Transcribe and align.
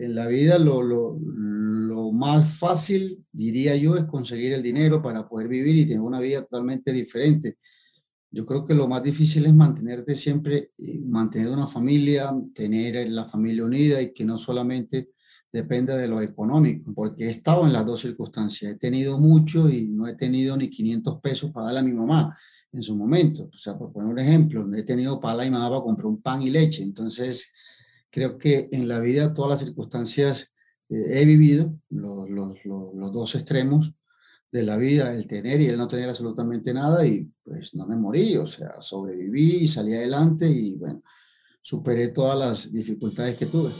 en 0.00 0.14
la 0.14 0.26
vida 0.26 0.58
lo, 0.58 0.82
lo, 0.82 1.18
más 2.12 2.58
fácil, 2.58 3.24
diría 3.30 3.76
yo, 3.76 3.96
es 3.96 4.04
conseguir 4.04 4.52
el 4.52 4.62
dinero 4.62 5.00
para 5.00 5.28
poder 5.28 5.48
vivir 5.48 5.76
y 5.76 5.86
tener 5.86 6.00
una 6.00 6.20
vida 6.20 6.42
totalmente 6.42 6.92
diferente. 6.92 7.56
Yo 8.30 8.44
creo 8.44 8.64
que 8.64 8.74
lo 8.74 8.88
más 8.88 9.02
difícil 9.02 9.46
es 9.46 9.54
mantenerte 9.54 10.16
siempre, 10.16 10.72
eh, 10.76 11.00
mantener 11.06 11.50
una 11.50 11.66
familia, 11.66 12.30
tener 12.52 13.08
la 13.10 13.24
familia 13.24 13.64
unida 13.64 14.02
y 14.02 14.12
que 14.12 14.24
no 14.24 14.38
solamente 14.38 15.10
dependa 15.52 15.96
de 15.96 16.08
lo 16.08 16.20
económico, 16.20 16.92
porque 16.94 17.26
he 17.26 17.30
estado 17.30 17.64
en 17.64 17.72
las 17.72 17.86
dos 17.86 18.00
circunstancias. 18.00 18.72
He 18.72 18.76
tenido 18.76 19.18
mucho 19.18 19.70
y 19.70 19.86
no 19.86 20.06
he 20.06 20.14
tenido 20.14 20.56
ni 20.56 20.68
500 20.68 21.20
pesos 21.20 21.50
para 21.52 21.66
darle 21.66 21.80
a 21.80 21.84
mi 21.84 21.92
mamá 21.92 22.36
en 22.72 22.82
su 22.82 22.96
momento. 22.96 23.48
O 23.52 23.56
sea, 23.56 23.78
por 23.78 23.92
poner 23.92 24.10
un 24.10 24.18
ejemplo, 24.18 24.68
he 24.74 24.82
tenido 24.82 25.20
para 25.20 25.36
la 25.36 25.44
mi 25.44 25.50
mamá 25.50 25.68
para 25.68 25.82
comprar 25.82 26.06
un 26.06 26.20
pan 26.20 26.42
y 26.42 26.50
leche. 26.50 26.82
Entonces, 26.82 27.52
creo 28.10 28.38
que 28.38 28.68
en 28.72 28.88
la 28.88 29.00
vida 29.00 29.32
todas 29.34 29.52
las 29.52 29.60
circunstancias 29.60 30.52
eh, 30.88 31.20
he 31.20 31.24
vivido, 31.24 31.78
los, 31.88 32.28
los, 32.28 32.64
los, 32.64 32.94
los 32.94 33.12
dos 33.12 33.34
extremos, 33.34 33.94
de 34.52 34.64
la 34.64 34.76
vida, 34.76 35.14
el 35.14 35.28
tener 35.28 35.60
y 35.60 35.66
el 35.66 35.78
no 35.78 35.86
tener 35.86 36.08
absolutamente 36.08 36.74
nada 36.74 37.06
y 37.06 37.30
pues 37.44 37.72
no 37.76 37.86
me 37.86 37.94
morí, 37.94 38.36
o 38.36 38.46
sea, 38.46 38.82
sobreviví 38.82 39.66
salí 39.68 39.94
adelante 39.94 40.48
y 40.48 40.74
bueno, 40.74 41.04
superé 41.62 42.08
todas 42.08 42.36
las 42.36 42.72
dificultades 42.72 43.36
que 43.36 43.46
tuve. 43.46 43.70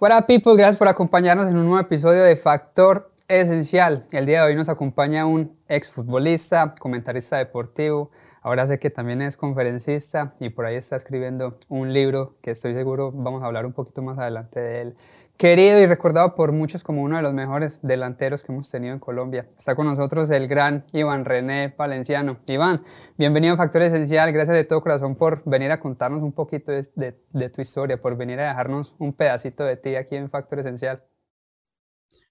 Hola 0.00 0.26
people, 0.26 0.56
gracias 0.56 0.76
por 0.76 0.88
acompañarnos 0.88 1.46
en 1.46 1.56
un 1.56 1.66
nuevo 1.66 1.78
episodio 1.78 2.22
de 2.22 2.34
Factor 2.34 3.12
Esencial. 3.28 4.04
El 4.12 4.24
día 4.24 4.42
de 4.42 4.50
hoy 4.50 4.54
nos 4.54 4.68
acompaña 4.68 5.26
un 5.26 5.52
exfutbolista, 5.68 6.74
comentarista 6.78 7.38
deportivo, 7.38 8.10
Ahora 8.46 8.64
sé 8.64 8.78
que 8.78 8.90
también 8.90 9.22
es 9.22 9.36
conferencista 9.36 10.34
y 10.38 10.50
por 10.50 10.66
ahí 10.66 10.76
está 10.76 10.94
escribiendo 10.94 11.58
un 11.68 11.92
libro 11.92 12.36
que 12.40 12.52
estoy 12.52 12.74
seguro 12.74 13.10
vamos 13.10 13.42
a 13.42 13.46
hablar 13.46 13.66
un 13.66 13.72
poquito 13.72 14.02
más 14.02 14.20
adelante 14.20 14.60
de 14.60 14.82
él. 14.82 14.96
Querido 15.36 15.80
y 15.80 15.86
recordado 15.86 16.36
por 16.36 16.52
muchos 16.52 16.84
como 16.84 17.02
uno 17.02 17.16
de 17.16 17.22
los 17.22 17.34
mejores 17.34 17.80
delanteros 17.82 18.44
que 18.44 18.52
hemos 18.52 18.70
tenido 18.70 18.94
en 18.94 19.00
Colombia. 19.00 19.48
Está 19.58 19.74
con 19.74 19.86
nosotros 19.86 20.30
el 20.30 20.46
gran 20.46 20.84
Iván 20.92 21.24
René 21.24 21.74
Valenciano. 21.76 22.36
Iván, 22.46 22.84
bienvenido 23.18 23.54
a 23.54 23.56
Factor 23.56 23.82
Esencial. 23.82 24.30
Gracias 24.30 24.56
de 24.56 24.62
todo 24.62 24.80
corazón 24.80 25.16
por 25.16 25.42
venir 25.44 25.72
a 25.72 25.80
contarnos 25.80 26.22
un 26.22 26.30
poquito 26.30 26.70
de, 26.70 27.16
de, 27.32 27.48
tu 27.48 27.60
historia, 27.60 28.00
por 28.00 28.16
venir 28.16 28.38
a 28.38 28.46
dejarnos 28.46 28.94
un 29.00 29.12
pedacito 29.12 29.64
de 29.64 29.76
ti 29.76 29.96
aquí 29.96 30.14
en 30.14 30.30
Factor 30.30 30.60
Esencial. 30.60 31.02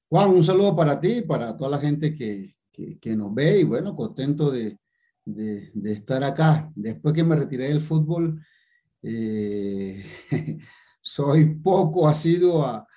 Juan, 0.10 0.30
un 0.30 0.44
saludo 0.44 0.76
para 0.76 1.00
ti, 1.00 1.22
para 1.22 1.58
toda 1.58 1.72
la 1.72 1.78
gente 1.80 2.16
que, 2.16 2.56
que, 3.02 3.16
nos 3.16 3.34
ve 3.34 3.60
y 3.60 3.64
bueno, 3.64 3.96
contento 3.96 4.52
de, 4.52 4.78
de, 5.24 5.92
estar 5.92 6.24
acá. 6.24 6.72
Después 6.76 7.14
que 7.14 7.24
me 7.24 7.36
retiré 7.36 7.66
del 7.66 7.82
fútbol, 7.82 8.40
eh, 9.02 10.04
soy 11.02 11.56
poco 11.56 12.08
asiduo 12.08 12.64
a, 12.64 12.88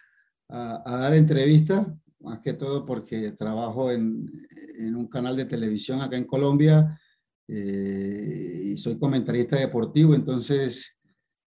a, 0.49 0.97
dar 0.99 1.15
entrevistas, 1.15 1.87
más 2.21 2.41
que 2.41 2.55
todo 2.55 2.85
porque 2.85 3.33
trabajo 3.33 3.91
en, 3.91 4.31
en 4.79 4.97
un 4.97 5.07
canal 5.07 5.37
de 5.37 5.45
televisión 5.45 6.01
acá 6.01 6.17
en 6.17 6.25
Colombia 6.25 6.99
eh, 7.47 8.63
y 8.65 8.77
soy 8.77 8.99
comentarista 8.99 9.57
deportivo, 9.57 10.15
entonces 10.15 10.97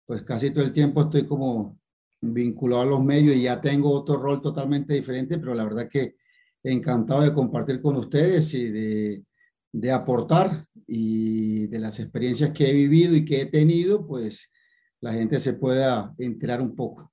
pues 0.06 0.22
casi 0.22 0.50
todo 0.50 0.64
el 0.64 0.72
tiempo 0.72 1.02
estoy 1.02 1.24
como 1.24 1.79
vinculado 2.20 2.82
a 2.82 2.86
los 2.86 3.02
medios 3.02 3.36
y 3.36 3.42
ya 3.42 3.60
tengo 3.60 3.90
otro 3.90 4.16
rol 4.16 4.42
totalmente 4.42 4.94
diferente, 4.94 5.38
pero 5.38 5.54
la 5.54 5.64
verdad 5.64 5.88
que 5.88 6.16
encantado 6.62 7.22
de 7.22 7.32
compartir 7.32 7.80
con 7.80 7.96
ustedes 7.96 8.52
y 8.54 8.70
de, 8.70 9.24
de 9.72 9.92
aportar 9.92 10.66
y 10.86 11.66
de 11.68 11.78
las 11.78 11.98
experiencias 12.00 12.50
que 12.50 12.68
he 12.68 12.72
vivido 12.72 13.14
y 13.14 13.24
que 13.24 13.42
he 13.42 13.46
tenido, 13.46 14.06
pues 14.06 14.50
la 15.00 15.12
gente 15.12 15.40
se 15.40 15.54
pueda 15.54 16.14
enterar 16.18 16.60
un 16.60 16.74
poco. 16.74 17.10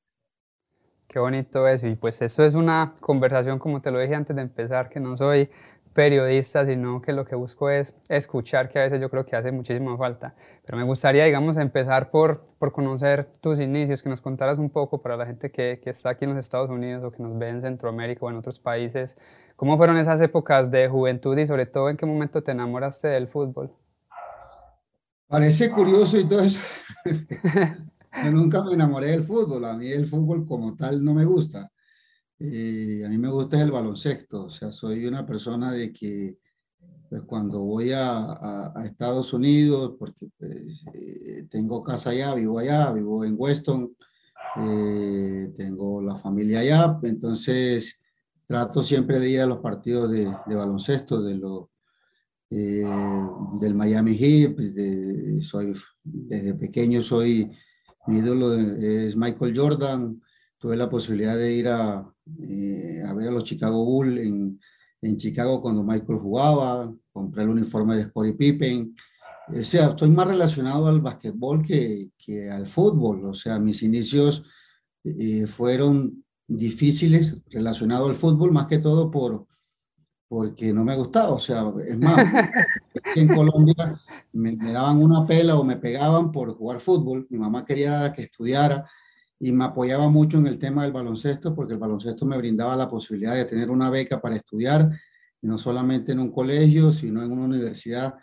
Qué 1.08 1.20
bonito 1.20 1.66
eso. 1.68 1.88
Y 1.88 1.96
pues 1.96 2.22
eso 2.22 2.44
es 2.44 2.54
una 2.54 2.94
conversación, 3.00 3.60
como 3.60 3.82
te 3.82 3.92
lo 3.92 4.00
dije 4.00 4.14
antes 4.14 4.36
de 4.36 4.42
empezar, 4.42 4.90
que 4.90 5.00
no 5.00 5.16
soy 5.16 5.50
periodista, 5.98 6.64
sino 6.64 7.02
que 7.02 7.12
lo 7.12 7.26
que 7.26 7.36
busco 7.36 7.72
es 7.72 7.96
escuchar, 8.08 8.70
que 8.70 8.78
a 8.78 8.84
veces 8.84 9.02
yo 9.02 9.10
creo 9.10 9.26
que 9.26 9.36
hace 9.36 9.52
muchísima 9.52 9.98
falta. 9.98 10.36
Pero 10.64 10.78
me 10.78 10.84
gustaría, 10.84 11.26
digamos, 11.26 11.58
empezar 11.58 12.12
por, 12.12 12.46
por 12.60 12.72
conocer 12.72 13.32
tus 13.42 13.60
inicios, 13.60 14.04
que 14.04 14.10
nos 14.10 14.22
contaras 14.22 14.60
un 14.60 14.70
poco 14.70 15.02
para 15.02 15.18
la 15.18 15.26
gente 15.26 15.50
que, 15.50 15.80
que 15.82 15.90
está 15.90 16.12
aquí 16.12 16.26
en 16.26 16.36
los 16.36 16.40
Estados 16.40 16.70
Unidos 16.70 17.04
o 17.04 17.10
que 17.10 17.24
nos 17.24 17.36
ve 17.40 17.50
en 17.50 17.62
Centroamérica 17.62 18.28
o 18.28 18.30
en 18.30 18.36
otros 18.36 18.60
países, 18.60 19.18
¿cómo 19.56 19.76
fueron 19.76 19.98
esas 19.98 20.22
épocas 20.22 20.70
de 20.70 20.88
juventud 20.88 21.36
y 21.36 21.48
sobre 21.48 21.66
todo 21.66 21.90
en 21.90 21.98
qué 21.98 22.06
momento 22.06 22.44
te 22.44 22.52
enamoraste 22.52 23.08
del 23.08 23.28
fútbol? 23.28 23.74
Parece 25.28 25.72
curioso 25.72 26.20
y 26.20 26.26
todo 26.26 26.42
eso. 26.42 26.60
yo 28.24 28.32
nunca 28.32 28.62
me 28.62 28.74
enamoré 28.74 29.08
del 29.08 29.24
fútbol, 29.24 29.66
a 29.66 29.76
mí 29.76 29.88
el 29.88 30.06
fútbol 30.06 30.46
como 30.46 30.76
tal 30.76 31.04
no 31.04 31.16
me 31.16 31.26
gusta 31.26 31.72
eh, 32.40 33.04
a 33.04 33.10
mí 33.10 33.18
me 33.18 33.30
gusta 33.30 33.62
el 33.62 33.72
baloncesto, 33.72 34.46
o 34.46 34.50
sea, 34.50 34.72
soy 34.72 35.08
una 35.08 35.26
persona 35.26 35.72
de 35.72 35.92
que 35.92 36.38
pues 37.10 37.22
cuando 37.24 37.62
voy 37.62 37.94
a, 37.94 38.74
a, 38.76 38.86
Estados 38.86 39.34
Unidos, 39.34 39.96
porque 39.98 40.30
pues, 40.38 40.84
eh, 40.94 41.48
tengo 41.50 41.82
casa 41.82 42.10
allá, 42.12 42.36
vivo 42.36 42.60
allá, 42.60 42.92
vivo 42.92 43.24
en 43.24 43.36
Weston, 43.38 43.96
eh, 44.58 45.52
tengo 45.56 46.02
la 46.02 46.16
familia 46.16 46.60
allá, 46.60 47.00
entonces 47.04 48.00
trato 48.46 48.84
siempre 48.84 49.20
de 49.20 49.30
ir 49.30 49.42
a 49.42 49.46
los 49.46 49.60
partidos 49.60 50.12
de, 50.12 50.26
de 50.46 50.56
baloncesto, 50.56 51.24
de 51.24 51.36
lo, 51.36 51.72
del 52.50 53.76
Miami 53.76 54.16
Heat, 54.16 54.56
pues 54.56 54.76
de, 54.76 55.42
soy, 55.42 55.74
desde 56.04 56.54
pequeño 56.54 57.02
soy, 57.02 57.52
mi 58.06 58.20
ídolo 58.20 58.54
es 58.54 59.16
Michael 59.16 59.58
Jordan, 59.58 60.22
tuve 60.58 60.76
la 60.76 60.90
posibilidad 60.90 61.38
de 61.38 61.54
ir 61.54 61.68
a, 61.68 62.12
eh, 62.44 63.02
a 63.08 63.14
ver 63.14 63.28
a 63.28 63.32
los 63.32 63.44
Chicago 63.44 63.84
Bulls 63.84 64.20
en, 64.20 64.60
en, 65.02 65.18
Chicago 65.18 65.62
cuando 65.62 65.84
Michael 65.84 66.20
jugaba, 66.20 66.94
compré 67.12 67.44
el 67.44 67.50
uniforme 67.50 67.96
de 67.96 68.06
Scottie 68.06 68.34
Pippen. 68.34 68.96
O 69.50 69.64
sea, 69.64 69.90
estoy 69.90 70.10
más 70.10 70.28
relacionado 70.28 70.88
al 70.88 71.00
básquetbol 71.00 71.64
que, 71.66 72.12
que 72.18 72.50
al 72.50 72.68
fútbol. 72.68 73.26
O 73.26 73.34
sea, 73.34 73.60
mis 73.60 73.82
inicios 73.84 74.44
eh, 75.04 75.46
fueron 75.48 76.24
difíciles 76.48 77.38
relacionados 77.50 78.10
al 78.10 78.16
fútbol, 78.16 78.52
más 78.52 78.66
que 78.66 78.80
todo 78.80 79.10
por, 79.12 79.48
porque 80.28 80.74
no 80.74 80.84
me 80.84 80.96
gustaba. 80.96 81.30
O 81.34 81.40
sea, 81.40 81.72
es 81.86 81.98
más, 81.98 82.18
en 83.16 83.28
Colombia 83.28 84.02
me, 84.34 84.56
me, 84.58 84.72
daban 84.72 85.02
una 85.02 85.26
pela 85.26 85.56
o 85.56 85.64
me 85.64 85.78
pegaban 85.78 86.32
por 86.32 86.56
jugar 86.58 86.80
fútbol. 86.80 87.28
Mi 87.30 87.38
mamá 87.38 87.64
quería 87.64 88.12
que 88.12 88.24
estudiara 88.24 88.86
y 89.40 89.52
me 89.52 89.66
apoyaba 89.66 90.10
mucho 90.10 90.40
en 90.40 90.48
el 90.48 90.58
tema 90.58 90.84
del 90.84 90.92
baloncesto 90.92 91.54
porque 91.54 91.74
el 91.74 91.80
baloncesto 91.80 92.26
me 92.26 92.38
brindaba 92.38 92.76
la 92.76 92.90
posibilidad 92.90 93.36
de 93.36 93.46
tener 93.46 93.70
una 93.70 93.90
beca 93.90 94.20
para 94.20 94.36
estudiar, 94.36 94.90
no 95.42 95.58
solamente 95.58 96.12
en 96.12 96.20
un 96.20 96.32
colegio, 96.32 96.92
sino 96.92 97.22
en 97.22 97.32
una 97.32 97.46
universidad 97.46 98.16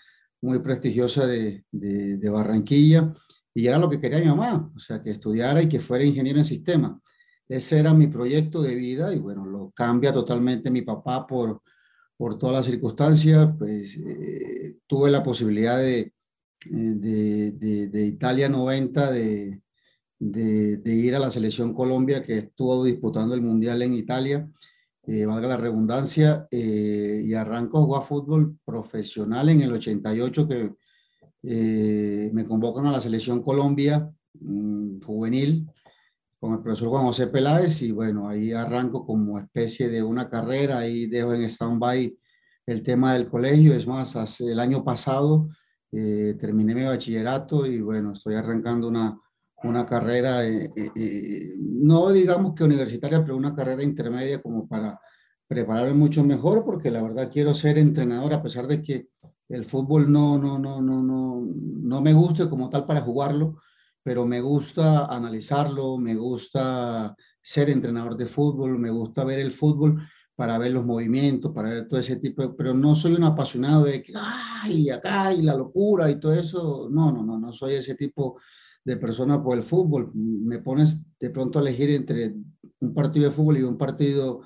muy 0.42 0.58
prestigiosa 0.58 1.26
de, 1.26 1.64
de, 1.70 2.30
Barranquilla. 2.30 3.12
Y 3.54 3.68
era 3.68 3.78
lo 3.78 3.88
que 3.88 4.00
quería 4.00 4.18
mi 4.18 4.26
mamá, 4.26 4.70
o 4.74 4.78
sea, 4.78 5.00
que 5.00 5.10
estudiara 5.10 5.62
y 5.62 5.68
que 5.68 5.78
fuera 5.78 6.04
ingeniero 6.04 6.40
en 6.40 6.44
sistemas. 6.44 7.00
Ese 7.48 7.78
era 7.78 7.94
mi 7.94 8.08
proyecto 8.08 8.62
de 8.62 8.74
vida 8.74 9.14
y 9.14 9.18
bueno, 9.18 9.46
lo 9.46 9.70
cambia 9.70 10.12
totalmente 10.12 10.70
mi 10.70 10.82
papá 10.82 11.26
por, 11.26 11.62
por 12.16 12.36
todas 12.36 12.56
las 12.56 12.66
circunstancias. 12.66 13.50
Pues 13.56 13.96
eh, 13.96 14.78
tuve 14.86 15.10
la 15.10 15.22
posibilidad 15.22 15.78
de, 15.78 16.12
de, 16.66 17.52
de, 17.52 17.88
de 17.88 18.06
Italia 18.06 18.48
90, 18.48 19.12
de, 19.12 19.63
de, 20.30 20.94
ir 20.94 21.14
a 21.14 21.18
la 21.18 21.30
selección 21.30 21.74
Colombia 21.74 22.22
que 22.22 22.38
estuvo 22.38 22.82
disputando 22.84 23.34
el 23.34 23.42
Mundial 23.42 23.82
en 23.82 23.94
Italia, 23.94 24.48
eh, 25.06 25.26
valga 25.26 25.48
la 25.48 25.56
redundancia, 25.58 26.48
eh, 26.50 27.22
y 27.22 27.34
arranco 27.34 27.78
a 27.78 27.82
jugar 27.82 28.02
fútbol 28.02 28.58
profesional 28.64 29.50
en 29.50 29.60
el 29.60 29.72
88 29.72 30.48
que 30.48 30.74
eh, 31.42 32.30
me 32.32 32.44
convocan 32.44 32.86
a 32.86 32.92
la 32.92 33.00
selección 33.02 33.42
Colombia 33.42 34.10
mm, 34.40 35.02
juvenil 35.02 35.70
con 36.40 36.54
el 36.54 36.60
profesor 36.60 36.88
Juan 36.88 37.04
José 37.04 37.26
Peláez 37.26 37.82
y 37.82 37.92
bueno, 37.92 38.26
ahí 38.26 38.52
arranco 38.52 39.04
como 39.04 39.38
especie 39.38 39.90
de 39.90 40.02
una 40.02 40.30
carrera, 40.30 40.78
ahí 40.78 41.06
dejo 41.06 41.34
en 41.34 41.42
stand-by 41.42 42.16
el 42.66 42.82
tema 42.82 43.12
del 43.12 43.28
colegio, 43.28 43.74
es 43.74 43.86
más, 43.86 44.16
hace, 44.16 44.52
el 44.52 44.58
año 44.58 44.82
pasado 44.82 45.48
terminé 45.90 46.74
mi 46.74 46.82
bachillerato 46.82 47.66
y 47.66 47.80
bueno, 47.80 48.14
estoy 48.14 48.34
arrancando 48.34 48.88
una, 48.88 49.16
una 49.64 49.86
carrera, 49.86 50.44
eh, 50.44 50.70
eh, 50.76 50.90
eh, 50.94 51.54
no 51.58 52.10
digamos 52.10 52.54
que 52.54 52.64
universitaria, 52.64 53.22
pero 53.22 53.36
una 53.36 53.54
carrera 53.54 53.82
intermedia 53.82 54.40
como 54.42 54.68
para 54.68 55.00
prepararme 55.46 55.94
mucho 55.94 56.24
mejor, 56.24 56.64
porque 56.64 56.90
la 56.90 57.02
verdad 57.02 57.30
quiero 57.32 57.54
ser 57.54 57.78
entrenador, 57.78 58.32
a 58.34 58.42
pesar 58.42 58.66
de 58.66 58.82
que 58.82 59.08
el 59.48 59.64
fútbol 59.64 60.10
no, 60.10 60.38
no, 60.38 60.58
no, 60.58 60.80
no, 60.80 61.02
no, 61.02 61.46
no 61.46 62.00
me 62.00 62.12
guste 62.12 62.48
como 62.48 62.68
tal 62.70 62.86
para 62.86 63.02
jugarlo, 63.02 63.58
pero 64.02 64.26
me 64.26 64.40
gusta 64.40 65.06
analizarlo, 65.06 65.98
me 65.98 66.14
gusta 66.14 67.14
ser 67.40 67.70
entrenador 67.70 68.16
de 68.16 68.26
fútbol, 68.26 68.78
me 68.78 68.90
gusta 68.90 69.24
ver 69.24 69.38
el 69.38 69.50
fútbol 69.50 70.02
para 70.34 70.58
ver 70.58 70.72
los 70.72 70.84
movimientos, 70.84 71.52
para 71.52 71.68
ver 71.68 71.88
todo 71.88 72.00
ese 72.00 72.16
tipo, 72.16 72.56
pero 72.56 72.74
no 72.74 72.94
soy 72.94 73.14
un 73.14 73.24
apasionado 73.24 73.84
de 73.84 74.02
que, 74.02 74.12
ay, 74.16 74.90
acá, 74.90 75.32
y 75.32 75.42
la 75.42 75.54
locura 75.54 76.10
y 76.10 76.18
todo 76.18 76.34
eso. 76.34 76.88
No, 76.90 77.12
no, 77.12 77.22
no, 77.22 77.38
no 77.38 77.52
soy 77.52 77.74
ese 77.74 77.94
tipo 77.94 78.40
persona 78.84 79.42
por 79.42 79.56
el 79.56 79.62
fútbol. 79.62 80.10
Me 80.14 80.58
pones 80.58 80.98
de 81.18 81.30
pronto 81.30 81.58
a 81.58 81.62
elegir 81.62 81.90
entre 81.90 82.34
un 82.80 82.94
partido 82.94 83.26
de 83.26 83.30
fútbol 83.30 83.58
y 83.58 83.62
un 83.62 83.78
partido 83.78 84.42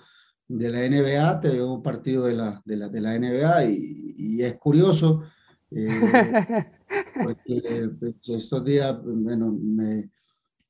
de 0.48 0.70
la 0.70 0.88
NBA, 0.88 1.40
te 1.40 1.50
veo 1.50 1.74
un 1.74 1.82
partido 1.82 2.24
de 2.24 2.32
la, 2.32 2.62
de 2.64 2.76
la, 2.76 2.88
de 2.88 3.00
la 3.00 3.18
NBA 3.18 3.64
y, 3.66 4.14
y, 4.16 4.42
es 4.42 4.56
curioso, 4.56 5.22
eh, 5.70 5.88
porque 7.22 7.90
pues, 8.00 8.14
estos 8.28 8.64
días, 8.64 8.96
bueno, 9.02 9.52
me, 9.60 10.10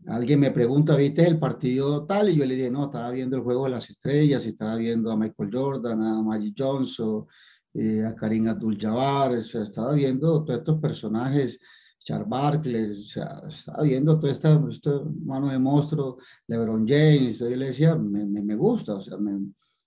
alguien 0.09 0.41
me 0.41 0.51
pregunta, 0.51 0.97
¿viste 0.97 1.25
el 1.27 1.39
partido 1.39 2.05
tal? 2.07 2.31
Y 2.31 2.37
yo 2.37 2.45
le 2.45 2.57
dije, 2.57 2.71
no, 2.73 2.87
estaba 2.87 3.11
viendo 3.13 3.37
el 3.37 3.43
juego 3.43 3.65
de 3.65 3.71
las 3.71 3.89
estrellas, 3.89 4.45
y 4.45 4.49
estaba 4.49 4.75
viendo 4.75 5.13
a 5.13 5.17
Michael 5.17 5.51
Jordan, 5.53 6.03
a 6.03 6.23
Magic 6.23 6.55
Johnson, 6.59 7.27
eh, 7.75 8.05
a 8.05 8.17
Karim 8.17 8.49
Abdul-Jabbar, 8.49 9.35
estaba 9.35 9.93
viendo 9.93 10.45
todos 10.45 10.59
estos 10.59 10.81
personajes, 10.81 11.61
Charles 12.09 12.27
Barkley, 12.27 13.03
o 13.03 13.05
sea, 13.05 13.43
estaba 13.47 13.83
viendo 13.83 14.19
todo 14.19 14.31
esta, 14.31 14.59
este 14.71 14.91
mano 15.27 15.49
de 15.49 15.59
monstruo, 15.59 16.17
LeBron 16.47 16.89
James, 16.89 17.39
yo 17.39 17.51
le 17.51 17.67
decía, 17.67 17.97
me, 17.97 18.25
me, 18.25 18.41
me 18.41 18.57
gusta, 18.57 18.95
o 18.95 19.03
sea, 19.03 19.19
me, 19.19 19.39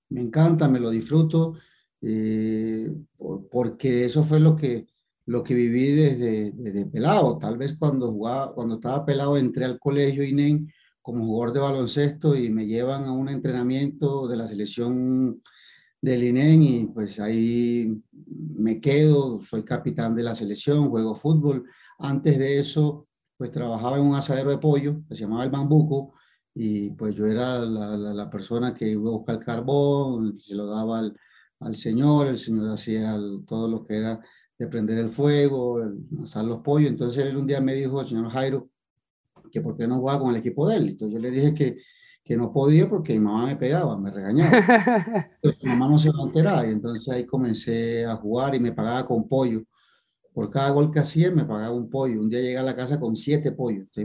me, 0.09 0.21
encanta, 0.21 0.67
me 0.67 0.79
lo 0.79 0.91
disfruto, 0.91 1.55
eh, 1.99 2.93
porque 3.49 4.05
eso 4.05 4.23
fue 4.23 4.39
lo 4.39 4.55
que 4.55 4.85
lo 5.25 5.43
que 5.43 5.53
viví 5.55 5.93
desde, 5.93 6.51
desde, 6.51 6.85
pelado. 6.85 7.37
Tal 7.39 7.57
vez 7.57 7.73
cuando 7.77 8.11
jugaba, 8.11 8.53
cuando 8.53 8.75
estaba 8.75 9.05
pelado 9.05 9.37
entré 9.37 9.65
al 9.65 9.79
colegio 9.79 10.23
INEN 10.23 10.71
como 11.01 11.25
jugador 11.25 11.53
de 11.53 11.59
baloncesto 11.59 12.35
y 12.35 12.49
me 12.49 12.67
llevan 12.67 13.05
a 13.05 13.13
un 13.13 13.29
entrenamiento 13.29 14.27
de 14.27 14.35
la 14.35 14.47
selección 14.47 15.41
del 16.01 16.23
INEN 16.23 16.63
y 16.63 16.85
pues 16.87 17.19
ahí 17.19 18.03
me 18.57 18.81
quedo, 18.81 19.41
soy 19.41 19.63
capitán 19.63 20.15
de 20.15 20.23
la 20.23 20.35
selección, 20.35 20.89
juego 20.89 21.15
fútbol. 21.15 21.65
Antes 22.01 22.37
de 22.39 22.59
eso, 22.59 23.07
pues 23.37 23.51
trabajaba 23.51 23.97
en 23.97 24.03
un 24.03 24.15
asadero 24.15 24.49
de 24.51 24.57
pollo 24.57 25.01
que 25.07 25.15
se 25.15 25.21
llamaba 25.21 25.43
El 25.43 25.51
Bambuco 25.51 26.13
y 26.53 26.91
pues 26.91 27.15
yo 27.15 27.25
era 27.25 27.59
la, 27.59 27.95
la, 27.95 28.29
persona 28.29 28.73
que 28.73 28.89
iba 28.89 29.09
a 29.09 29.13
buscar 29.13 29.37
el 29.37 29.45
carbón, 29.45 30.39
se 30.39 30.53
lo 30.55 30.67
daba 30.67 30.99
al, 30.99 31.15
al 31.61 31.75
señor, 31.75 32.27
el 32.27 32.37
señor 32.37 32.69
hacía 32.69 33.17
todo 33.47 33.67
lo 33.67 33.85
que 33.85 33.97
era 33.97 34.19
de 34.57 34.67
prender 34.67 34.97
el 34.97 35.09
fuego, 35.09 35.81
asar 36.21 36.45
los 36.45 36.59
pollos. 36.59 36.89
Entonces 36.89 37.25
él 37.25 37.37
un 37.37 37.47
día 37.47 37.61
me 37.61 37.73
dijo, 37.73 38.01
el 38.01 38.07
señor 38.07 38.29
Jairo, 38.29 38.69
que 39.51 39.61
por 39.61 39.77
qué 39.77 39.87
no 39.87 39.97
jugaba 39.97 40.19
con 40.19 40.31
el 40.31 40.37
equipo 40.37 40.67
de 40.67 40.77
él. 40.77 40.89
Entonces 40.89 41.15
yo 41.15 41.19
le 41.19 41.31
dije 41.31 41.53
que, 41.53 41.77
que 42.23 42.37
no 42.37 42.51
podía 42.51 42.89
porque 42.89 43.13
mi 43.13 43.19
mamá 43.19 43.47
me 43.47 43.55
pegaba, 43.55 43.97
me 43.97 44.11
regañaba. 44.11 44.51
Entonces, 45.41 45.63
mi 45.63 45.69
mamá 45.69 45.89
no 45.89 45.97
se 45.97 46.11
lo 46.11 46.25
enteraba 46.25 46.65
y 46.65 46.71
entonces 46.71 47.07
ahí 47.09 47.25
comencé 47.25 48.05
a 48.05 48.15
jugar 48.15 48.53
y 48.55 48.59
me 48.59 48.71
pagaba 48.71 49.05
con 49.05 49.27
pollo. 49.27 49.61
Por 50.33 50.49
cada 50.49 50.69
gol 50.69 50.91
que 50.91 50.99
hacía 50.99 51.31
me 51.31 51.45
pagaba 51.45 51.75
un 51.75 51.89
pollo. 51.89 52.21
Un 52.21 52.29
día 52.29 52.39
llegué 52.39 52.57
a 52.57 52.63
la 52.63 52.75
casa 52.75 52.99
con 52.99 53.15
siete 53.15 53.51
pollos. 53.51 53.87
y 53.95 54.03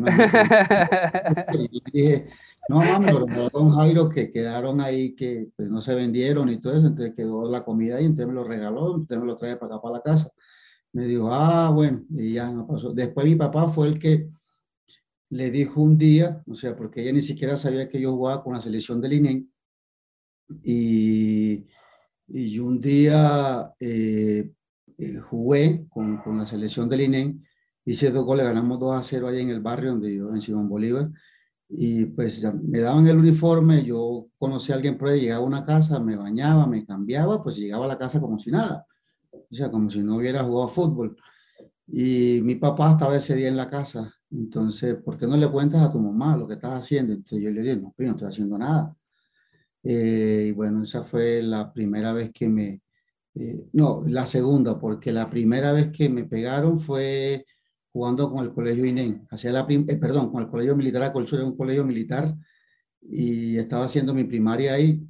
dije, 1.92 2.28
no, 2.68 2.78
mami, 2.78 3.12
lo 3.12 3.26
regalaron 3.26 3.70
Jairo 3.72 4.08
que 4.08 4.30
quedaron 4.32 4.80
ahí, 4.80 5.14
que 5.14 5.48
pues, 5.56 5.70
no 5.70 5.80
se 5.80 5.94
vendieron 5.94 6.48
y 6.48 6.58
todo 6.58 6.76
eso, 6.76 6.88
entonces 6.88 7.14
quedó 7.14 7.48
la 7.48 7.64
comida 7.64 7.96
ahí, 7.96 8.06
entonces 8.06 8.26
me 8.26 8.34
lo 8.34 8.44
regaló, 8.44 8.96
entonces 8.96 9.18
me 9.20 9.26
lo 9.26 9.36
trae 9.36 9.56
para 9.56 9.76
acá, 9.76 9.82
para 9.82 9.94
la 9.96 10.02
casa. 10.02 10.30
Me 10.92 11.04
dijo, 11.04 11.32
ah, 11.32 11.70
bueno, 11.72 12.04
y 12.10 12.34
ya 12.34 12.50
no 12.50 12.66
pasó. 12.66 12.92
Después 12.92 13.26
mi 13.26 13.36
papá 13.36 13.68
fue 13.68 13.88
el 13.88 13.98
que 13.98 14.28
le 15.30 15.50
dijo 15.50 15.80
un 15.80 15.96
día, 15.98 16.42
o 16.46 16.54
sea, 16.54 16.74
porque 16.76 17.02
ella 17.02 17.12
ni 17.12 17.20
siquiera 17.20 17.56
sabía 17.56 17.88
que 17.88 18.00
yo 18.00 18.12
jugaba 18.12 18.42
con 18.42 18.54
la 18.54 18.60
selección 18.60 19.00
del 19.00 19.12
INE, 19.12 19.46
y, 20.62 21.66
y 22.28 22.58
un 22.58 22.80
día 22.80 23.74
eh, 23.80 24.50
eh, 24.98 25.18
jugué 25.18 25.86
con, 25.88 26.18
con, 26.18 26.38
la 26.38 26.46
selección 26.46 26.88
del 26.88 27.02
INE, 27.02 27.36
hice 27.84 28.10
dos 28.10 28.24
goles, 28.24 28.46
ganamos 28.46 28.78
2 28.78 28.96
a 28.96 29.02
0 29.02 29.28
ahí 29.28 29.42
en 29.42 29.50
el 29.50 29.60
barrio 29.60 29.90
donde 29.90 30.14
yo, 30.14 30.30
en 30.30 30.40
Simón 30.40 30.68
Bolívar, 30.68 31.10
y 31.68 32.06
pues 32.06 32.40
ya 32.40 32.52
me 32.52 32.80
daban 32.80 33.06
el 33.06 33.18
uniforme, 33.18 33.84
yo 33.84 34.28
conocí 34.38 34.72
a 34.72 34.76
alguien 34.76 34.96
por 34.96 35.08
ahí, 35.08 35.20
llegaba 35.20 35.44
a 35.44 35.46
una 35.46 35.64
casa, 35.64 35.98
me 36.00 36.16
bañaba, 36.16 36.66
me 36.66 36.84
cambiaba, 36.84 37.42
pues 37.42 37.56
llegaba 37.56 37.84
a 37.86 37.88
la 37.88 37.98
casa 37.98 38.20
como 38.20 38.38
si 38.38 38.50
nada, 38.50 38.86
o 39.32 39.54
sea, 39.54 39.70
como 39.70 39.90
si 39.90 40.02
no 40.02 40.16
hubiera 40.16 40.42
jugado 40.44 40.68
fútbol. 40.68 41.16
Y 41.88 42.40
mi 42.42 42.56
papá 42.56 42.92
estaba 42.92 43.16
ese 43.16 43.34
día 43.36 43.48
en 43.48 43.56
la 43.56 43.68
casa, 43.68 44.12
entonces, 44.30 44.96
¿por 44.96 45.16
qué 45.16 45.26
no 45.26 45.36
le 45.36 45.48
cuentas 45.50 45.82
a 45.82 45.92
tu 45.92 46.00
mamá 46.00 46.36
lo 46.36 46.46
que 46.48 46.54
estás 46.54 46.72
haciendo? 46.72 47.12
Entonces 47.12 47.40
yo 47.40 47.50
le 47.50 47.60
dije, 47.62 47.76
no, 47.76 47.92
pues 47.96 48.08
no 48.08 48.14
estoy 48.14 48.28
haciendo 48.28 48.58
nada. 48.58 48.94
Eh, 49.82 50.46
y 50.48 50.52
bueno, 50.52 50.82
esa 50.82 51.02
fue 51.02 51.42
la 51.42 51.72
primera 51.72 52.12
vez 52.12 52.32
que 52.32 52.48
me, 52.48 52.82
eh, 53.38 53.66
no, 53.72 54.02
la 54.06 54.26
segunda, 54.26 54.78
porque 54.78 55.12
la 55.12 55.28
primera 55.28 55.72
vez 55.72 55.90
que 55.92 56.08
me 56.08 56.24
pegaron 56.24 56.78
fue 56.78 57.44
jugando 57.92 58.30
con 58.30 58.44
el 58.44 58.52
colegio 58.52 58.84
INEN, 58.84 59.26
hacía 59.30 59.52
la 59.52 59.66
eh, 59.68 59.96
perdón, 59.96 60.30
con 60.30 60.42
el 60.42 60.48
colegio 60.48 60.76
militar 60.76 61.02
Acolsur, 61.02 61.40
un 61.40 61.56
colegio 61.56 61.84
militar, 61.84 62.34
y 63.00 63.56
estaba 63.58 63.84
haciendo 63.84 64.14
mi 64.14 64.24
primaria 64.24 64.74
ahí, 64.74 65.06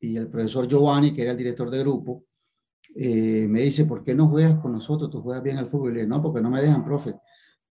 y 0.00 0.16
el 0.16 0.28
profesor 0.28 0.68
Giovanni, 0.68 1.12
que 1.12 1.22
era 1.22 1.32
el 1.32 1.36
director 1.36 1.70
de 1.70 1.78
grupo, 1.80 2.24
eh, 2.94 3.46
me 3.48 3.60
dice, 3.62 3.84
¿por 3.86 4.04
qué 4.04 4.14
no 4.14 4.28
juegas 4.28 4.56
con 4.60 4.72
nosotros? 4.72 5.10
Tú 5.10 5.20
juegas 5.20 5.42
bien 5.42 5.58
al 5.58 5.68
fútbol. 5.68 5.90
Y 5.90 5.94
le 5.94 6.00
dije, 6.00 6.08
no, 6.08 6.22
porque 6.22 6.40
no 6.40 6.50
me 6.50 6.62
dejan, 6.62 6.84
profe. 6.84 7.16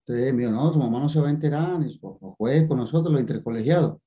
Entonces 0.05 0.33
me 0.33 0.41
dijo, 0.41 0.51
no, 0.51 0.71
tu 0.71 0.79
mamá 0.79 0.99
no 0.99 1.07
se 1.07 1.21
va 1.21 1.27
a 1.27 1.31
enterar, 1.31 1.79
ni 1.79 1.89
juegue 2.37 2.67
con 2.67 2.77
nosotros 2.77 3.11
los 3.11 3.21
intercolegiados. 3.21 3.97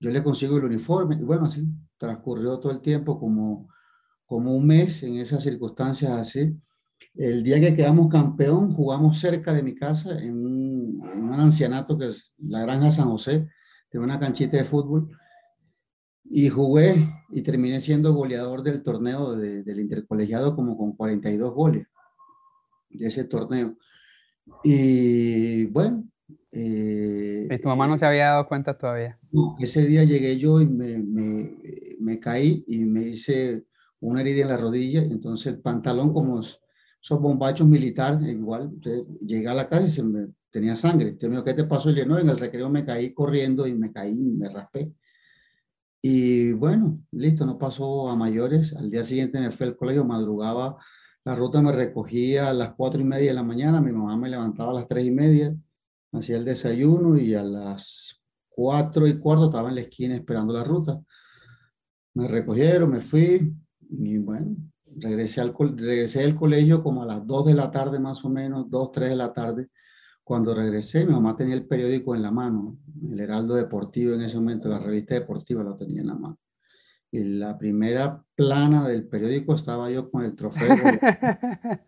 Yo 0.00 0.10
le 0.10 0.22
consigo 0.22 0.56
el 0.56 0.64
uniforme, 0.64 1.16
y 1.16 1.24
bueno, 1.24 1.46
así 1.46 1.64
transcurrió 1.98 2.58
todo 2.58 2.72
el 2.72 2.80
tiempo 2.80 3.18
como, 3.18 3.68
como 4.26 4.54
un 4.54 4.66
mes 4.66 5.02
en 5.02 5.14
esas 5.14 5.42
circunstancias 5.42 6.10
así. 6.12 6.54
El 7.14 7.42
día 7.42 7.60
que 7.60 7.74
quedamos 7.74 8.08
campeón, 8.08 8.72
jugamos 8.72 9.18
cerca 9.18 9.54
de 9.54 9.62
mi 9.62 9.74
casa, 9.74 10.18
en 10.18 10.44
un, 10.44 11.10
en 11.12 11.24
un 11.24 11.34
ancianato 11.34 11.96
que 11.96 12.08
es 12.08 12.34
la 12.38 12.62
Granja 12.62 12.90
San 12.90 13.08
José, 13.08 13.48
de 13.90 13.98
una 13.98 14.18
canchita 14.18 14.56
de 14.56 14.64
fútbol, 14.64 15.10
y 16.24 16.48
jugué 16.48 17.08
y 17.30 17.42
terminé 17.42 17.80
siendo 17.80 18.12
goleador 18.12 18.62
del 18.62 18.82
torneo 18.82 19.36
de, 19.36 19.62
del 19.62 19.80
intercolegiado 19.80 20.56
como 20.56 20.76
con 20.76 20.96
42 20.96 21.54
goles 21.54 21.86
de 22.90 23.06
ese 23.06 23.24
torneo. 23.24 23.76
Y 24.64 25.66
bueno. 25.66 26.04
Eh, 26.50 27.48
¿Y 27.50 27.58
tu 27.58 27.68
mamá 27.68 27.86
no 27.86 27.96
se 27.96 28.06
había 28.06 28.26
dado 28.26 28.48
cuenta 28.48 28.76
todavía? 28.76 29.18
No, 29.30 29.54
ese 29.60 29.84
día 29.86 30.04
llegué 30.04 30.36
yo 30.36 30.60
y 30.60 30.66
me, 30.66 30.98
me, 30.98 31.58
me 32.00 32.18
caí 32.18 32.64
y 32.66 32.84
me 32.84 33.02
hice 33.02 33.66
una 34.00 34.20
herida 34.20 34.42
en 34.42 34.48
la 34.48 34.56
rodilla, 34.56 35.02
entonces 35.02 35.46
el 35.46 35.60
pantalón 35.60 36.12
como 36.12 36.40
esos 36.40 37.20
bombachos 37.20 37.66
militares, 37.66 38.22
igual, 38.28 38.72
llegué 39.20 39.48
a 39.48 39.54
la 39.54 39.68
casa 39.68 39.86
y 39.86 39.90
se 39.90 40.02
me 40.02 40.28
tenía 40.50 40.76
sangre. 40.76 41.10
Entonces 41.10 41.28
me 41.30 41.36
dijo, 41.36 41.44
¿qué 41.44 41.54
te 41.54 41.64
pasó? 41.64 41.90
Y 41.90 41.94
yo, 41.94 42.06
no, 42.06 42.18
en 42.18 42.28
el 42.28 42.38
recreo 42.38 42.68
me 42.68 42.84
caí 42.84 43.12
corriendo 43.12 43.66
y 43.66 43.74
me 43.74 43.92
caí, 43.92 44.20
me 44.20 44.48
raspé. 44.48 44.92
Y 46.02 46.52
bueno, 46.52 47.00
listo, 47.12 47.44
no 47.46 47.58
pasó 47.58 48.08
a 48.08 48.16
mayores. 48.16 48.72
Al 48.74 48.90
día 48.90 49.04
siguiente 49.04 49.40
me 49.40 49.50
fui 49.50 49.66
al 49.66 49.76
colegio, 49.76 50.04
madrugaba, 50.04 50.76
la 51.24 51.34
ruta 51.34 51.60
me 51.60 51.72
recogía 51.72 52.50
a 52.50 52.52
las 52.52 52.74
cuatro 52.74 53.00
y 53.00 53.04
media 53.04 53.30
de 53.30 53.34
la 53.34 53.42
mañana, 53.42 53.80
mi 53.80 53.90
mamá 53.90 54.16
me 54.16 54.28
levantaba 54.28 54.70
a 54.70 54.74
las 54.74 54.86
tres 54.86 55.06
y 55.06 55.10
media, 55.10 55.52
hacía 56.12 56.36
el 56.36 56.44
desayuno 56.44 57.18
y 57.18 57.34
a 57.34 57.42
las 57.42 58.22
cuatro 58.48 59.08
y 59.08 59.18
cuarto 59.18 59.46
estaba 59.46 59.68
en 59.68 59.74
la 59.74 59.80
esquina 59.80 60.14
esperando 60.14 60.54
la 60.54 60.62
ruta. 60.62 61.02
Me 62.14 62.28
recogieron, 62.28 62.90
me 62.90 63.00
fui 63.00 63.52
y 63.90 64.18
bueno, 64.18 64.56
regresé 64.96 65.40
al, 65.40 65.54
regresé 65.76 66.24
al 66.24 66.36
colegio 66.36 66.82
como 66.82 67.02
a 67.02 67.06
las 67.06 67.26
2 67.26 67.46
de 67.46 67.54
la 67.54 67.70
tarde 67.70 67.98
más 67.98 68.24
o 68.24 68.28
menos, 68.28 68.70
2, 68.70 68.92
3 68.92 69.10
de 69.10 69.16
la 69.16 69.32
tarde. 69.32 69.68
Cuando 70.24 70.54
regresé, 70.54 71.06
mi 71.06 71.12
mamá 71.12 71.36
tenía 71.36 71.54
el 71.54 71.66
periódico 71.66 72.14
en 72.14 72.22
la 72.22 72.32
mano, 72.32 72.78
el 73.00 73.20
Heraldo 73.20 73.54
Deportivo 73.54 74.14
en 74.14 74.22
ese 74.22 74.36
momento, 74.36 74.68
la 74.68 74.78
revista 74.78 75.14
deportiva 75.14 75.62
la 75.62 75.76
tenía 75.76 76.00
en 76.00 76.08
la 76.08 76.14
mano. 76.14 76.38
Y 77.12 77.22
la 77.22 77.56
primera 77.56 78.24
plana 78.34 78.86
del 78.88 79.06
periódico 79.06 79.54
estaba 79.54 79.88
yo 79.90 80.10
con 80.10 80.24
el 80.24 80.34
trofeo. 80.34 80.68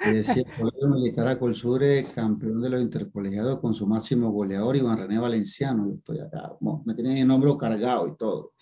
que 0.00 0.12
decía 0.12 0.44
Colegio 0.58 0.88
Militar 0.88 1.28
Acolsure, 1.28 2.02
campeón 2.14 2.62
de 2.62 2.70
los 2.70 2.80
intercolegiados 2.80 3.60
con 3.60 3.74
su 3.74 3.86
máximo 3.86 4.30
goleador, 4.30 4.76
Iván 4.76 4.98
René 4.98 5.18
Valenciano. 5.18 5.86
Yo 5.88 5.94
estoy 5.94 6.20
acá, 6.20 6.52
me 6.84 6.94
tenían 6.94 7.18
el 7.18 7.26
nombre 7.26 7.52
cargado 7.58 8.06
y 8.06 8.16
todo. 8.16 8.52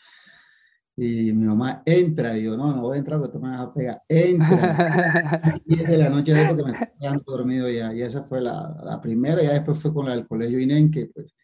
Y 1.00 1.33
mi 1.33 1.47
mamá 1.47 1.81
entra, 1.87 2.37
y 2.37 2.43
yo, 2.43 2.57
no, 2.57 2.75
no 2.75 2.83
voy 2.83 2.97
a 2.97 2.99
entrar 2.99 3.21
porque 3.21 3.33
tú 3.33 3.38
me 3.38 3.50
vas 3.50 3.61
a 3.61 3.73
pegar. 3.73 4.02
Entra. 4.09 5.62
y 5.64 5.76
de 5.76 5.97
la 5.97 6.09
noche 6.09 6.35
porque 6.49 6.64
me 6.64 6.73
estaba 6.73 6.90
quedando 6.99 7.23
dormido 7.25 7.71
ya. 7.71 7.95
Y 7.95 8.02
esa 8.02 8.25
fue 8.25 8.40
la, 8.40 8.76
la 8.83 9.00
primera. 9.00 9.40
Ya 9.40 9.52
después 9.52 9.78
fue 9.78 9.95
con 9.95 10.07
la 10.07 10.17
del 10.17 10.26
colegio 10.26 10.59
INEN, 10.59 10.90
que 10.90 11.07
pues 11.07 11.37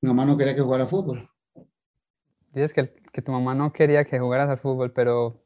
mi 0.00 0.08
mamá 0.08 0.24
no 0.24 0.38
quería 0.38 0.54
que 0.54 0.62
jugara 0.62 0.86
fútbol. 0.86 1.28
Dices 2.46 2.72
que, 2.72 2.90
que 3.12 3.20
tu 3.20 3.30
mamá 3.30 3.54
no 3.54 3.74
quería 3.74 4.04
que 4.04 4.18
jugaras 4.18 4.48
al 4.48 4.56
fútbol, 4.56 4.90
pero 4.90 5.42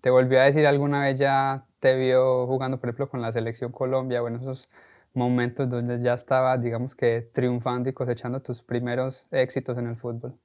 ¿te 0.00 0.10
volvió 0.10 0.40
a 0.40 0.46
decir 0.46 0.66
alguna 0.66 1.04
vez 1.04 1.16
ya 1.16 1.68
te 1.78 1.96
vio 1.96 2.48
jugando, 2.48 2.80
por 2.80 2.88
ejemplo, 2.88 3.08
con 3.08 3.22
la 3.22 3.30
selección 3.30 3.70
Colombia, 3.70 4.20
bueno, 4.20 4.38
esos 4.40 4.68
momentos 5.14 5.68
donde 5.68 5.96
ya 6.00 6.14
estaba, 6.14 6.58
digamos 6.58 6.96
que 6.96 7.30
triunfando 7.32 7.88
y 7.88 7.92
cosechando 7.92 8.42
tus 8.42 8.62
primeros 8.64 9.28
éxitos 9.30 9.78
en 9.78 9.86
el 9.86 9.96
fútbol? 9.96 10.36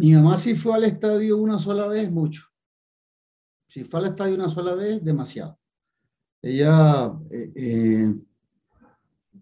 Mi 0.00 0.12
mamá 0.12 0.36
sí 0.36 0.54
fue 0.54 0.74
al 0.74 0.84
estadio 0.84 1.38
una 1.38 1.58
sola 1.58 1.88
vez, 1.88 2.08
mucho. 2.08 2.44
si 3.66 3.82
fue 3.82 3.98
al 3.98 4.06
estadio 4.06 4.36
una 4.36 4.48
sola 4.48 4.76
vez, 4.76 5.02
demasiado. 5.02 5.58
Ella 6.40 7.12
eh, 7.28 7.52
eh, 7.56 8.14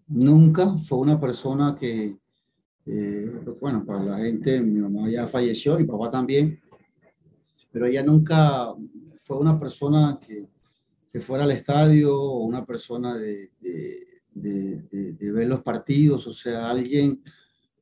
nunca 0.07 0.75
fue 0.79 0.97
una 0.97 1.19
persona 1.19 1.75
que, 1.79 2.17
eh, 2.87 3.39
bueno, 3.61 3.85
para 3.85 4.03
la 4.03 4.17
gente, 4.17 4.59
mi 4.59 4.79
mamá 4.79 5.07
ya 5.11 5.27
falleció, 5.27 5.77
mi 5.77 5.85
papá 5.85 6.09
también, 6.09 6.59
pero 7.71 7.85
ella 7.85 8.01
nunca 8.01 8.73
fue 9.19 9.37
una 9.37 9.59
persona 9.59 10.19
que, 10.19 10.49
que 11.07 11.19
fuera 11.19 11.43
al 11.43 11.51
estadio 11.51 12.19
o 12.19 12.45
una 12.45 12.65
persona 12.65 13.15
de, 13.15 13.51
de, 13.61 15.13
de, 15.13 15.31
ver 15.31 15.47
los 15.47 15.61
partidos, 15.61 16.25
o 16.25 16.33
sea, 16.33 16.67
alguien 16.67 17.21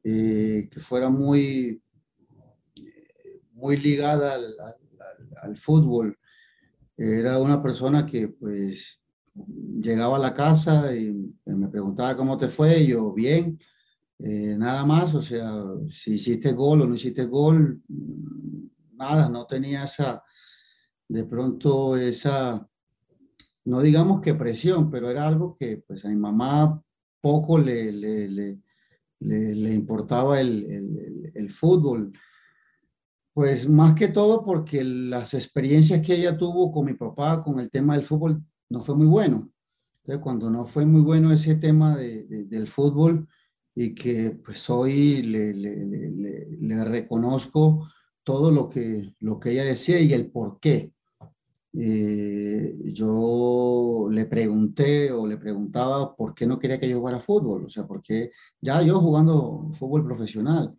que 0.04 0.78
fuera 0.78 1.10
muy, 1.10 1.82
muy 3.66 3.78
ligada 3.78 4.36
al, 4.36 4.46
al, 4.60 4.76
al, 5.42 5.58
fútbol. 5.58 6.16
Era 6.96 7.40
una 7.40 7.64
persona 7.64 8.06
que 8.06 8.28
pues 8.28 9.02
llegaba 9.80 10.18
a 10.18 10.20
la 10.20 10.34
casa 10.36 10.96
y 10.96 11.34
me 11.46 11.68
preguntaba 11.68 12.16
cómo 12.16 12.38
te 12.38 12.48
fue, 12.48 12.86
yo 12.86 13.12
bien, 13.12 13.60
eh, 14.20 14.56
nada 14.58 14.86
más, 14.86 15.16
o 15.16 15.22
sea, 15.22 15.52
si 15.90 16.14
hiciste 16.14 16.54
gol 16.54 16.82
o 16.82 16.88
no 16.88 16.94
hiciste 16.94 17.26
gol, 17.26 17.82
nada, 18.94 19.28
no 19.30 19.48
tenía 19.48 19.84
esa, 19.84 20.24
de 21.08 21.26
pronto 21.26 21.98
esa, 21.98 22.70
no 23.66 23.82
digamos 23.82 24.22
que 24.22 24.36
presión, 24.36 24.92
pero 24.92 25.10
era 25.10 25.28
algo 25.28 25.58
que 25.58 25.78
pues 25.78 26.06
a 26.06 26.10
mi 26.10 26.16
mamá 26.18 26.80
poco 27.20 27.58
le, 27.58 27.92
le, 27.92 28.30
le, 28.30 29.56
le 29.56 29.74
importaba 29.74 30.40
el, 30.40 30.64
el, 30.64 31.32
el, 31.34 31.50
fútbol. 31.50 32.14
Pues 33.36 33.68
más 33.68 33.96
que 33.96 34.08
todo 34.08 34.46
porque 34.46 34.82
las 34.82 35.34
experiencias 35.34 36.02
que 36.02 36.16
ella 36.16 36.38
tuvo 36.38 36.72
con 36.72 36.86
mi 36.86 36.94
papá 36.94 37.44
con 37.44 37.60
el 37.60 37.70
tema 37.70 37.94
del 37.98 38.06
fútbol 38.06 38.42
no 38.70 38.80
fue 38.80 38.96
muy 38.96 39.08
bueno. 39.08 39.52
Cuando 40.22 40.50
no 40.50 40.64
fue 40.66 40.86
muy 40.86 41.02
bueno 41.02 41.34
ese 41.34 41.56
tema 41.56 41.98
de, 41.98 42.46
del 42.46 42.70
fútbol 42.70 43.28
y 43.76 43.94
que 43.94 44.40
pues 44.42 44.70
hoy 44.70 45.22
le, 45.22 46.86
reconozco 46.86 47.90
todo 48.24 48.52
lo 48.52 48.70
que, 48.70 49.14
lo 49.20 49.38
que 49.38 49.52
ella 49.52 49.66
decía 49.66 50.00
y 50.00 50.14
el 50.14 50.32
por 50.32 50.58
qué. 50.62 50.94
Eh, 51.74 52.74
yo 52.94 54.08
le 54.10 54.28
pregunté 54.28 55.12
o 55.12 55.28
le 55.28 55.36
preguntaba 55.36 56.16
por 56.16 56.34
qué 56.34 56.48
no 56.48 56.58
quería 56.58 56.80
que 56.80 56.88
yo 56.88 57.00
jugara 57.00 57.20
fútbol, 57.20 57.66
o 57.66 57.70
sea, 57.70 57.86
porque 57.86 58.32
ya 58.62 58.82
yo 58.82 59.02
jugando 59.02 59.68
fútbol 59.72 60.06
profesional. 60.06 60.74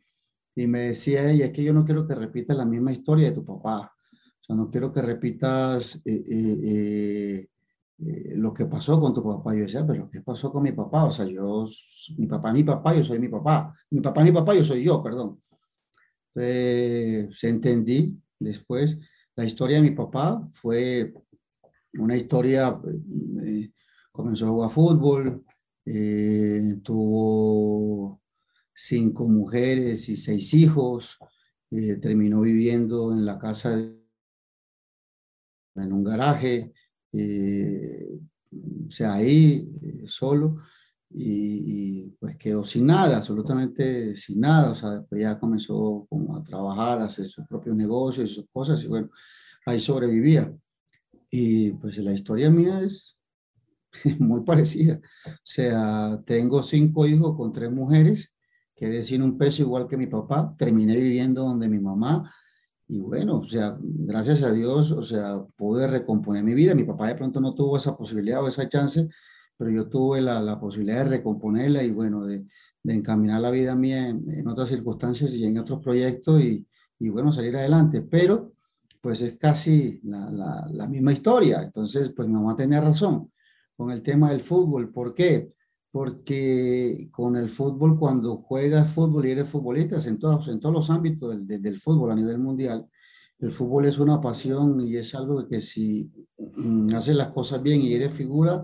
Y 0.58 0.66
me 0.66 0.80
decía 0.80 1.30
ella, 1.30 1.44
es 1.44 1.52
que 1.52 1.62
yo 1.62 1.74
no 1.74 1.84
quiero 1.84 2.06
que 2.06 2.14
repitas 2.14 2.56
la 2.56 2.64
misma 2.64 2.90
historia 2.90 3.28
de 3.28 3.34
tu 3.34 3.44
papá. 3.44 3.92
O 4.12 4.44
sea, 4.44 4.56
no 4.56 4.70
quiero 4.70 4.90
que 4.90 5.02
repitas 5.02 5.96
eh, 5.96 6.24
eh, 6.30 7.48
eh 7.98 8.34
lo 8.36 8.54
que 8.54 8.64
pasó 8.64 8.98
con 8.98 9.12
tu 9.12 9.22
papá. 9.22 9.54
Yo 9.54 9.64
decía, 9.64 9.86
pero 9.86 10.08
¿qué 10.10 10.22
pasó 10.22 10.50
con 10.50 10.62
mi 10.62 10.72
papá? 10.72 11.04
O 11.04 11.12
sea, 11.12 11.26
yo, 11.26 11.66
mi 12.16 12.26
papá, 12.26 12.54
mi 12.54 12.64
papá, 12.64 12.94
yo 12.94 13.04
soy 13.04 13.18
mi 13.18 13.28
papá. 13.28 13.74
Mi 13.90 14.00
papá, 14.00 14.24
mi 14.24 14.32
papá, 14.32 14.54
yo 14.54 14.64
soy 14.64 14.82
yo, 14.82 15.02
perdón. 15.02 15.42
Entonces, 16.34 17.44
entendí 17.44 18.18
después. 18.38 18.98
La 19.34 19.44
historia 19.44 19.76
de 19.76 19.82
mi 19.82 19.90
papá 19.90 20.48
fue 20.52 21.12
una 21.98 22.16
historia, 22.16 22.80
comenzó 24.10 24.46
a 24.46 24.50
jugar 24.50 24.70
fútbol, 24.70 25.44
tuvo 26.82 28.22
cinco 28.76 29.26
mujeres 29.26 30.08
y 30.08 30.16
seis 30.16 30.52
hijos, 30.54 31.18
eh, 31.70 31.96
terminó 31.96 32.42
viviendo 32.42 33.12
en 33.12 33.24
la 33.24 33.38
casa, 33.38 33.74
de, 33.74 33.96
en 35.76 35.92
un 35.92 36.04
garaje, 36.04 36.72
eh, 37.12 38.20
o 38.86 38.90
sea, 38.90 39.14
ahí 39.14 39.66
eh, 39.82 40.04
solo 40.06 40.58
y, 41.10 42.10
pues 42.20 42.36
quedó 42.36 42.64
sin 42.64 42.86
nada, 42.86 43.16
absolutamente 43.16 44.14
sin 44.16 44.40
nada, 44.40 44.72
o 44.72 44.74
sea, 44.74 44.90
después 44.90 45.20
ya 45.22 45.38
comenzó 45.38 46.06
como 46.08 46.36
a 46.36 46.44
trabajar, 46.44 46.98
a 46.98 47.04
hacer 47.04 47.26
sus 47.26 47.46
propios 47.46 47.74
negocios 47.74 48.30
y 48.30 48.34
sus 48.34 48.46
cosas 48.52 48.82
y 48.82 48.86
bueno, 48.88 49.10
ahí 49.64 49.80
sobrevivía. 49.80 50.54
Y 51.30 51.72
pues 51.72 51.98
la 51.98 52.12
historia 52.12 52.50
mía 52.50 52.82
es 52.82 53.18
muy 54.18 54.42
parecida, 54.42 55.00
o 55.26 55.40
sea, 55.42 56.22
tengo 56.26 56.62
cinco 56.62 57.06
hijos 57.06 57.36
con 57.36 57.52
tres 57.52 57.72
mujeres, 57.72 58.32
quedé 58.76 59.02
sin 59.02 59.22
un 59.22 59.36
peso 59.38 59.62
igual 59.62 59.88
que 59.88 59.96
mi 59.96 60.06
papá, 60.06 60.54
terminé 60.56 60.94
viviendo 60.96 61.42
donde 61.42 61.68
mi 61.68 61.80
mamá, 61.80 62.30
y 62.88 63.00
bueno, 63.00 63.38
o 63.40 63.48
sea, 63.48 63.76
gracias 63.80 64.42
a 64.42 64.52
Dios, 64.52 64.92
o 64.92 65.02
sea, 65.02 65.42
pude 65.56 65.86
recomponer 65.88 66.44
mi 66.44 66.54
vida. 66.54 66.74
Mi 66.74 66.84
papá 66.84 67.08
de 67.08 67.16
pronto 67.16 67.40
no 67.40 67.54
tuvo 67.54 67.76
esa 67.78 67.96
posibilidad 67.96 68.42
o 68.42 68.48
esa 68.48 68.68
chance, 68.68 69.08
pero 69.56 69.70
yo 69.70 69.88
tuve 69.88 70.20
la, 70.20 70.40
la 70.40 70.60
posibilidad 70.60 71.04
de 71.04 71.10
recomponerla 71.10 71.82
y 71.82 71.90
bueno, 71.90 72.24
de, 72.24 72.46
de 72.82 72.94
encaminar 72.94 73.40
la 73.40 73.50
vida 73.50 73.74
mía 73.74 74.08
en, 74.08 74.46
otras 74.46 74.68
circunstancias 74.68 75.32
y 75.34 75.44
en 75.44 75.58
otros 75.58 75.80
proyectos 75.80 76.40
y, 76.40 76.66
y, 77.00 77.08
bueno, 77.08 77.32
salir 77.32 77.56
adelante. 77.56 78.02
Pero 78.02 78.52
pues 79.00 79.20
es 79.20 79.38
casi 79.38 80.00
la, 80.04 80.30
la, 80.30 80.66
la 80.72 80.88
misma 80.88 81.12
historia. 81.12 81.62
Entonces, 81.62 82.12
pues 82.14 82.28
mi 82.28 82.34
mamá 82.34 82.54
tenía 82.54 82.80
razón 82.80 83.32
con 83.76 83.90
el 83.90 84.02
tema 84.02 84.30
del 84.30 84.40
fútbol. 84.40 84.92
¿Por 84.92 85.12
qué? 85.14 85.52
Porque 85.96 87.08
con 87.10 87.36
el 87.36 87.48
fútbol, 87.48 87.98
cuando 87.98 88.36
juegas 88.36 88.92
fútbol 88.92 89.24
y 89.24 89.30
eres 89.30 89.48
futbolista, 89.48 89.96
en 90.06 90.18
todos, 90.18 90.46
en 90.48 90.60
todos 90.60 90.74
los 90.74 90.90
ámbitos 90.90 91.30
del, 91.30 91.62
del, 91.62 91.78
fútbol 91.78 92.10
a 92.10 92.14
nivel 92.14 92.36
mundial, 92.38 92.86
el 93.38 93.50
fútbol 93.50 93.86
es 93.86 93.98
una 93.98 94.20
pasión 94.20 94.78
y 94.78 94.96
es 94.96 95.14
algo 95.14 95.48
que 95.48 95.62
si 95.62 96.12
mm, 96.54 96.94
haces 96.94 97.16
las 97.16 97.28
cosas 97.28 97.62
bien 97.62 97.80
y 97.80 97.94
eres 97.94 98.12
figura, 98.12 98.62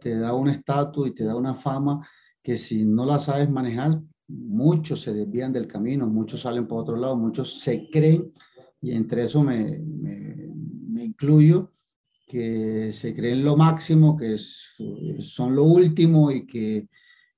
te 0.00 0.18
da 0.18 0.32
un 0.32 0.48
estatus 0.48 1.08
y 1.08 1.10
te 1.10 1.24
da 1.24 1.36
una 1.36 1.52
fama 1.52 2.00
que 2.42 2.56
si 2.56 2.86
no 2.86 3.04
la 3.04 3.20
sabes 3.20 3.50
manejar, 3.50 4.00
muchos 4.28 5.02
se 5.02 5.12
desvían 5.12 5.52
del 5.52 5.66
camino, 5.66 6.06
muchos 6.06 6.40
salen 6.40 6.66
por 6.66 6.80
otro 6.80 6.96
lado, 6.96 7.14
muchos 7.14 7.60
se 7.60 7.90
creen, 7.90 8.32
y 8.80 8.92
entre 8.92 9.24
eso 9.24 9.42
me, 9.42 9.80
me, 9.80 10.48
me 10.88 11.04
incluyo, 11.04 11.74
que 12.30 12.92
se 12.92 13.12
creen 13.12 13.44
lo 13.44 13.56
máximo, 13.56 14.16
que 14.16 14.34
es, 14.34 14.76
son 15.18 15.56
lo 15.56 15.64
último 15.64 16.30
y 16.30 16.46
que 16.46 16.88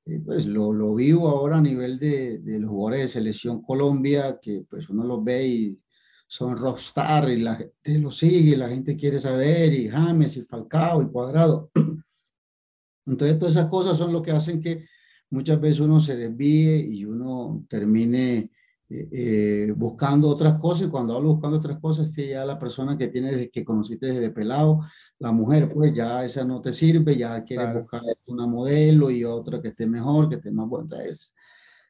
eh, 0.04 0.20
pues 0.22 0.44
lo, 0.44 0.70
lo, 0.70 0.94
vivo 0.94 1.28
ahora 1.28 1.56
a 1.56 1.62
nivel 1.62 1.98
de, 1.98 2.40
de, 2.40 2.58
los 2.58 2.70
jugadores 2.70 3.00
de 3.00 3.08
selección 3.08 3.62
Colombia, 3.62 4.38
que 4.42 4.66
pues 4.68 4.90
uno 4.90 5.04
los 5.04 5.24
ve 5.24 5.46
y 5.46 5.80
son 6.26 6.58
rockstar 6.58 7.30
y 7.30 7.38
la 7.38 7.56
gente 7.56 7.98
lo 8.00 8.10
sigue, 8.10 8.54
la 8.54 8.68
gente 8.68 8.94
quiere 8.94 9.18
saber, 9.18 9.72
y 9.72 9.88
James 9.88 10.36
y 10.36 10.42
Falcao 10.42 11.00
y 11.00 11.08
Cuadrado. 11.08 11.70
Entonces 13.06 13.38
todas 13.38 13.56
esas 13.56 13.70
cosas 13.70 13.96
son 13.96 14.12
lo 14.12 14.20
que 14.20 14.32
hacen 14.32 14.60
que 14.60 14.84
muchas 15.30 15.58
veces 15.58 15.80
uno 15.80 16.00
se 16.00 16.16
desvíe 16.16 16.86
y 16.86 17.06
uno 17.06 17.64
termine 17.66 18.50
eh, 18.94 19.08
eh, 19.10 19.72
buscando 19.74 20.28
otras 20.28 20.54
cosas, 20.54 20.88
y 20.88 20.90
cuando 20.90 21.16
hablo 21.16 21.30
buscando 21.30 21.56
otras 21.56 21.78
cosas, 21.78 22.08
es 22.08 22.14
que 22.14 22.28
ya 22.28 22.44
la 22.44 22.58
persona 22.58 22.98
que 22.98 23.08
tienes, 23.08 23.50
que 23.50 23.64
conociste 23.64 24.06
desde 24.06 24.30
pelado, 24.30 24.80
la 25.18 25.32
mujer, 25.32 25.68
pues 25.72 25.94
ya 25.94 26.22
esa 26.24 26.44
no 26.44 26.60
te 26.60 26.72
sirve, 26.74 27.16
ya 27.16 27.42
quieres 27.42 27.72
buscar 27.72 28.02
una 28.26 28.46
modelo 28.46 29.10
y 29.10 29.24
otra 29.24 29.62
que 29.62 29.68
esté 29.68 29.86
mejor, 29.86 30.28
que 30.28 30.34
esté 30.36 30.50
más 30.50 30.68
buena. 30.68 30.84
Entonces, 30.84 31.34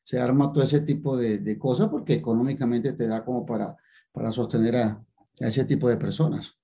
se 0.02 0.20
arma 0.20 0.52
todo 0.52 0.62
ese 0.62 0.80
tipo 0.80 1.16
de, 1.16 1.38
de, 1.38 1.58
cosas 1.58 1.88
porque 1.88 2.14
económicamente 2.14 2.92
te 2.92 3.08
da 3.08 3.24
como 3.24 3.44
para, 3.44 3.76
para 4.12 4.30
sostener 4.30 4.76
a, 4.76 5.04
a 5.40 5.46
ese 5.46 5.64
tipo 5.64 5.88
de 5.88 5.96
personas. 5.96 6.56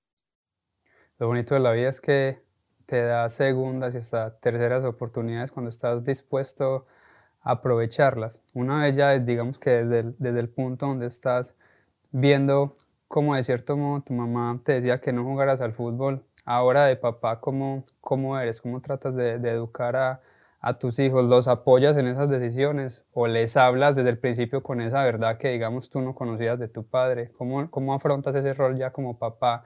Lo 1.17 1.27
bonito 1.27 1.53
de 1.53 1.59
la 1.59 1.73
vida 1.73 1.89
es 1.89 1.99
que 1.99 2.41
te 2.85 3.01
da 3.01 3.27
segundas 3.27 3.93
y 3.95 3.97
hasta 3.97 4.39
terceras 4.39 4.85
oportunidades 4.85 5.51
cuando 5.51 5.69
estás 5.69 6.03
dispuesto 6.03 6.85
aprovecharlas. 7.41 8.41
Una 8.53 8.81
vez 8.81 8.95
ya, 8.95 9.17
digamos 9.19 9.59
que 9.59 9.69
desde 9.69 9.99
el, 9.99 10.15
desde 10.19 10.39
el 10.39 10.49
punto 10.49 10.87
donde 10.87 11.07
estás 11.07 11.55
viendo 12.11 12.75
como 13.07 13.35
de 13.35 13.43
cierto 13.43 13.75
modo 13.75 14.01
tu 14.01 14.13
mamá 14.13 14.59
te 14.63 14.73
decía 14.73 15.01
que 15.01 15.11
no 15.11 15.23
jugaras 15.23 15.61
al 15.61 15.73
fútbol, 15.73 16.23
ahora 16.45 16.85
de 16.85 16.95
papá, 16.95 17.39
¿cómo, 17.39 17.83
cómo 18.01 18.39
eres? 18.39 18.61
¿Cómo 18.61 18.81
tratas 18.81 19.15
de, 19.15 19.39
de 19.39 19.49
educar 19.49 19.95
a, 19.95 20.21
a, 20.61 20.77
tus 20.77 20.99
hijos? 20.99 21.27
¿Los 21.27 21.47
apoyas 21.47 21.97
en 21.97 22.07
esas 22.07 22.29
decisiones 22.29 23.05
o 23.13 23.27
les 23.27 23.57
hablas 23.57 23.95
desde 23.95 24.11
el 24.11 24.19
principio 24.19 24.61
con 24.61 24.79
esa 24.79 25.03
verdad 25.03 25.37
que 25.37 25.51
digamos 25.51 25.89
tú 25.89 26.01
no 26.01 26.13
conocías 26.13 26.59
de 26.59 26.67
tu 26.67 26.83
padre? 26.83 27.31
¿Cómo, 27.37 27.69
cómo 27.71 27.93
afrontas 27.93 28.35
ese 28.35 28.53
rol 28.53 28.77
ya 28.77 28.91
como 28.91 29.17
papá 29.17 29.63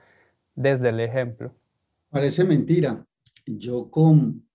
desde 0.54 0.88
el 0.88 1.00
ejemplo? 1.00 1.52
Parece 2.10 2.44
mentira. 2.44 3.04
Yo 3.44 3.90
con, 3.90 4.46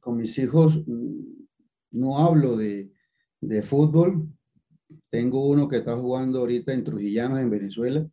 con 0.00 0.16
mis 0.16 0.38
hijos 0.38 0.80
no 1.92 2.18
hablo 2.18 2.56
de, 2.56 2.92
de 3.40 3.62
fútbol. 3.62 4.28
Tengo 5.10 5.46
uno 5.46 5.68
que 5.68 5.76
está 5.76 5.96
jugando 5.96 6.40
ahorita 6.40 6.72
en 6.72 6.84
Trujillano, 6.84 7.38
en 7.38 7.50
Venezuela, 7.50 8.06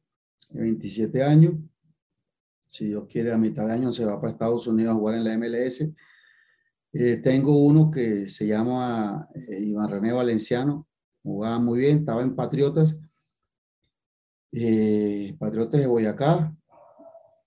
de 0.50 0.62
27 0.62 1.24
años. 1.24 1.54
Si 2.68 2.86
Dios 2.86 3.08
quiere, 3.10 3.32
a 3.32 3.38
mitad 3.38 3.66
de 3.68 3.74
año 3.74 3.92
se 3.92 4.06
va 4.06 4.20
para 4.20 4.32
Estados 4.32 4.68
Unidos 4.68 4.94
a 4.94 4.98
jugar 4.98 5.16
en 5.16 5.24
la 5.24 5.38
MLS. 5.38 5.90
Eh, 6.92 7.18
tengo 7.18 7.66
uno 7.66 7.92
que 7.92 8.30
se 8.30 8.48
llama 8.48 9.28
eh, 9.36 9.60
Iván 9.62 9.90
René 9.90 10.12
Valenciano, 10.12 10.88
jugaba 11.22 11.60
muy 11.60 11.80
bien, 11.80 12.00
estaba 12.00 12.24
en 12.24 12.36
Patriotas, 12.36 12.96
eh, 14.52 15.36
Patriotas 15.38 15.82
de 15.82 15.88
Boyacá, 15.88 16.56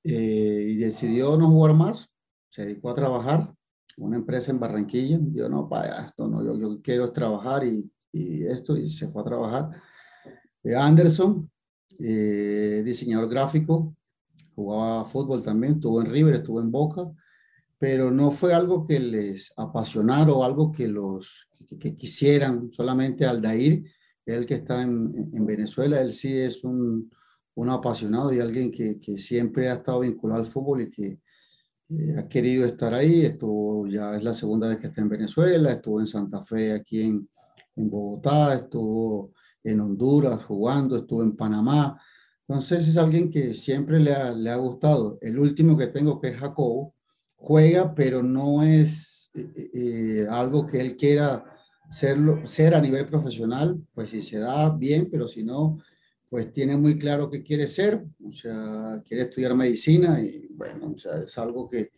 y 0.04 0.76
decidió 0.76 1.36
no 1.36 1.48
jugar 1.48 1.74
más, 1.74 2.08
se 2.50 2.66
dedicó 2.66 2.90
a 2.90 2.94
trabajar 2.94 3.54
una 3.98 4.16
empresa 4.16 4.50
en 4.50 4.60
Barranquilla, 4.60 5.18
yo 5.32 5.48
no, 5.48 5.68
para 5.68 6.06
esto 6.06 6.28
no, 6.28 6.44
yo, 6.44 6.58
yo 6.58 6.80
quiero 6.82 7.12
trabajar 7.12 7.64
y, 7.64 7.90
y, 8.12 8.44
esto, 8.44 8.76
y 8.76 8.88
se 8.88 9.08
fue 9.08 9.22
a 9.22 9.26
trabajar. 9.26 9.70
Eh, 10.62 10.74
Anderson, 10.74 11.50
eh, 11.98 12.82
diseñador 12.84 13.28
gráfico, 13.28 13.96
jugaba 14.54 15.04
fútbol 15.04 15.42
también, 15.42 15.74
estuvo 15.74 16.00
en 16.00 16.10
River, 16.10 16.34
estuvo 16.34 16.60
en 16.60 16.70
Boca, 16.70 17.10
pero 17.78 18.10
no 18.10 18.30
fue 18.30 18.54
algo 18.54 18.86
que 18.86 19.00
les 19.00 19.52
apasionara 19.56 20.32
o 20.32 20.44
algo 20.44 20.70
que 20.70 20.86
los 20.86 21.48
que, 21.80 21.96
quisieran, 21.96 22.72
solamente 22.72 23.26
Aldair, 23.26 23.84
el 24.24 24.46
que 24.46 24.54
está 24.54 24.82
en, 24.82 25.30
en 25.32 25.46
Venezuela, 25.46 26.00
él 26.00 26.14
sí 26.14 26.36
es 26.36 26.62
un, 26.62 27.10
un 27.54 27.70
apasionado 27.70 28.32
y 28.32 28.40
alguien 28.40 28.70
que, 28.70 29.00
que, 29.00 29.18
siempre 29.18 29.68
ha 29.68 29.74
estado 29.74 30.00
vinculado 30.00 30.40
al 30.40 30.46
fútbol 30.46 30.82
y 30.82 30.90
que 30.90 31.20
eh, 31.92 32.16
ha 32.18 32.28
querido 32.28 32.64
estar 32.66 32.94
ahí. 32.94 33.24
Estuvo, 33.24 33.86
ya 33.86 34.14
es 34.14 34.24
la 34.24 34.34
segunda 34.34 34.68
vez 34.68 34.78
que 34.78 34.86
está 34.88 35.00
en 35.02 35.08
Venezuela, 35.08 35.72
estuvo 35.72 36.00
en 36.00 36.06
Santa 36.06 36.40
Fe, 36.40 36.72
aquí 36.72 37.02
en, 37.02 37.28
en 37.76 37.90
Bogotá, 37.90 38.54
estuvo 38.54 39.32
en 39.62 39.80
Honduras 39.80 40.44
jugando, 40.44 40.96
estuvo 40.96 41.22
en 41.22 41.36
Panamá. 41.36 42.00
Entonces 42.48 42.88
es 42.88 42.96
alguien 42.96 43.30
que 43.30 43.54
siempre 43.54 44.00
le 44.00 44.12
ha, 44.12 44.32
le 44.32 44.50
ha 44.50 44.56
gustado. 44.56 45.18
El 45.20 45.38
último 45.38 45.76
que 45.76 45.86
tengo, 45.88 46.20
que 46.20 46.28
es 46.28 46.36
Jacobo, 46.36 46.94
juega, 47.36 47.94
pero 47.94 48.22
no 48.22 48.62
es 48.62 49.30
eh, 49.34 49.70
eh, 49.74 50.26
algo 50.28 50.66
que 50.66 50.80
él 50.80 50.96
quiera 50.96 51.44
serlo, 51.90 52.44
ser 52.44 52.74
a 52.74 52.80
nivel 52.80 53.06
profesional, 53.06 53.80
pues 53.94 54.10
si 54.10 54.22
se 54.22 54.38
da 54.38 54.70
bien, 54.70 55.08
pero 55.10 55.28
si 55.28 55.44
no, 55.44 55.78
pues 56.32 56.50
tiene 56.50 56.78
muy 56.78 56.96
claro 56.96 57.28
qué 57.28 57.42
quiere 57.42 57.66
ser, 57.66 58.06
o 58.24 58.32
sea, 58.32 59.02
quiere 59.04 59.24
estudiar 59.24 59.54
medicina 59.54 60.18
y 60.18 60.46
bueno, 60.54 60.92
o 60.94 60.96
sea, 60.96 61.18
es 61.18 61.36
algo 61.36 61.68
que, 61.68 61.90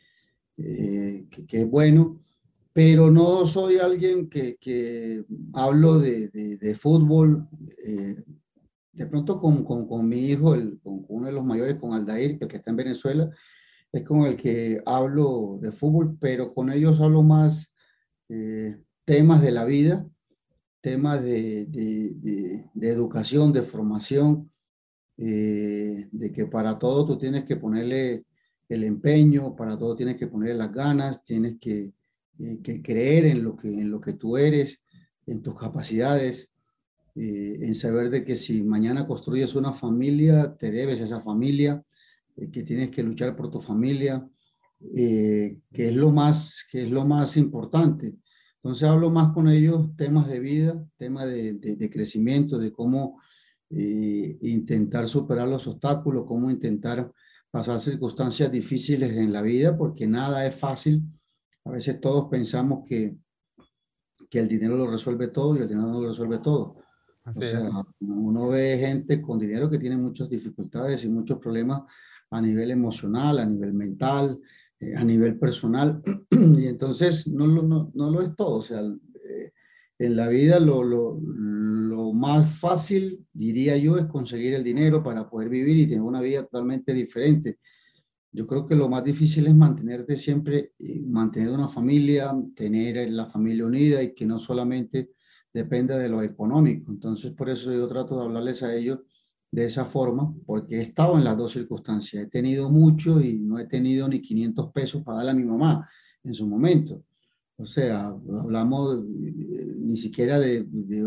eh, 0.57 1.29
que, 1.31 1.61
es 1.61 1.71
bueno, 1.71 2.21
pero 2.73 3.13
no 3.13 3.47
soy 3.47 3.77
alguien 3.77 4.29
que, 4.29 4.57
que 4.57 5.25
hablo 5.53 6.01
de, 6.01 6.31
de, 6.31 6.75
fútbol, 6.75 7.47
eh, 7.87 8.25
de 8.91 9.07
pronto 9.07 9.39
con, 9.39 9.63
con, 9.63 9.87
con, 9.87 10.09
mi 10.09 10.27
hijo, 10.27 10.57
el, 10.57 10.81
con 10.81 11.05
uno 11.07 11.29
de 11.29 11.33
los 11.33 11.45
mayores, 11.45 11.77
con 11.77 11.93
Aldair, 11.93 12.37
el 12.41 12.49
que 12.49 12.57
está 12.57 12.73
en 12.73 12.77
Venezuela, 12.79 13.31
es 13.93 14.03
con 14.03 14.23
el 14.23 14.37
que 14.37 14.83
hablo 14.85 15.61
de 15.63 15.71
fútbol, 15.71 16.19
pero 16.21 16.53
con 16.53 16.73
ellos 16.73 17.01
hablo 17.01 17.23
más 17.23 17.73
eh, 18.29 18.83
temas 19.05 19.43
de 19.43 19.53
la 19.53 19.65
vida, 19.65 20.05
temas 20.85 21.25
de, 21.25 21.65
de, 21.65 22.63
de, 22.75 22.89
educación, 22.91 23.55
de 23.55 23.63
formación, 23.63 24.53
eh, 25.17 26.09
de 26.13 26.31
que 26.31 26.45
para 26.45 26.79
todo 26.79 27.07
tú 27.07 27.17
tienes 27.17 27.45
que 27.45 27.57
ponerle 27.57 28.27
el 28.69 28.85
empeño, 28.85 29.57
para 29.57 29.79
todo 29.79 29.97
tienes 29.97 30.17
que 30.17 30.27
ponerle 30.27 30.57
las 30.57 30.71
ganas, 30.71 31.25
tienes 31.25 31.55
que, 31.59 31.95
eh, 32.39 32.61
que 32.63 32.83
creer 32.83 33.25
en 33.25 33.43
lo 33.43 33.57
que, 33.57 33.69
en 33.69 33.91
lo 33.91 33.99
que 33.99 34.13
tú 34.13 34.37
eres, 34.37 34.83
en 35.27 35.41
tus 35.41 35.59
capacidades, 35.59 36.51
eh, 37.15 37.61
en 37.63 37.75
saber 37.75 38.11
de 38.11 38.23
que 38.23 38.37
si 38.37 38.63
mañana 38.63 39.07
construyes 39.07 39.55
una 39.55 39.73
familia, 39.73 40.55
te 40.55 40.71
debes 40.71 41.01
a 41.01 41.05
esa 41.05 41.23
familia, 41.23 41.83
que 42.53 42.63
tienes 42.63 42.91
que 42.91 43.03
luchar 43.03 43.35
por 43.35 43.51
tu 43.51 43.59
familia, 43.59 44.29
que, 44.93 45.63
es 45.73 45.97
lo 45.97 46.11
más, 46.11 46.63
que 46.71 46.83
es 46.83 46.91
lo 46.91 47.07
más 47.07 47.39
importante. 47.39 48.17
Entonces 48.65 48.89
hablo 48.89 49.11
más 49.11 49.35
con 49.35 49.47
ellos 49.47 49.95
temas 49.95 50.27
de 50.27 50.41
vida, 50.41 50.83
temas 50.97 51.27
de, 51.27 51.53
de, 51.53 51.91
crecimiento, 51.91 52.57
de 52.57 52.73
cómo 52.73 53.21
eh, 53.69 54.39
intentar 54.41 55.07
superar 55.07 55.49
los 55.49 55.67
obstáculos, 55.67 56.25
cómo 56.27 56.51
intentar 56.51 57.13
pasar 57.51 57.79
circunstancias 57.79 58.51
difíciles 58.51 59.19
en 59.19 59.35
la 59.35 59.43
vida, 59.43 59.77
porque 59.77 60.07
nada 60.07 60.47
es 60.47 60.57
fácil. 60.57 61.03
A 61.67 61.73
veces 61.73 62.01
todos 62.01 62.31
pensamos 62.31 62.89
que, 62.89 63.15
que 64.31 64.39
el 64.39 64.49
dinero 64.49 64.79
lo 64.79 64.91
resuelve 64.91 65.29
todo 65.29 65.59
y 65.59 65.61
el 65.61 65.69
dinero 65.69 65.89
no 65.89 66.01
lo 66.01 66.09
resuelve 66.09 66.39
todo. 66.39 66.77
Así 67.23 67.45
o 67.45 67.49
sea, 67.49 67.71
uno 68.01 68.49
ve 68.49 68.79
gente 68.79 69.21
con 69.21 69.39
dinero 69.39 69.69
que 69.69 69.79
tiene 69.79 69.99
muchas 69.99 70.31
dificultades 70.31 71.05
y 71.05 71.11
muchos 71.11 71.39
problemas 71.39 71.83
a 72.31 72.41
nivel 72.41 72.71
emocional, 72.71 73.41
a 73.41 73.45
nivel 73.45 73.75
mental, 73.75 74.41
eh, 74.81 74.95
a 74.97 75.05
nivel 75.05 75.39
personal. 75.39 76.03
y 76.31 76.67
entonces 76.67 77.27
no, 77.29 77.47
no, 77.47 77.91
no, 77.95 78.11
lo 78.11 78.23
es 78.23 78.35
todo. 78.37 78.59
O 78.59 78.63
sea, 78.63 78.81
eh, 78.81 79.53
en 79.99 80.17
la 80.17 80.29
vida 80.29 80.59
lo, 80.59 80.83
lo, 80.83 81.19
lo, 81.21 82.13
más 82.13 82.59
fácil, 82.59 83.25
diría 83.33 83.77
yo, 83.77 83.97
es 83.99 84.07
conseguir 84.07 84.55
el 84.55 84.65
dinero 84.65 85.03
para 85.03 85.29
poder 85.29 85.49
vivir 85.49 85.77
y 85.79 85.87
tener 85.87 86.03
una 86.03 86.21
vida 86.21 86.43
totalmente 86.43 86.93
diferente. 86.93 87.59
Yo 88.33 88.47
creo 88.47 88.67
que 88.67 88.75
lo 88.75 88.89
más 88.89 89.05
difícil 89.05 89.47
es 89.47 89.55
mantenerte 89.55 90.17
siempre, 90.17 90.73
mantener 91.07 91.51
una 91.51 91.69
familia, 91.69 92.35
tener 92.57 93.09
la 93.11 93.27
familia 93.27 93.67
unida 93.67 94.03
y 94.03 94.13
que 94.13 94.27
no 94.27 94.41
solamente 94.41 95.13
dependa 95.53 95.97
de 95.99 96.09
lo 96.09 96.21
económico. 96.21 96.91
Entonces, 96.91 97.31
por 97.31 97.49
eso 97.49 97.73
yo 97.73 97.87
trato 97.87 98.17
de 98.17 98.25
hablarles 98.25 98.65
a 98.65 98.75
ellos 98.75 98.99
de 99.55 99.67
esa 99.67 99.85
forma, 99.85 100.35
porque 100.47 100.79
he 100.79 100.83
estado 100.83 101.17
en 101.17 101.23
las 101.23 101.37
dos 101.37 101.53
circunstancias. 101.53 102.25
He 102.25 102.27
tenido 102.27 102.71
mucho 102.71 103.21
y 103.21 103.39
no 103.39 103.61
he 103.61 103.67
tenido 103.67 104.09
ni 104.09 104.21
500 104.21 104.73
pesos 104.73 105.03
para 105.05 105.19
darle 105.19 105.31
a 105.31 105.35
mi 105.35 105.45
mamá 105.45 105.89
en 106.25 106.35
su 106.35 106.45
momento. 106.49 107.05
O 107.57 107.65
sea, 107.65 108.07
hablamos 108.07 108.97
eh, 108.97 109.75
ni 109.79 109.97
siquiera 109.97 110.41
de, 110.41 110.65
de, 110.65 111.03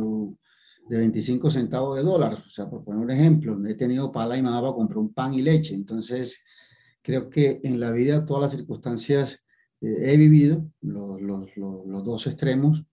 de, 0.88 0.97
25 0.97 1.51
centavos 1.51 1.97
de 1.97 2.03
dólares. 2.03 2.39
O 2.39 2.49
sea, 2.49 2.69
por 2.69 2.86
poner 2.86 3.01
un 3.01 3.12
ejemplo, 3.12 3.60
he 3.67 3.73
tenido 3.73 4.13
para 4.13 4.38
y 4.38 4.41
mamá 4.41 4.62
para 4.62 4.73
comprar 4.73 4.99
un 4.99 5.13
pan 5.13 5.33
y 5.33 5.41
leche. 5.41 5.75
Entonces, 5.75 6.39
creo 7.01 7.29
que 7.29 7.60
en 7.65 7.81
la 7.81 7.91
vida 7.91 8.25
todas 8.25 8.43
las 8.43 8.51
circunstancias 8.53 9.43
eh, 9.81 10.13
he 10.13 10.15
vivido, 10.15 10.65
los, 10.79 11.19
los 11.57 12.03
dos 12.05 12.27
extremos, 12.27 12.86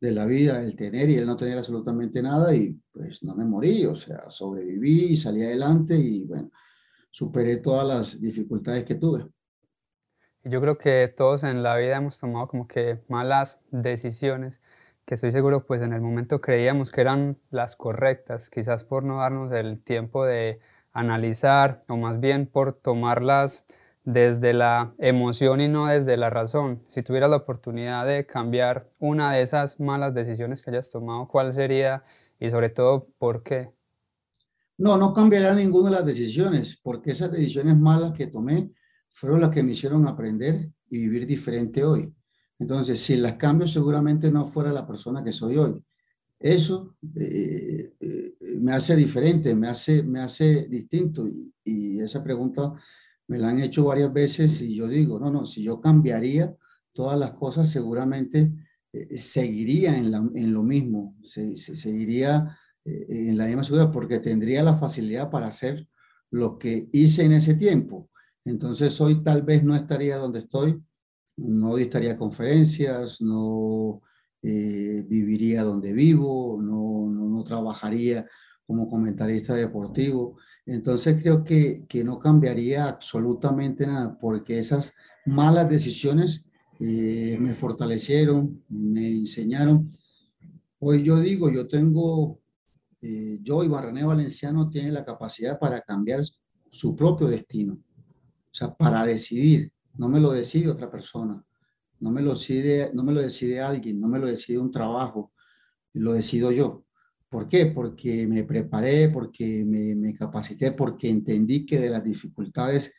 de 0.00 0.12
la 0.12 0.26
vida, 0.26 0.62
el 0.62 0.76
tener 0.76 1.08
y 1.08 1.16
el 1.16 1.26
no 1.26 1.36
tener 1.36 1.56
absolutamente 1.56 2.22
nada 2.22 2.54
y 2.54 2.78
pues 2.92 3.22
no 3.22 3.34
me 3.34 3.44
morí, 3.44 3.86
o 3.86 3.94
sea, 3.94 4.30
sobreviví 4.30 5.12
y 5.12 5.16
salí 5.16 5.42
adelante 5.42 5.96
y 5.96 6.24
bueno, 6.24 6.50
superé 7.10 7.58
todas 7.58 7.86
las 7.86 8.20
dificultades 8.20 8.84
que 8.84 8.96
tuve. 8.96 9.26
Yo 10.44 10.60
creo 10.60 10.76
que 10.76 11.12
todos 11.16 11.42
en 11.44 11.62
la 11.62 11.76
vida 11.76 11.96
hemos 11.96 12.20
tomado 12.20 12.48
como 12.48 12.68
que 12.68 13.02
malas 13.08 13.62
decisiones 13.70 14.60
que 15.04 15.14
estoy 15.14 15.32
seguro 15.32 15.66
pues 15.66 15.82
en 15.82 15.92
el 15.92 16.00
momento 16.00 16.40
creíamos 16.40 16.90
que 16.90 17.02
eran 17.02 17.38
las 17.50 17.76
correctas, 17.76 18.50
quizás 18.50 18.84
por 18.84 19.04
no 19.04 19.18
darnos 19.18 19.52
el 19.52 19.82
tiempo 19.82 20.24
de 20.24 20.60
analizar 20.92 21.84
o 21.88 21.96
más 21.96 22.20
bien 22.20 22.46
por 22.46 22.76
tomarlas 22.76 23.66
desde 24.04 24.52
la 24.52 24.94
emoción 24.98 25.60
y 25.60 25.68
no 25.68 25.86
desde 25.86 26.16
la 26.16 26.30
razón. 26.30 26.82
Si 26.86 27.02
tuvieras 27.02 27.30
la 27.30 27.36
oportunidad 27.36 28.06
de 28.06 28.26
cambiar 28.26 28.90
una 29.00 29.32
de 29.32 29.42
esas 29.42 29.80
malas 29.80 30.14
decisiones 30.14 30.62
que 30.62 30.70
hayas 30.70 30.90
tomado, 30.90 31.26
¿cuál 31.26 31.52
sería 31.52 32.02
y 32.38 32.50
sobre 32.50 32.68
todo 32.68 33.06
por 33.18 33.42
qué? 33.42 33.70
No, 34.76 34.98
no 34.98 35.14
cambiaría 35.14 35.54
ninguna 35.54 35.90
de 35.90 35.96
las 35.96 36.06
decisiones, 36.06 36.78
porque 36.82 37.12
esas 37.12 37.30
decisiones 37.30 37.76
malas 37.76 38.12
que 38.12 38.26
tomé 38.26 38.72
fueron 39.08 39.40
las 39.40 39.50
que 39.50 39.62
me 39.62 39.72
hicieron 39.72 40.06
aprender 40.06 40.68
y 40.90 41.00
vivir 41.00 41.26
diferente 41.26 41.84
hoy. 41.84 42.12
Entonces, 42.58 43.00
si 43.00 43.16
las 43.16 43.34
cambio, 43.34 43.66
seguramente 43.68 44.30
no 44.30 44.44
fuera 44.44 44.72
la 44.72 44.86
persona 44.86 45.22
que 45.24 45.32
soy 45.32 45.56
hoy. 45.56 45.80
Eso 46.38 46.96
eh, 47.16 47.94
eh, 48.00 48.34
me 48.60 48.72
hace 48.72 48.96
diferente, 48.96 49.54
me 49.54 49.68
hace, 49.68 50.02
me 50.02 50.20
hace 50.20 50.66
distinto. 50.68 51.24
Y 51.64 52.00
esa 52.00 52.22
pregunta 52.22 52.74
me 53.28 53.38
la 53.38 53.50
han 53.50 53.60
hecho 53.60 53.84
varias 53.84 54.12
veces 54.12 54.60
y 54.60 54.74
yo 54.74 54.88
digo, 54.88 55.18
no, 55.18 55.30
no, 55.30 55.46
si 55.46 55.62
yo 55.62 55.80
cambiaría 55.80 56.54
todas 56.92 57.18
las 57.18 57.32
cosas, 57.32 57.70
seguramente 57.70 58.52
eh, 58.92 59.18
seguiría 59.18 59.96
en, 59.96 60.10
la, 60.10 60.18
en, 60.34 60.52
lo 60.52 60.62
mismo, 60.62 61.16
se, 61.22 61.56
seguiría 61.56 62.56
eh, 62.84 63.06
en 63.08 63.36
la 63.36 63.46
misma 63.46 63.64
ciudad 63.64 63.90
porque 63.90 64.18
tendría 64.20 64.62
la 64.62 64.76
facilidad 64.76 65.30
para 65.30 65.48
hacer 65.48 65.88
lo 66.30 66.58
que 66.58 66.88
hice 66.92 67.24
en 67.24 67.32
ese 67.32 67.54
tiempo. 67.54 68.10
Entonces 68.44 69.00
hoy 69.00 69.22
tal 69.22 69.42
vez 69.42 69.64
no 69.64 69.74
estaría 69.74 70.16
donde 70.16 70.40
estoy, 70.40 70.82
no 71.36 71.78
estaría 71.78 72.16
conferencias, 72.16 73.20
no 73.20 74.02
eh, 74.42 75.04
viviría 75.08 75.62
donde 75.62 75.92
vivo, 75.92 76.60
no, 76.60 77.08
no, 77.10 77.28
no 77.28 77.44
trabajaría 77.44 78.26
como 78.66 78.88
comentarista 78.88 79.54
deportivo. 79.54 80.38
Entonces 80.66 81.20
creo 81.20 81.44
que, 81.44 81.84
que 81.86 82.04
no 82.04 82.18
cambiaría 82.18 82.86
absolutamente 82.86 83.86
nada 83.86 84.16
porque 84.18 84.58
esas 84.58 84.92
malas 85.26 85.68
decisiones 85.68 86.44
eh, 86.80 87.36
me 87.38 87.54
fortalecieron, 87.54 88.64
me 88.68 89.08
enseñaron. 89.08 89.90
Hoy 90.78 91.02
yo 91.02 91.20
digo, 91.20 91.50
yo 91.50 91.68
tengo, 91.68 92.40
eh, 93.00 93.38
yo 93.42 93.62
y 93.62 93.68
Barrané 93.68 94.04
Valenciano 94.04 94.68
tiene 94.68 94.90
la 94.90 95.04
capacidad 95.04 95.58
para 95.58 95.80
cambiar 95.82 96.22
su 96.70 96.96
propio 96.96 97.28
destino. 97.28 97.74
O 97.74 98.56
sea, 98.56 98.74
para 98.74 99.04
decidir, 99.04 99.72
no 99.96 100.08
me 100.08 100.20
lo 100.20 100.32
decide 100.32 100.68
otra 100.68 100.90
persona, 100.90 101.44
no 102.00 102.10
me 102.10 102.22
lo 102.22 102.30
decide, 102.30 102.90
no 102.92 103.04
me 103.04 103.12
lo 103.12 103.20
decide 103.20 103.60
alguien, 103.60 104.00
no 104.00 104.08
me 104.08 104.18
lo 104.18 104.26
decide 104.26 104.58
un 104.58 104.70
trabajo, 104.70 105.32
lo 105.92 106.12
decido 106.12 106.50
yo. 106.50 106.84
¿Por 107.34 107.48
qué? 107.48 107.66
Porque 107.66 108.28
me 108.28 108.44
preparé, 108.44 109.08
porque 109.08 109.64
me, 109.64 110.14
capacité, 110.14 110.70
porque 110.70 111.10
entendí 111.10 111.66
que 111.66 111.80
de 111.80 111.90
las 111.90 112.04
dificultades 112.04 112.92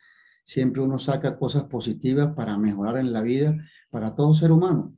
siempre 0.44 0.82
uno 0.82 0.98
saca 0.98 1.38
cosas 1.38 1.64
positivas 1.64 2.34
para 2.34 2.58
mejorar 2.58 2.98
en 2.98 3.14
la 3.14 3.22
vida 3.22 3.56
para 3.88 4.14
todo 4.14 4.34
ser 4.34 4.52
humano. 4.52 4.94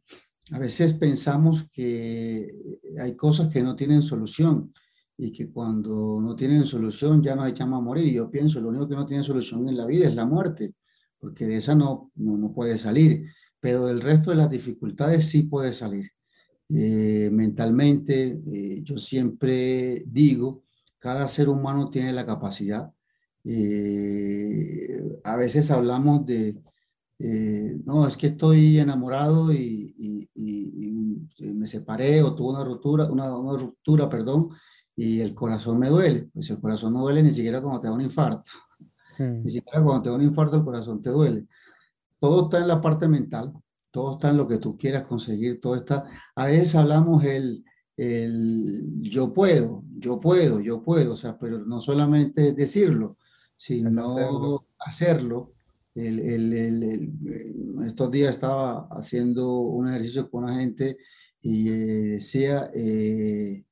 A 0.50 0.58
veces 0.58 0.92
pensamos 0.92 1.68
que 1.70 2.52
hay 3.00 3.14
cosas 3.14 3.46
que 3.46 3.62
no 3.62 3.76
tienen 3.76 4.02
solución 4.02 4.74
y 5.16 5.30
que 5.30 5.52
cuando 5.52 6.20
no 6.20 6.34
tienen 6.34 6.66
solución 6.66 7.22
ya 7.22 7.36
nos 7.36 7.46
echamos 7.46 7.78
a 7.78 7.84
morir. 7.84 8.12
Yo 8.12 8.28
pienso, 8.28 8.60
lo 8.60 8.70
único 8.70 8.88
que 8.88 8.96
no 8.96 9.06
tiene 9.06 9.22
solución 9.22 9.68
en 9.68 9.76
la 9.76 9.86
vida 9.86 10.08
es 10.08 10.16
la 10.16 10.26
muerte, 10.26 10.74
porque 11.16 11.46
de 11.46 11.58
esa 11.58 11.76
no, 11.76 12.10
no, 12.16 12.52
puede 12.52 12.76
salir, 12.76 13.30
pero 13.60 13.86
del 13.86 14.00
resto 14.00 14.30
de 14.30 14.36
las 14.38 14.50
dificultades 14.50 15.28
sí 15.28 15.44
puede 15.44 15.72
salir. 15.72 16.10
Eh, 16.70 17.30
mentalmente, 17.32 18.42
eh, 18.46 18.82
yo 18.82 18.98
siempre 18.98 20.04
digo, 20.06 20.64
cada 20.98 21.26
ser 21.26 21.48
humano 21.48 21.90
tiene 21.90 22.12
la 22.12 22.26
capacidad. 22.26 22.92
Eh, 23.44 25.02
a 25.24 25.36
veces 25.36 25.70
hablamos 25.70 26.26
de, 26.26 26.60
no, 27.84 28.06
es 28.06 28.16
que 28.16 28.28
estoy 28.28 28.78
enamorado 28.78 29.52
y, 29.52 29.94
me 31.54 31.66
separé 31.66 32.22
o 32.22 32.34
tuve 32.34 32.50
una 32.50 32.64
ruptura, 32.64 33.06
una, 33.06 33.36
una 33.36 33.58
ruptura, 33.58 34.08
perdón, 34.08 34.50
y 34.94 35.20
el 35.20 35.34
corazón 35.34 35.78
me 35.78 35.88
duele. 35.88 36.28
Pues 36.32 36.50
el 36.50 36.60
corazón 36.60 36.92
no 36.92 37.02
duele 37.02 37.22
ni 37.22 37.30
siquiera 37.30 37.60
cuando 37.62 37.80
te 37.80 37.88
da 37.88 37.94
un 37.94 38.00
infarto. 38.02 38.50
Hmm. 39.18 39.42
Ni 39.42 39.50
siquiera 39.50 39.82
cuando 39.82 40.02
te 40.02 40.08
da 40.10 40.16
un 40.16 40.22
infarto 40.22 40.56
el 40.56 40.64
corazón 40.64 41.02
te 41.02 41.10
duele. 41.10 41.46
Todo 42.18 42.44
está 42.44 42.58
en 42.58 42.68
la 42.68 42.80
parte 42.80 43.08
mental, 43.08 43.52
todo 43.90 44.12
está 44.12 44.30
en 44.30 44.36
lo 44.36 44.46
que 44.48 44.58
tú 44.58 44.76
quieras 44.76 45.04
conseguir, 45.04 45.60
todo 45.60 45.74
está... 45.76 46.04
A 46.34 46.46
veces 46.46 46.74
hablamos 46.74 47.24
el, 47.24 47.64
el 47.96 49.00
yo 49.00 49.32
puedo, 49.32 49.84
yo 49.96 50.20
puedo, 50.20 50.60
yo 50.60 50.82
puedo, 50.82 51.14
o 51.14 51.16
sea, 51.16 51.38
pero 51.38 51.64
no 51.64 51.80
solamente 51.80 52.52
decirlo, 52.52 53.16
sino 53.56 54.64
hacerlo. 54.78 55.52
El, 55.94 56.20
el, 56.20 57.12
estos 57.84 58.10
días 58.10 58.30
estaba 58.30 58.88
haciendo 58.92 59.58
un 59.58 59.88
ejercicio 59.88 60.30
con 60.30 60.44
una 60.44 60.54
gente 60.54 60.96
y 61.42 61.68
eh, 61.68 61.72
decía, 61.72 62.70
eh, 62.72 63.64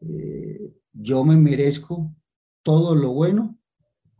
eh, 0.00 0.74
yo 0.92 1.24
me 1.24 1.36
merezco 1.36 2.14
todo 2.62 2.94
lo 2.94 3.12
bueno 3.12 3.58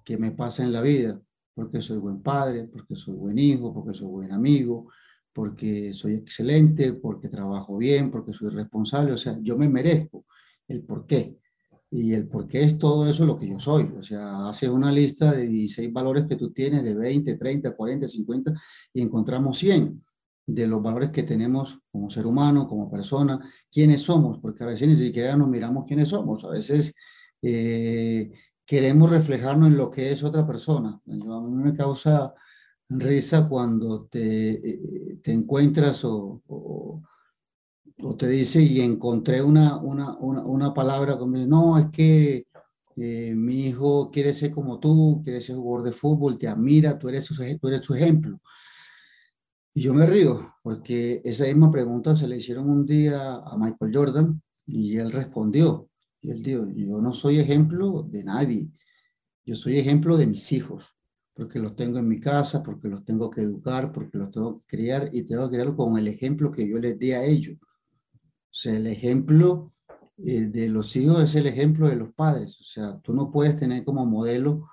que 0.05 0.19
me 0.19 0.31
pasa 0.31 0.63
en 0.63 0.73
la 0.73 0.83
vida, 0.83 1.21
porque 1.55 1.81
soy 1.81 1.99
buen 1.99 2.23
padre, 2.23 2.65
porque 2.65 2.97
soy 2.97 3.15
buen 3.15 3.39
hijo, 3.39 3.73
porque 3.73 3.97
soy 3.97 4.09
buen 4.09 4.33
amigo, 4.33 4.91
porque 5.39 5.95
soy 5.95 6.15
excelente, 6.15 6.95
porque 6.95 7.29
trabajo 7.29 7.77
bien, 7.77 8.11
porque 8.11 8.35
soy 8.35 8.49
responsable, 8.49 9.13
o 9.13 9.17
sea, 9.17 9.39
yo 9.41 9.57
me 9.57 9.69
merezco 9.69 10.25
el 10.67 10.83
por 10.83 11.07
qué. 11.07 11.39
Y 11.93 12.13
el 12.13 12.27
por 12.27 12.49
qué 12.49 12.65
es 12.65 12.77
todo 12.77 13.09
eso 13.09 13.25
lo 13.25 13.39
que 13.39 13.49
yo 13.49 13.61
soy. 13.61 13.85
O 13.97 14.03
sea, 14.03 14.49
haces 14.49 14.69
una 14.69 14.91
lista 14.91 15.31
de 15.31 15.47
16 15.47 15.93
valores 15.93 16.25
que 16.27 16.35
tú 16.35 16.51
tienes, 16.51 16.83
de 16.83 16.93
20, 16.93 17.37
30, 17.37 17.71
40, 17.71 18.09
50, 18.09 18.53
y 18.93 19.01
encontramos 19.01 19.57
100 19.59 20.05
de 20.45 20.67
los 20.67 20.83
valores 20.83 21.11
que 21.11 21.23
tenemos 21.23 21.79
como 21.93 22.11
ser 22.11 22.27
humano, 22.27 22.67
como 22.67 22.91
persona, 22.91 23.39
quiénes 23.71 24.01
somos, 24.01 24.41
porque 24.41 24.65
a 24.65 24.67
veces 24.67 24.89
ni 24.89 24.97
siquiera 24.97 25.37
nos 25.37 25.49
miramos 25.49 25.85
quiénes 25.87 26.09
somos, 26.09 26.45
a 26.45 26.49
veces 26.49 26.97
eh, 27.43 28.33
queremos 28.67 29.09
reflejarnos 29.09 29.69
en 29.69 29.77
lo 29.77 29.89
que 29.89 30.11
es 30.11 30.25
otra 30.25 30.45
persona. 30.45 31.01
a 31.07 31.41
mí 31.43 31.63
me 31.63 31.77
causa 31.77 32.35
risa 32.89 33.49
cuando 33.49 34.07
te, 34.07 34.51
eh, 34.51 35.19
te 35.23 35.33
encuentras 35.33 36.05
o, 36.05 36.43
o, 36.47 37.03
te 38.17 38.29
dice 38.29 38.63
y 38.63 38.81
encontré 38.81 39.43
una, 39.43 39.77
una, 39.77 40.17
una, 40.19 40.73
palabra 40.73 41.19
como, 41.19 41.37
no, 41.39 41.79
es 41.79 41.87
que 41.91 42.47
eh, 42.97 43.35
mi 43.35 43.67
hijo 43.67 44.11
quiere 44.11 44.33
ser 44.33 44.53
como 44.53 44.79
tú, 44.79 45.21
quiere 45.23 45.41
ser 45.41 45.57
jugador 45.57 45.85
de 45.87 45.93
fútbol, 45.93 46.39
te 46.39 46.49
admira, 46.49 46.99
tú 46.99 47.09
eres 47.09 47.25
su, 47.25 47.35
tú 47.61 47.69
eres 47.69 47.85
su 47.85 47.95
ejemplo. 47.95 48.41
Y 49.75 49.83
yo 49.83 49.95
me 49.95 50.07
río 50.07 50.55
porque 50.63 51.21
esa 51.25 51.45
misma 51.45 51.71
pregunta 51.71 52.15
se 52.15 52.27
le 52.27 52.39
hicieron 52.39 52.69
un 52.69 52.87
día 52.87 53.37
a 53.37 53.57
Michael 53.57 53.93
Jordan 53.95 54.43
y 54.67 54.97
él 54.97 55.13
respondió. 55.13 55.89
Y 56.21 56.31
él 56.31 56.43
dijo, 56.43 56.65
yo 56.75 57.01
no 57.01 57.13
soy 57.13 57.39
ejemplo 57.39 58.03
de 58.03 58.25
nadie, 58.25 58.69
yo 59.45 59.55
soy 59.55 59.79
ejemplo 59.79 60.17
de 60.17 60.27
mis 60.27 60.51
hijos, 60.53 60.98
porque 61.39 61.61
los 61.61 61.77
tengo 61.77 62.01
en 62.01 62.09
mi 62.09 62.19
casa, 62.19 62.65
porque 62.65 62.89
los 62.89 63.05
tengo 63.05 63.31
que 63.31 63.43
educar, 63.43 63.93
porque 63.93 64.19
los 64.19 64.29
tengo 64.33 64.57
que 64.57 64.65
criar 64.67 65.09
y 65.13 65.23
tengo 65.23 65.45
que 65.45 65.51
criarlos 65.51 65.77
con 65.77 65.97
el 65.97 66.09
ejemplo 66.09 66.51
que 66.51 66.69
yo 66.69 66.81
les 66.81 66.99
di 66.99 67.13
a 67.13 67.23
ellos. 67.23 67.57
O 67.63 68.51
sea, 68.51 68.75
el 68.75 68.89
ejemplo 68.89 69.73
eh, 70.17 70.47
de 70.47 70.69
los 70.69 70.97
hijos 70.97 71.23
es 71.23 71.37
el 71.37 71.47
ejemplo 71.47 71.89
de 71.89 71.95
los 71.95 72.13
padres. 72.13 72.61
O 72.61 72.65
sea, 72.65 72.99
tú 72.99 73.15
no 73.15 73.31
puedes 73.31 73.57
tener 73.57 73.85
como 73.85 74.05
modelo 74.05 74.69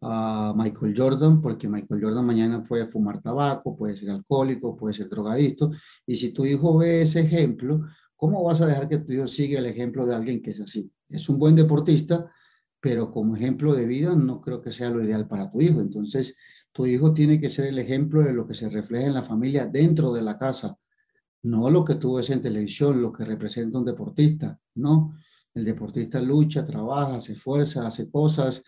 a 0.00 0.52
Michael 0.56 0.94
Jordan, 0.96 1.40
porque 1.40 1.68
Michael 1.68 2.02
Jordan 2.02 2.26
mañana 2.26 2.64
puede 2.64 2.86
fumar 2.86 3.22
tabaco, 3.22 3.76
puede 3.76 3.96
ser 3.96 4.10
alcohólico, 4.10 4.76
puede 4.76 4.94
ser 4.94 5.08
drogadicto, 5.08 5.70
y 6.04 6.16
si 6.16 6.30
tu 6.30 6.44
hijo 6.44 6.78
ve 6.78 7.02
ese 7.02 7.20
ejemplo, 7.20 7.82
¿cómo 8.16 8.42
vas 8.42 8.60
a 8.60 8.66
dejar 8.66 8.88
que 8.88 8.98
tu 8.98 9.12
hijo 9.12 9.28
siga 9.28 9.60
el 9.60 9.66
ejemplo 9.66 10.04
de 10.04 10.16
alguien 10.16 10.42
que 10.42 10.50
es 10.50 10.60
así? 10.60 10.90
Es 11.08 11.28
un 11.28 11.38
buen 11.38 11.54
deportista, 11.54 12.28
pero 12.80 13.10
como 13.10 13.36
ejemplo 13.36 13.74
de 13.74 13.86
vida 13.86 14.14
no 14.14 14.40
creo 14.40 14.60
que 14.60 14.72
sea 14.72 14.90
lo 14.90 15.02
ideal 15.02 15.26
para 15.26 15.50
tu 15.50 15.60
hijo. 15.60 15.80
Entonces, 15.80 16.36
tu 16.72 16.86
hijo 16.86 17.12
tiene 17.12 17.40
que 17.40 17.50
ser 17.50 17.66
el 17.66 17.78
ejemplo 17.78 18.22
de 18.22 18.32
lo 18.32 18.46
que 18.46 18.54
se 18.54 18.70
refleja 18.70 19.06
en 19.06 19.14
la 19.14 19.22
familia 19.22 19.66
dentro 19.66 20.12
de 20.12 20.22
la 20.22 20.38
casa, 20.38 20.76
no 21.42 21.70
lo 21.70 21.84
que 21.84 21.94
tú 21.96 22.16
ves 22.16 22.30
en 22.30 22.40
televisión, 22.40 23.00
lo 23.00 23.12
que 23.12 23.24
representa 23.24 23.78
un 23.78 23.84
deportista, 23.84 24.58
no. 24.74 25.14
El 25.54 25.64
deportista 25.64 26.20
lucha, 26.20 26.64
trabaja, 26.64 27.20
se 27.20 27.32
esfuerza, 27.32 27.86
hace 27.86 28.10
cosas, 28.10 28.62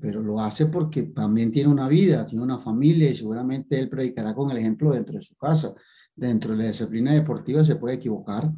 pero 0.00 0.22
lo 0.22 0.40
hace 0.40 0.66
porque 0.66 1.04
también 1.04 1.50
tiene 1.50 1.70
una 1.70 1.88
vida, 1.88 2.26
tiene 2.26 2.42
una 2.42 2.58
familia 2.58 3.10
y 3.10 3.14
seguramente 3.14 3.78
él 3.78 3.88
predicará 3.88 4.34
con 4.34 4.50
el 4.50 4.58
ejemplo 4.58 4.92
dentro 4.92 5.14
de 5.14 5.22
su 5.22 5.36
casa. 5.36 5.72
Dentro 6.14 6.50
de 6.50 6.58
la 6.58 6.66
disciplina 6.66 7.12
deportiva 7.12 7.62
se 7.64 7.76
puede 7.76 7.94
equivocar 7.94 8.52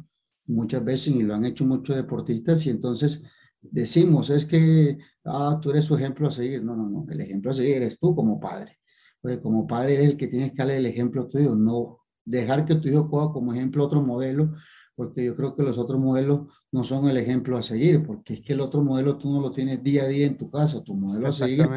muchas 0.47 0.83
veces 0.83 1.15
y 1.15 1.21
lo 1.21 1.35
han 1.35 1.45
hecho 1.45 1.65
muchos 1.65 1.95
deportistas 1.95 2.65
y 2.65 2.71
entonces 2.71 3.21
decimos 3.61 4.29
es 4.29 4.45
que 4.45 4.97
ah, 5.25 5.59
tú 5.61 5.71
eres 5.71 5.85
su 5.85 5.95
ejemplo 5.95 6.27
a 6.27 6.31
seguir. 6.31 6.63
No, 6.63 6.75
no, 6.75 6.89
no, 6.89 7.05
el 7.09 7.21
ejemplo 7.21 7.51
a 7.51 7.53
seguir 7.53 7.77
eres 7.77 7.99
tú 7.99 8.15
como 8.15 8.39
padre. 8.39 8.79
Porque 9.21 9.39
como 9.39 9.67
padre 9.67 9.95
eres 9.95 10.11
el 10.11 10.17
que 10.17 10.27
tienes 10.27 10.51
que 10.51 10.57
darle 10.57 10.77
el 10.77 10.85
ejemplo 10.85 11.23
a 11.23 11.27
tu 11.27 11.39
hijo, 11.39 11.55
no 11.55 11.99
dejar 12.25 12.65
que 12.65 12.75
tu 12.75 12.87
hijo 12.87 13.09
coja 13.09 13.31
como 13.33 13.53
ejemplo 13.53 13.85
otro 13.85 14.01
modelo 14.01 14.53
porque 14.95 15.25
yo 15.25 15.35
creo 15.35 15.55
que 15.55 15.63
los 15.63 15.79
otros 15.79 15.99
modelos 15.99 16.41
no 16.71 16.83
son 16.83 17.09
el 17.09 17.17
ejemplo 17.17 17.57
a 17.57 17.63
seguir, 17.63 18.05
porque 18.05 18.35
es 18.35 18.41
que 18.41 18.53
el 18.53 18.61
otro 18.61 18.83
modelo 18.83 19.17
tú 19.17 19.31
no 19.31 19.41
lo 19.41 19.51
tienes 19.51 19.81
día 19.81 20.03
a 20.03 20.07
día 20.07 20.27
en 20.27 20.37
tu 20.37 20.51
casa, 20.51 20.83
tu 20.83 20.95
modelo 20.95 21.27
a 21.27 21.31
seguir 21.31 21.67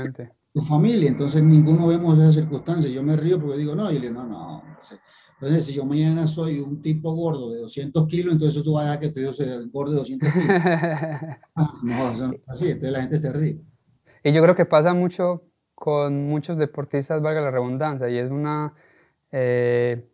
tu 0.53 0.61
familia, 0.61 1.09
entonces 1.09 1.43
ninguno 1.43 1.89
vemos 1.89 2.19
esas 2.19 2.35
circunstancias. 2.35 2.93
Yo 2.93 3.03
me 3.03 3.17
río 3.17 3.41
porque 3.41 3.59
digo, 3.59 3.75
no, 3.75 3.91
y 3.91 3.99
le 3.99 4.11
no, 4.11 4.25
no. 4.25 4.63
Entonces, 4.69 5.01
si 5.61 5.75
yo 5.75 5.85
mañana 5.85 6.27
soy 6.27 6.61
un 6.61 6.81
tipo 6.81 7.13
gordo 7.15 7.51
de 7.51 7.61
200 7.61 8.07
kilos, 8.07 8.33
entonces 8.33 8.63
tú 8.63 8.75
vas 8.75 8.83
a 8.83 8.85
dejar 8.85 9.01
que 9.01 9.09
tu 9.11 9.21
hijo 9.21 9.33
sea 9.33 9.59
gordo 9.73 9.93
de 9.93 9.99
200 9.99 10.33
kilos. 10.33 10.47
Ah, 11.57 11.75
no, 11.83 12.11
eso 12.11 12.29
no 12.29 12.35
es 12.35 12.49
así, 12.49 12.67
entonces 12.71 12.93
la 12.93 13.01
gente 13.03 13.19
se 13.19 13.33
ríe. 13.33 13.61
Y 14.23 14.33
yo 14.33 14.43
creo 14.43 14.55
que 14.55 14.65
pasa 14.65 14.95
mucho 14.95 15.45
con 15.75 16.27
muchos 16.27 16.59
deportistas, 16.59 17.21
valga 17.23 17.41
la 17.41 17.51
redundancia, 17.51 18.09
y 18.09 18.19
es 18.19 18.31
una 18.31 18.75
eh, 19.31 20.09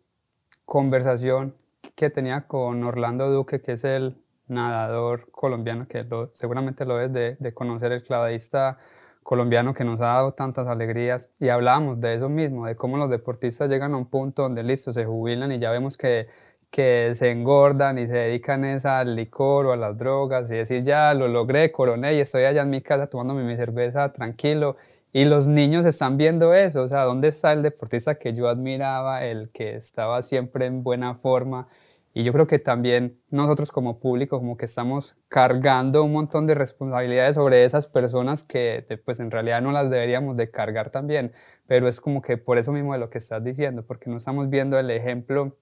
conversación 0.65 1.55
que 1.95 2.09
tenía 2.09 2.47
con 2.47 2.83
Orlando 2.83 3.29
Duque, 3.31 3.61
que 3.61 3.73
es 3.73 3.83
el 3.83 4.17
nadador 4.47 5.31
colombiano, 5.31 5.87
que 5.87 6.05
seguramente 6.33 6.85
lo 6.85 6.99
es 6.99 7.13
de, 7.13 7.37
de, 7.39 7.53
conocer 7.53 7.91
el 7.91 8.03
clavadista 8.03 8.77
colombiano 9.23 9.73
que 9.73 9.83
nos 9.83 10.01
ha 10.01 10.07
dado 10.07 10.33
tantas 10.33 10.67
alegrías. 10.67 11.31
Y 11.39 11.49
hablábamos 11.49 12.01
de 12.01 12.15
eso 12.15 12.29
mismo, 12.29 12.65
de 12.65 12.75
cómo 12.75 12.97
los 12.97 13.09
deportistas 13.09 13.69
llegan 13.69 13.93
a 13.93 13.97
un 13.97 14.05
punto 14.05 14.43
donde 14.43 14.63
listo, 14.63 14.93
se 14.93 15.05
jubilan 15.05 15.51
y 15.51 15.59
ya 15.59 15.71
vemos 15.71 15.97
que, 15.97 16.27
que 16.69 17.11
se 17.13 17.31
engordan 17.31 17.97
y 17.99 18.07
se 18.07 18.15
dedican 18.15 18.63
al 18.63 19.15
licor 19.15 19.65
o 19.67 19.73
a 19.73 19.77
las 19.77 19.97
drogas 19.97 20.49
y 20.51 20.55
decir 20.55 20.83
ya 20.83 21.13
lo 21.13 21.27
logré, 21.27 21.71
coroné 21.71 22.15
y 22.15 22.19
estoy 22.19 22.43
allá 22.45 22.61
en 22.61 22.69
mi 22.69 22.81
casa 22.81 23.07
tomándome 23.07 23.43
mi 23.43 23.55
cerveza 23.57 24.11
tranquilo 24.11 24.77
y 25.13 25.25
los 25.25 25.49
niños 25.49 25.85
están 25.85 26.15
viendo 26.15 26.53
eso, 26.53 26.83
o 26.83 26.87
sea, 26.87 27.03
¿dónde 27.03 27.27
está 27.27 27.51
el 27.51 27.63
deportista 27.63 28.15
que 28.15 28.33
yo 28.33 28.47
admiraba, 28.47 29.25
el 29.25 29.49
que 29.51 29.75
estaba 29.75 30.21
siempre 30.21 30.65
en 30.65 30.83
buena 30.83 31.15
forma? 31.15 31.67
Y 32.13 32.23
yo 32.23 32.33
creo 32.33 32.45
que 32.45 32.59
también 32.59 33.15
nosotros 33.29 33.71
como 33.71 33.99
público 33.99 34.37
como 34.37 34.57
que 34.57 34.65
estamos 34.65 35.15
cargando 35.29 36.03
un 36.03 36.11
montón 36.11 36.45
de 36.45 36.55
responsabilidades 36.55 37.35
sobre 37.35 37.63
esas 37.63 37.87
personas 37.87 38.43
que 38.43 38.85
pues 39.05 39.21
en 39.21 39.31
realidad 39.31 39.61
no 39.61 39.71
las 39.71 39.89
deberíamos 39.89 40.35
de 40.35 40.51
cargar 40.51 40.89
también, 40.89 41.31
pero 41.67 41.87
es 41.87 42.01
como 42.01 42.21
que 42.21 42.37
por 42.37 42.57
eso 42.57 42.73
mismo 42.73 42.91
de 42.93 42.99
lo 42.99 43.09
que 43.09 43.17
estás 43.17 43.43
diciendo, 43.43 43.85
porque 43.85 44.09
no 44.09 44.17
estamos 44.17 44.49
viendo 44.49 44.77
el 44.77 44.91
ejemplo 44.91 45.55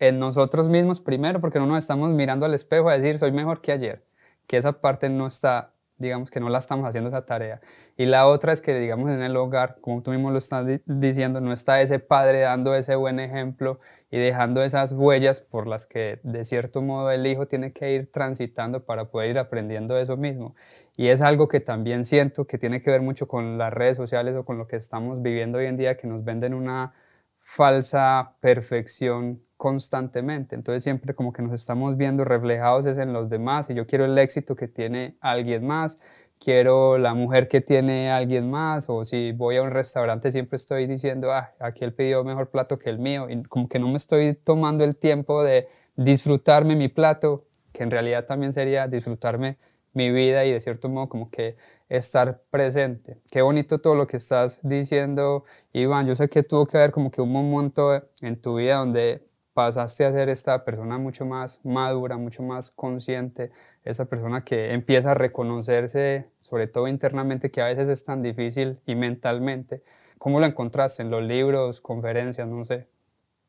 en 0.00 0.18
nosotros 0.18 0.68
mismos 0.68 1.00
primero, 1.00 1.40
porque 1.40 1.60
no 1.60 1.66
nos 1.66 1.78
estamos 1.78 2.10
mirando 2.10 2.46
al 2.46 2.54
espejo 2.54 2.88
a 2.88 2.98
decir 2.98 3.20
soy 3.20 3.30
mejor 3.30 3.60
que 3.60 3.70
ayer, 3.70 4.04
que 4.48 4.56
esa 4.56 4.72
parte 4.72 5.08
no 5.08 5.28
está 5.28 5.72
digamos 5.98 6.30
que 6.30 6.40
no 6.40 6.48
la 6.48 6.58
estamos 6.58 6.86
haciendo 6.86 7.08
esa 7.08 7.24
tarea. 7.24 7.60
Y 7.96 8.06
la 8.06 8.26
otra 8.26 8.52
es 8.52 8.60
que, 8.60 8.74
digamos, 8.74 9.10
en 9.10 9.22
el 9.22 9.36
hogar, 9.36 9.78
como 9.80 10.02
tú 10.02 10.10
mismo 10.10 10.30
lo 10.30 10.38
estás 10.38 10.66
diciendo, 10.86 11.40
no 11.40 11.52
está 11.52 11.80
ese 11.80 11.98
padre 11.98 12.40
dando 12.40 12.74
ese 12.74 12.96
buen 12.96 13.20
ejemplo 13.20 13.78
y 14.10 14.18
dejando 14.18 14.62
esas 14.62 14.92
huellas 14.92 15.40
por 15.40 15.66
las 15.66 15.86
que, 15.86 16.20
de 16.22 16.44
cierto 16.44 16.82
modo, 16.82 17.10
el 17.10 17.26
hijo 17.26 17.46
tiene 17.46 17.72
que 17.72 17.92
ir 17.92 18.10
transitando 18.10 18.84
para 18.84 19.10
poder 19.10 19.30
ir 19.30 19.38
aprendiendo 19.38 19.96
eso 19.98 20.16
mismo. 20.16 20.54
Y 20.96 21.08
es 21.08 21.22
algo 21.22 21.48
que 21.48 21.60
también 21.60 22.04
siento 22.04 22.46
que 22.46 22.58
tiene 22.58 22.82
que 22.82 22.90
ver 22.90 23.02
mucho 23.02 23.28
con 23.28 23.58
las 23.58 23.72
redes 23.72 23.96
sociales 23.96 24.36
o 24.36 24.44
con 24.44 24.58
lo 24.58 24.66
que 24.66 24.76
estamos 24.76 25.22
viviendo 25.22 25.58
hoy 25.58 25.66
en 25.66 25.76
día, 25.76 25.96
que 25.96 26.06
nos 26.06 26.24
venden 26.24 26.54
una 26.54 26.92
falsa 27.40 28.36
perfección 28.40 29.42
constantemente. 29.62 30.56
Entonces 30.56 30.82
siempre 30.82 31.14
como 31.14 31.32
que 31.32 31.40
nos 31.40 31.52
estamos 31.52 31.96
viendo 31.96 32.24
reflejados 32.24 32.84
es 32.86 32.98
en 32.98 33.12
los 33.12 33.28
demás 33.28 33.70
y 33.70 33.74
yo 33.74 33.86
quiero 33.86 34.04
el 34.06 34.18
éxito 34.18 34.56
que 34.56 34.66
tiene 34.66 35.16
alguien 35.20 35.64
más, 35.64 36.00
quiero 36.40 36.98
la 36.98 37.14
mujer 37.14 37.46
que 37.46 37.60
tiene 37.60 38.10
alguien 38.10 38.50
más 38.50 38.90
o 38.90 39.04
si 39.04 39.30
voy 39.30 39.58
a 39.58 39.62
un 39.62 39.70
restaurante 39.70 40.32
siempre 40.32 40.56
estoy 40.56 40.88
diciendo, 40.88 41.30
ah, 41.30 41.52
aquí 41.60 41.84
él 41.84 41.94
pidió 41.94 42.24
mejor 42.24 42.50
plato 42.50 42.76
que 42.76 42.90
el 42.90 42.98
mío 42.98 43.30
y 43.30 43.40
como 43.44 43.68
que 43.68 43.78
no 43.78 43.86
me 43.86 43.98
estoy 43.98 44.34
tomando 44.34 44.82
el 44.82 44.96
tiempo 44.96 45.44
de 45.44 45.68
disfrutarme 45.94 46.74
mi 46.74 46.88
plato, 46.88 47.46
que 47.72 47.84
en 47.84 47.92
realidad 47.92 48.26
también 48.26 48.52
sería 48.52 48.88
disfrutarme 48.88 49.58
mi 49.92 50.10
vida 50.10 50.44
y 50.44 50.50
de 50.50 50.58
cierto 50.58 50.88
modo 50.88 51.08
como 51.08 51.30
que 51.30 51.56
estar 51.88 52.42
presente. 52.50 53.20
Qué 53.30 53.42
bonito 53.42 53.78
todo 53.80 53.94
lo 53.94 54.08
que 54.08 54.16
estás 54.16 54.58
diciendo, 54.64 55.44
Iván. 55.72 56.08
Yo 56.08 56.16
sé 56.16 56.28
que 56.28 56.42
tuvo 56.42 56.66
que 56.66 56.78
ver 56.78 56.90
como 56.90 57.12
que 57.12 57.20
un 57.20 57.30
momento 57.30 58.02
en 58.22 58.40
tu 58.40 58.56
vida 58.56 58.78
donde 58.78 59.30
pasaste 59.54 60.04
a 60.04 60.12
ser 60.12 60.28
esta 60.28 60.64
persona 60.64 60.98
mucho 60.98 61.26
más 61.26 61.60
madura, 61.64 62.16
mucho 62.16 62.42
más 62.42 62.70
consciente, 62.70 63.50
esa 63.84 64.06
persona 64.06 64.44
que 64.44 64.72
empieza 64.72 65.12
a 65.12 65.14
reconocerse, 65.14 66.30
sobre 66.40 66.66
todo 66.66 66.88
internamente, 66.88 67.50
que 67.50 67.60
a 67.60 67.66
veces 67.66 67.88
es 67.88 68.04
tan 68.04 68.22
difícil 68.22 68.80
y 68.86 68.94
mentalmente. 68.94 69.82
¿Cómo 70.18 70.40
lo 70.40 70.46
encontraste 70.46 71.02
en 71.02 71.10
los 71.10 71.22
libros, 71.22 71.80
conferencias, 71.80 72.48
no 72.48 72.64
sé? 72.64 72.88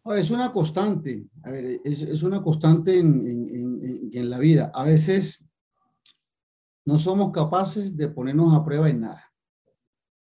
Es 0.05 0.31
una 0.31 0.51
constante, 0.51 1.25
a 1.43 1.51
ver, 1.51 1.79
es, 1.85 2.01
es 2.01 2.23
una 2.23 2.41
constante 2.41 2.99
en, 2.99 3.21
en, 3.25 4.09
en, 4.11 4.29
la 4.29 4.37
vida. 4.37 4.69
A 4.73 4.83
veces 4.83 5.41
no 6.85 6.99
somos 6.99 7.31
capaces 7.31 7.95
de 7.95 8.09
ponernos 8.09 8.53
a 8.53 8.65
prueba 8.65 8.89
en 8.89 9.01
nada. 9.01 9.31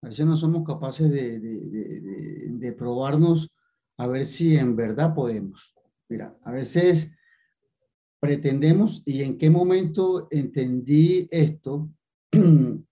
A 0.03 0.09
veces 0.09 0.27
no 0.27 0.37
somos 0.37 0.65
capaces 0.65 1.11
de, 1.11 1.41
de, 1.41 1.61
de, 1.71 2.49
de 2.51 2.73
probarnos 2.75 3.51
a 3.97 4.07
ver 4.07 4.25
si 4.25 4.57
en 4.57 4.77
verdad 4.77 5.15
podemos. 5.15 5.75
Mira, 6.09 6.37
a 6.43 6.53
veces 6.53 7.11
pretendemos 8.21 9.03
y 9.05 9.23
en 9.23 9.37
qué 9.37 9.51
momento 9.51 10.29
entendí 10.31 11.27
esto 11.31 11.91
eh, 12.33 12.83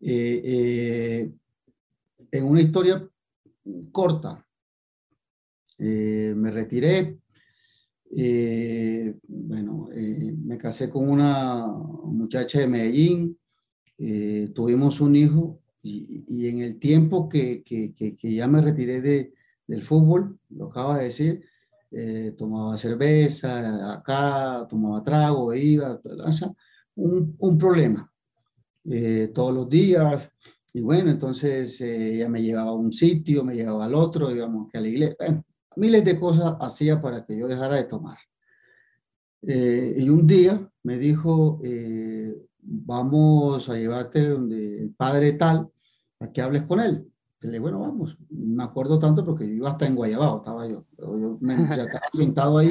eh, 0.00 1.32
en 2.30 2.44
una 2.44 2.60
historia 2.60 3.08
corta. 3.90 4.46
Eh, 5.78 6.32
me 6.36 6.50
retiré, 6.50 7.18
bueno, 9.28 9.88
me 9.92 10.58
casé 10.58 10.88
con 10.88 11.08
una 11.08 11.66
muchacha 11.66 12.60
de 12.60 12.66
Medellín, 12.66 13.38
tuvimos 14.54 15.00
un 15.00 15.16
hijo 15.16 15.60
y, 15.82 16.48
en 16.48 16.60
el 16.60 16.78
tiempo 16.78 17.28
que, 17.28 17.62
que, 17.62 17.94
que 17.94 18.34
ya 18.34 18.48
me 18.48 18.60
retiré 18.60 19.00
de, 19.00 19.34
del 19.68 19.82
fútbol, 19.82 20.40
lo 20.48 20.66
acaba 20.66 20.98
de 20.98 21.04
decir, 21.04 21.44
eh, 21.90 22.34
tomaba 22.36 22.76
cerveza 22.76 23.94
acá, 23.94 24.66
tomaba 24.68 25.02
trago, 25.04 25.54
iba, 25.54 26.00
un, 26.96 27.36
un 27.38 27.58
problema 27.58 28.10
eh, 28.84 29.30
todos 29.32 29.54
los 29.54 29.68
días. 29.68 30.30
Y 30.72 30.80
bueno, 30.80 31.10
entonces 31.10 31.80
eh, 31.80 32.14
ella 32.14 32.28
me 32.28 32.42
llevaba 32.42 32.70
a 32.70 32.74
un 32.74 32.92
sitio, 32.92 33.44
me 33.44 33.54
llevaba 33.54 33.84
al 33.84 33.94
otro, 33.94 34.34
íbamos 34.34 34.68
que 34.70 34.78
a 34.78 34.80
la 34.80 34.88
iglesia. 34.88 35.44
Miles 35.76 36.04
de 36.04 36.18
cosas 36.18 36.56
hacía 36.60 37.00
para 37.00 37.24
que 37.24 37.38
yo 37.38 37.46
dejara 37.46 37.76
de 37.76 37.84
tomar. 37.84 38.18
y 39.42 40.08
un 40.08 40.26
día 40.26 40.68
me 40.82 40.98
dijo, 40.98 41.60
vamos 42.60 43.68
a 43.68 43.74
llevarte 43.74 44.28
donde 44.28 44.82
el 44.82 44.94
padre 44.94 45.34
tal, 45.34 45.70
a 46.20 46.32
que 46.32 46.42
hables 46.42 46.64
con 46.64 46.80
él. 46.80 47.06
Le 47.40 47.50
dije, 47.50 47.60
bueno, 47.60 47.80
vamos. 47.80 48.18
Me 48.30 48.64
acuerdo 48.64 48.98
tanto 48.98 49.24
porque 49.24 49.44
iba 49.44 49.70
hasta 49.70 49.86
en 49.86 49.94
Guayabao, 49.94 50.38
estaba 50.38 50.66
yo. 50.66 50.84
Yo 50.98 51.38
me 51.40 51.54
estaba 51.54 52.00
sentado 52.12 52.58
ahí 52.58 52.70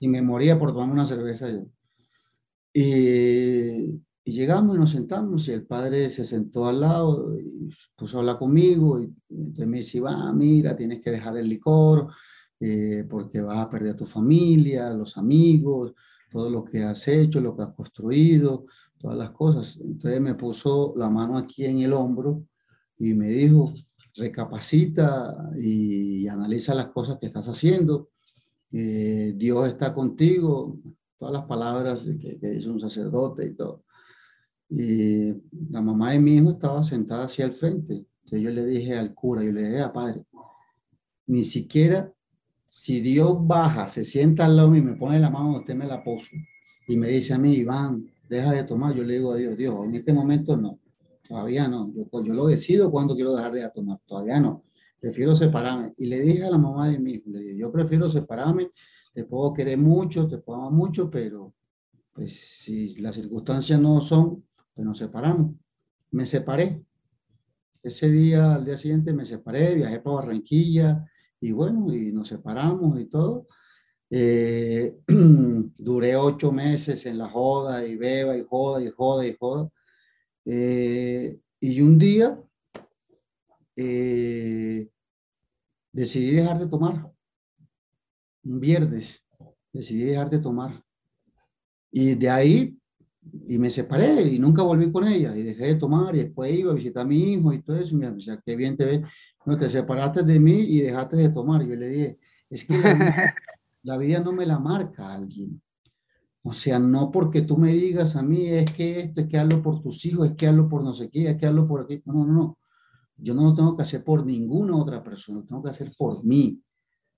y 0.00 0.08
me 0.08 0.22
moría 0.22 0.58
por 0.58 0.72
tomar 0.72 0.90
una 0.90 1.06
cerveza 1.06 1.50
yo. 1.50 1.66
Y, 2.72 4.02
llegamos 4.24 4.76
y 4.76 4.78
nos 4.78 4.90
sentamos 4.90 5.48
y 5.48 5.52
el 5.52 5.64
padre 5.64 6.10
se 6.10 6.22
sentó 6.22 6.66
al 6.66 6.80
lado 6.80 7.38
y 7.38 7.70
puso 7.96 8.18
a 8.18 8.20
hablar 8.20 8.38
conmigo 8.38 9.00
y, 9.00 9.10
entonces 9.30 9.66
me 9.66 9.78
dice, 9.78 10.00
va, 10.00 10.32
mira, 10.34 10.76
tienes 10.76 11.00
que 11.00 11.10
dejar 11.10 11.36
el 11.38 11.48
licor 11.48 12.12
eh, 12.60 13.06
porque 13.08 13.40
vas 13.40 13.58
a 13.58 13.70
perder 13.70 13.92
a 13.92 13.96
tu 13.96 14.04
familia, 14.04 14.92
los 14.92 15.16
amigos, 15.16 15.94
todo 16.30 16.50
lo 16.50 16.64
que 16.64 16.82
has 16.82 17.08
hecho, 17.08 17.40
lo 17.40 17.56
que 17.56 17.62
has 17.62 17.72
construido, 17.74 18.66
todas 18.98 19.16
las 19.16 19.30
cosas. 19.30 19.78
Entonces 19.80 20.20
me 20.20 20.34
puso 20.34 20.94
la 20.96 21.08
mano 21.08 21.38
aquí 21.38 21.64
en 21.64 21.80
el 21.80 21.92
hombro 21.92 22.44
y 22.98 23.14
me 23.14 23.28
dijo, 23.28 23.72
recapacita 24.18 25.50
y 25.56 26.26
analiza 26.28 26.74
las 26.74 26.88
cosas 26.88 27.18
que 27.18 27.26
estás 27.26 27.46
haciendo. 27.48 28.10
Eh, 28.72 29.34
Dios 29.36 29.68
está 29.68 29.94
contigo, 29.94 30.78
todas 31.16 31.32
las 31.32 31.44
palabras 31.44 32.04
que, 32.20 32.38
que, 32.38 32.48
dice 32.50 32.68
un 32.68 32.80
sacerdote 32.80 33.46
y 33.46 33.54
todo. 33.54 33.84
Y 34.68 35.32
la 35.70 35.80
mamá 35.80 36.12
de 36.12 36.20
mi 36.20 36.36
hijo 36.36 36.50
estaba 36.50 36.84
sentada 36.84 37.24
hacia 37.24 37.46
el 37.46 37.52
frente. 37.52 38.06
Entonces 38.24 38.40
yo 38.42 38.50
le 38.50 38.66
dije 38.66 38.96
al 38.96 39.14
cura, 39.14 39.42
yo 39.42 39.52
le 39.52 39.62
dije, 39.62 39.80
a 39.80 39.92
padre, 39.92 40.24
ni 41.26 41.42
siquiera 41.42 42.12
si 42.68 43.00
Dios 43.00 43.34
baja, 43.46 43.88
se 43.88 44.04
sienta 44.04 44.44
al 44.44 44.56
lado 44.56 44.74
y 44.76 44.82
me 44.82 44.94
pone 44.94 45.18
la 45.18 45.30
mano, 45.30 45.58
usted 45.58 45.74
me 45.74 45.86
la 45.86 46.02
puso 46.02 46.30
y 46.86 46.96
me 46.96 47.08
dice 47.08 47.34
a 47.34 47.38
mí, 47.38 47.54
Iván, 47.54 48.10
deja 48.28 48.52
de 48.52 48.64
tomar, 48.64 48.94
yo 48.94 49.04
le 49.04 49.14
digo 49.14 49.32
a 49.32 49.36
Dios, 49.36 49.56
Dios, 49.56 49.84
en 49.84 49.94
este 49.94 50.12
momento 50.12 50.56
no. 50.56 50.78
Todavía 51.28 51.68
no. 51.68 51.92
Yo, 51.94 52.08
pues, 52.08 52.24
yo 52.24 52.32
lo 52.32 52.46
decido 52.46 52.90
cuando 52.90 53.14
quiero 53.14 53.34
dejar 53.34 53.52
de 53.52 53.70
tomar. 53.70 54.00
Todavía 54.06 54.40
no. 54.40 54.64
Prefiero 54.98 55.36
separarme. 55.36 55.92
Y 55.98 56.06
le 56.06 56.20
dije 56.20 56.44
a 56.44 56.50
la 56.50 56.58
mamá 56.58 56.88
de 56.88 56.98
mi 56.98 57.12
hijo, 57.12 57.30
le 57.30 57.40
dije, 57.40 57.58
yo 57.58 57.70
prefiero 57.70 58.10
separarme. 58.10 58.70
Te 59.12 59.24
puedo 59.24 59.52
querer 59.52 59.78
mucho, 59.78 60.26
te 60.26 60.38
puedo 60.38 60.60
amar 60.60 60.72
mucho, 60.72 61.10
pero 61.10 61.54
pues 62.12 62.32
si 62.62 62.96
las 63.00 63.14
circunstancias 63.14 63.78
no 63.78 64.00
son, 64.00 64.44
pues 64.74 64.86
nos 64.86 64.98
separamos. 64.98 65.54
Me 66.10 66.26
separé. 66.26 66.82
Ese 67.82 68.10
día, 68.10 68.54
al 68.54 68.64
día 68.64 68.76
siguiente, 68.76 69.12
me 69.12 69.24
separé, 69.24 69.74
viajé 69.74 70.00
para 70.00 70.16
Barranquilla 70.16 71.04
y 71.40 71.52
bueno, 71.52 71.92
y 71.94 72.10
nos 72.10 72.28
separamos 72.28 72.98
y 72.98 73.04
todo. 73.04 73.46
Eh, 74.10 74.98
duré 75.78 76.16
ocho 76.16 76.50
meses 76.50 77.06
en 77.06 77.18
la 77.18 77.28
joda 77.28 77.86
y 77.86 77.96
beba 77.96 78.36
y 78.36 78.44
joda 78.48 78.82
y 78.82 78.88
joda 78.88 79.26
y 79.26 79.36
joda. 79.38 79.70
Eh, 80.50 81.38
y 81.60 81.80
un 81.82 81.98
día 81.98 82.42
eh, 83.76 84.88
decidí 85.92 86.36
dejar 86.36 86.58
de 86.58 86.66
tomar. 86.66 87.12
Un 88.44 88.58
viernes 88.58 89.22
decidí 89.72 90.04
dejar 90.04 90.30
de 90.30 90.38
tomar. 90.38 90.82
Y 91.90 92.14
de 92.14 92.30
ahí, 92.30 92.78
y 93.46 93.58
me 93.58 93.70
separé 93.70 94.22
y 94.22 94.38
nunca 94.38 94.62
volví 94.62 94.90
con 94.90 95.06
ella. 95.06 95.36
Y 95.36 95.42
dejé 95.42 95.66
de 95.66 95.74
tomar 95.74 96.14
y 96.14 96.20
después 96.20 96.56
iba 96.56 96.72
a 96.72 96.74
visitar 96.74 97.02
a 97.02 97.06
mi 97.06 97.32
hijo 97.32 97.52
y 97.52 97.62
todo 97.62 97.76
eso. 97.76 97.94
Y 97.94 97.98
me 97.98 98.10
decía, 98.10 98.40
qué 98.44 98.56
bien 98.56 98.76
te 98.76 98.86
ves. 98.86 99.00
No, 99.44 99.56
te 99.56 99.68
separaste 99.68 100.22
de 100.22 100.40
mí 100.40 100.60
y 100.60 100.80
dejaste 100.80 101.16
de 101.16 101.28
tomar. 101.28 101.62
Yo 101.62 101.76
le 101.76 101.88
dije, 101.88 102.18
es 102.48 102.64
que 102.64 102.74
la 103.82 103.98
vida 103.98 104.20
no 104.24 104.32
me 104.32 104.46
la 104.46 104.58
marca 104.58 105.12
alguien. 105.12 105.60
O 106.48 106.52
sea, 106.54 106.78
no 106.78 107.10
porque 107.12 107.42
tú 107.42 107.58
me 107.58 107.74
digas 107.74 108.16
a 108.16 108.22
mí, 108.22 108.46
es 108.46 108.72
que 108.72 109.00
esto, 109.00 109.20
es 109.20 109.26
que 109.26 109.36
hazlo 109.36 109.62
por 109.62 109.82
tus 109.82 110.06
hijos, 110.06 110.30
es 110.30 110.34
que 110.34 110.46
hazlo 110.46 110.66
por 110.66 110.82
no 110.82 110.94
sé 110.94 111.10
qué, 111.10 111.28
es 111.28 111.36
que 111.36 111.44
hazlo 111.44 111.68
por 111.68 111.82
aquí. 111.82 112.00
No, 112.06 112.14
no, 112.14 112.32
no. 112.32 112.58
Yo 113.18 113.34
no 113.34 113.42
lo 113.42 113.54
tengo 113.54 113.76
que 113.76 113.82
hacer 113.82 114.02
por 114.02 114.24
ninguna 114.24 114.74
otra 114.74 115.02
persona, 115.02 115.40
lo 115.40 115.44
tengo 115.44 115.62
que 115.62 115.68
hacer 115.68 115.92
por 115.98 116.24
mí. 116.24 116.58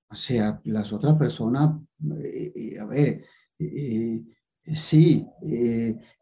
O 0.08 0.16
sea, 0.16 0.60
las 0.64 0.92
otras 0.92 1.14
personas, 1.14 1.80
eh, 2.20 2.52
eh, 2.56 2.78
a 2.80 2.86
ver, 2.86 3.24
eh, 3.56 4.20
sí, 4.74 5.24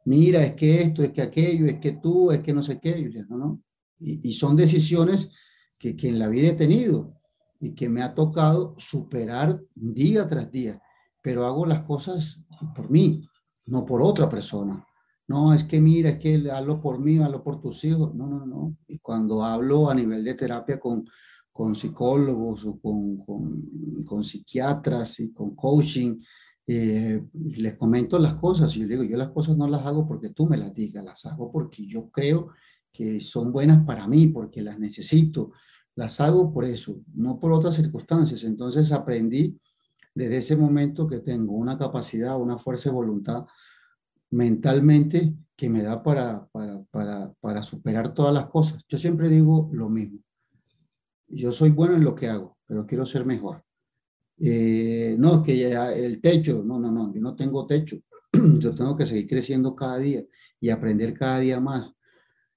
mira, 0.04 0.42
es 0.44 0.52
que 0.52 0.82
esto, 0.82 1.02
es 1.02 1.10
que 1.10 1.22
aquello, 1.22 1.64
es 1.64 1.78
que 1.80 1.92
tú, 1.92 2.30
es 2.30 2.40
que 2.40 2.52
no 2.52 2.62
sé 2.62 2.78
qué. 2.78 3.10
no, 3.30 3.38
no. 3.38 3.62
Y, 4.00 4.28
y 4.28 4.34
son 4.34 4.54
decisiones 4.54 5.30
que, 5.78 5.96
que 5.96 6.10
en 6.10 6.18
la 6.18 6.28
vida 6.28 6.48
he 6.48 6.52
tenido 6.52 7.14
y 7.58 7.74
que 7.74 7.88
me 7.88 8.02
ha 8.02 8.14
tocado 8.14 8.74
superar 8.76 9.62
día 9.74 10.28
tras 10.28 10.52
día 10.52 10.78
pero 11.28 11.46
hago 11.46 11.66
las 11.66 11.80
cosas 11.80 12.40
por 12.74 12.90
mí, 12.90 13.20
no 13.66 13.84
por 13.84 14.00
otra 14.00 14.30
persona. 14.30 14.82
No, 15.26 15.52
es 15.52 15.62
que 15.64 15.78
mira, 15.78 16.08
es 16.08 16.18
que 16.18 16.42
hablo 16.50 16.80
por 16.80 16.98
mí, 16.98 17.18
hablo 17.18 17.44
por 17.44 17.60
tus 17.60 17.84
hijos. 17.84 18.14
No, 18.14 18.26
no, 18.26 18.46
no. 18.46 18.78
Y 18.86 18.98
cuando 18.98 19.44
hablo 19.44 19.90
a 19.90 19.94
nivel 19.94 20.24
de 20.24 20.32
terapia 20.32 20.80
con, 20.80 21.04
con 21.52 21.74
psicólogos 21.74 22.64
o 22.64 22.80
con, 22.80 23.18
con, 23.18 24.04
con 24.06 24.24
psiquiatras 24.24 25.20
y 25.20 25.30
con 25.34 25.54
coaching, 25.54 26.18
eh, 26.66 27.22
les 27.34 27.76
comento 27.76 28.18
las 28.18 28.36
cosas 28.36 28.72
yo 28.72 28.88
digo, 28.88 29.02
yo 29.02 29.18
las 29.18 29.28
cosas 29.28 29.54
no 29.58 29.68
las 29.68 29.84
hago 29.84 30.08
porque 30.08 30.30
tú 30.30 30.46
me 30.48 30.56
las 30.56 30.72
digas, 30.72 31.04
las 31.04 31.26
hago 31.26 31.52
porque 31.52 31.86
yo 31.86 32.08
creo 32.08 32.48
que 32.90 33.20
son 33.20 33.52
buenas 33.52 33.84
para 33.84 34.08
mí, 34.08 34.28
porque 34.28 34.62
las 34.62 34.78
necesito, 34.78 35.52
las 35.94 36.22
hago 36.22 36.50
por 36.50 36.64
eso, 36.64 37.02
no 37.12 37.38
por 37.38 37.52
otras 37.52 37.74
circunstancias. 37.74 38.44
Entonces 38.44 38.92
aprendí 38.92 39.58
desde 40.14 40.38
ese 40.38 40.56
momento 40.56 41.06
que 41.06 41.20
tengo 41.20 41.54
una 41.54 41.78
capacidad, 41.78 42.40
una 42.40 42.58
fuerza 42.58 42.90
de 42.90 42.96
voluntad 42.96 43.46
mentalmente 44.30 45.34
que 45.56 45.68
me 45.68 45.82
da 45.82 46.02
para, 46.02 46.46
para, 46.48 46.82
para, 46.90 47.32
para 47.40 47.62
superar 47.62 48.14
todas 48.14 48.32
las 48.32 48.46
cosas. 48.46 48.84
Yo 48.88 48.98
siempre 48.98 49.28
digo 49.28 49.70
lo 49.72 49.88
mismo. 49.88 50.20
Yo 51.26 51.52
soy 51.52 51.70
bueno 51.70 51.96
en 51.96 52.04
lo 52.04 52.14
que 52.14 52.28
hago, 52.28 52.58
pero 52.66 52.86
quiero 52.86 53.04
ser 53.04 53.26
mejor. 53.26 53.64
Eh, 54.40 55.16
no, 55.18 55.42
que 55.42 55.56
ya 55.56 55.92
el 55.92 56.20
techo, 56.20 56.62
no, 56.64 56.78
no, 56.78 56.92
no, 56.92 57.12
yo 57.12 57.20
no 57.20 57.34
tengo 57.34 57.66
techo. 57.66 57.96
yo 58.58 58.74
tengo 58.74 58.96
que 58.96 59.06
seguir 59.06 59.26
creciendo 59.26 59.74
cada 59.74 59.98
día 59.98 60.24
y 60.60 60.70
aprender 60.70 61.12
cada 61.14 61.40
día 61.40 61.60
más. 61.60 61.92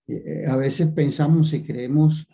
Eh, 0.08 0.24
eh, 0.26 0.48
a 0.48 0.56
veces 0.58 0.92
pensamos 0.92 1.54
y 1.54 1.64
creemos, 1.64 2.28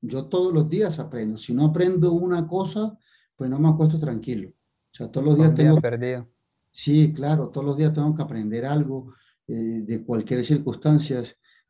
yo 0.00 0.26
todos 0.26 0.52
los 0.52 0.68
días 0.68 0.98
aprendo. 0.98 1.36
Si 1.36 1.52
no 1.52 1.66
aprendo 1.66 2.12
una 2.12 2.46
cosa, 2.46 2.96
pues 3.36 3.50
no 3.50 3.58
me 3.58 3.68
acuesto 3.68 3.98
tranquilo. 3.98 4.50
O 4.50 4.96
sea, 4.96 5.10
todos 5.10 5.26
los 5.26 5.36
días 5.36 5.54
tengo... 5.54 5.80
Perdido. 5.80 6.28
Sí, 6.70 7.12
claro, 7.12 7.50
todos 7.50 7.66
los 7.66 7.76
días 7.76 7.92
tengo 7.92 8.14
que 8.14 8.22
aprender 8.22 8.66
algo 8.66 9.14
de 9.46 10.02
cualquier 10.04 10.44
circunstancia. 10.44 11.22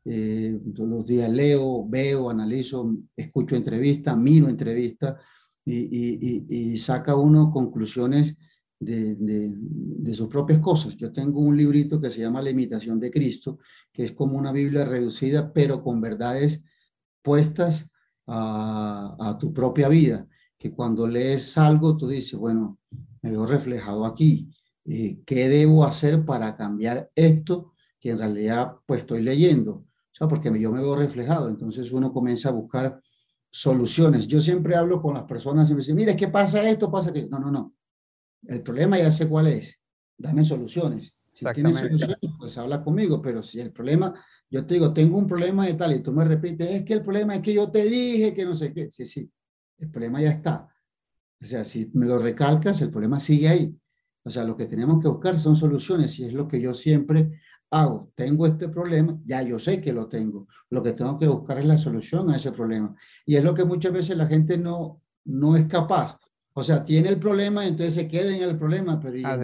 todos 0.03 0.89
los 0.89 1.05
días 1.05 1.29
leo, 1.29 1.85
veo, 1.87 2.29
analizo, 2.29 2.97
escucho 3.15 3.55
entrevistas, 3.55 4.17
miro 4.17 4.49
entrevistas 4.49 5.15
y, 5.65 6.77
saca 6.77 7.15
uno 7.15 7.51
conclusiones 7.51 8.35
de, 8.79 10.13
sus 10.13 10.27
propias 10.27 10.59
cosas. 10.59 10.95
Yo 10.95 11.11
tengo 11.11 11.39
un 11.39 11.57
librito 11.57 11.99
que 11.99 12.11
se 12.11 12.21
llama 12.21 12.41
La 12.41 12.51
imitación 12.51 12.99
de 12.99 13.11
Cristo, 13.11 13.59
que 13.91 14.05
es 14.05 14.11
como 14.11 14.37
una 14.37 14.51
Biblia 14.51 14.85
reducida, 14.85 15.51
pero 15.51 15.83
con 15.83 16.01
verdades 16.01 16.63
puestas 17.21 17.87
a, 18.27 19.37
tu 19.39 19.53
propia 19.53 19.89
vida, 19.89 20.27
que 20.65 20.71
cuando 20.71 21.07
lees 21.07 21.59
algo 21.59 21.95
tú 21.95 22.07
dices, 22.07 22.39
bueno, 22.39 22.79
me 23.21 23.29
veo 23.29 23.45
reflejado 23.45 24.03
aquí, 24.03 24.49
eh, 24.83 25.19
¿qué 25.23 25.47
debo 25.47 25.85
hacer 25.85 26.25
para 26.25 26.57
cambiar 26.57 27.11
esto 27.13 27.73
que 27.99 28.09
en 28.09 28.17
realidad 28.17 28.71
pues 28.87 29.01
estoy 29.01 29.21
leyendo? 29.21 29.71
O 29.73 29.85
sea, 30.11 30.27
porque 30.27 30.49
yo 30.59 30.71
me 30.71 30.81
veo 30.81 30.95
reflejado, 30.95 31.49
entonces 31.49 31.91
uno 31.91 32.11
comienza 32.11 32.49
a 32.49 32.53
buscar 32.53 32.99
soluciones. 33.51 34.25
Yo 34.25 34.39
siempre 34.39 34.75
hablo 34.75 35.03
con 35.03 35.13
las 35.13 35.25
personas 35.25 35.69
y 35.69 35.73
me 35.75 35.81
dicen, 35.81 35.97
mire, 35.97 36.15
¿qué 36.15 36.29
pasa 36.29 36.67
esto? 36.67 36.89
Pasa 36.89 37.13
que... 37.13 37.27
No, 37.27 37.37
no, 37.37 37.51
no. 37.51 37.75
El 38.47 38.63
problema 38.63 38.97
ya 38.97 39.11
sé 39.11 39.29
cuál 39.29 39.45
es. 39.45 39.79
Dame 40.17 40.43
soluciones. 40.43 41.13
Si 41.31 41.45
tienes 41.53 41.77
soluciones, 41.77 42.17
pues 42.39 42.57
habla 42.57 42.83
conmigo, 42.83 43.21
pero 43.21 43.43
si 43.43 43.59
el 43.59 43.71
problema, 43.71 44.15
yo 44.49 44.65
te 44.65 44.73
digo, 44.73 44.91
tengo 44.93 45.19
un 45.19 45.27
problema 45.27 45.67
de 45.67 45.75
tal 45.75 45.93
y 45.93 45.99
tú 45.99 46.11
me 46.11 46.25
repites, 46.25 46.71
es 46.71 46.83
que 46.83 46.93
el 46.93 47.03
problema 47.03 47.35
es 47.35 47.41
que 47.41 47.53
yo 47.53 47.69
te 47.69 47.83
dije 47.83 48.33
que 48.33 48.45
no 48.45 48.55
sé 48.55 48.73
qué. 48.73 48.89
Sí, 48.89 49.05
sí, 49.05 49.31
el 49.79 49.89
problema 49.89 50.21
ya 50.21 50.31
está. 50.31 50.69
O 51.41 51.45
sea, 51.45 51.63
si 51.65 51.91
me 51.93 52.05
lo 52.05 52.17
recalcas, 52.17 52.81
el 52.81 52.91
problema 52.91 53.19
sigue 53.19 53.47
ahí. 53.47 53.77
O 54.23 54.29
sea, 54.29 54.43
lo 54.43 54.57
que 54.57 54.65
tenemos 54.65 55.01
que 55.01 55.07
buscar 55.07 55.39
son 55.39 55.55
soluciones 55.55 56.17
y 56.19 56.25
es 56.25 56.33
lo 56.33 56.47
que 56.47 56.59
yo 56.59 56.73
siempre 56.73 57.39
hago, 57.69 58.11
tengo 58.15 58.47
este 58.47 58.69
problema, 58.69 59.19
ya 59.25 59.41
yo 59.41 59.59
sé 59.59 59.81
que 59.81 59.93
lo 59.93 60.07
tengo. 60.07 60.47
Lo 60.69 60.81
que 60.81 60.93
tengo 60.93 61.17
que 61.17 61.27
buscar 61.27 61.59
es 61.59 61.65
la 61.65 61.77
solución 61.77 62.29
a 62.29 62.37
ese 62.37 62.51
problema. 62.51 62.95
Y 63.25 63.35
es 63.35 63.43
lo 63.43 63.53
que 63.53 63.65
muchas 63.65 63.91
veces 63.91 64.17
la 64.17 64.27
gente 64.27 64.57
no, 64.57 65.01
no 65.25 65.55
es 65.55 65.65
capaz. 65.67 66.17
O 66.53 66.63
sea, 66.63 66.85
tiene 66.85 67.09
el 67.09 67.19
problema, 67.19 67.65
entonces 67.65 67.93
se 67.95 68.07
queda 68.07 68.35
en 68.35 68.43
el 68.43 68.57
problema, 68.57 68.99
pero 68.99 69.37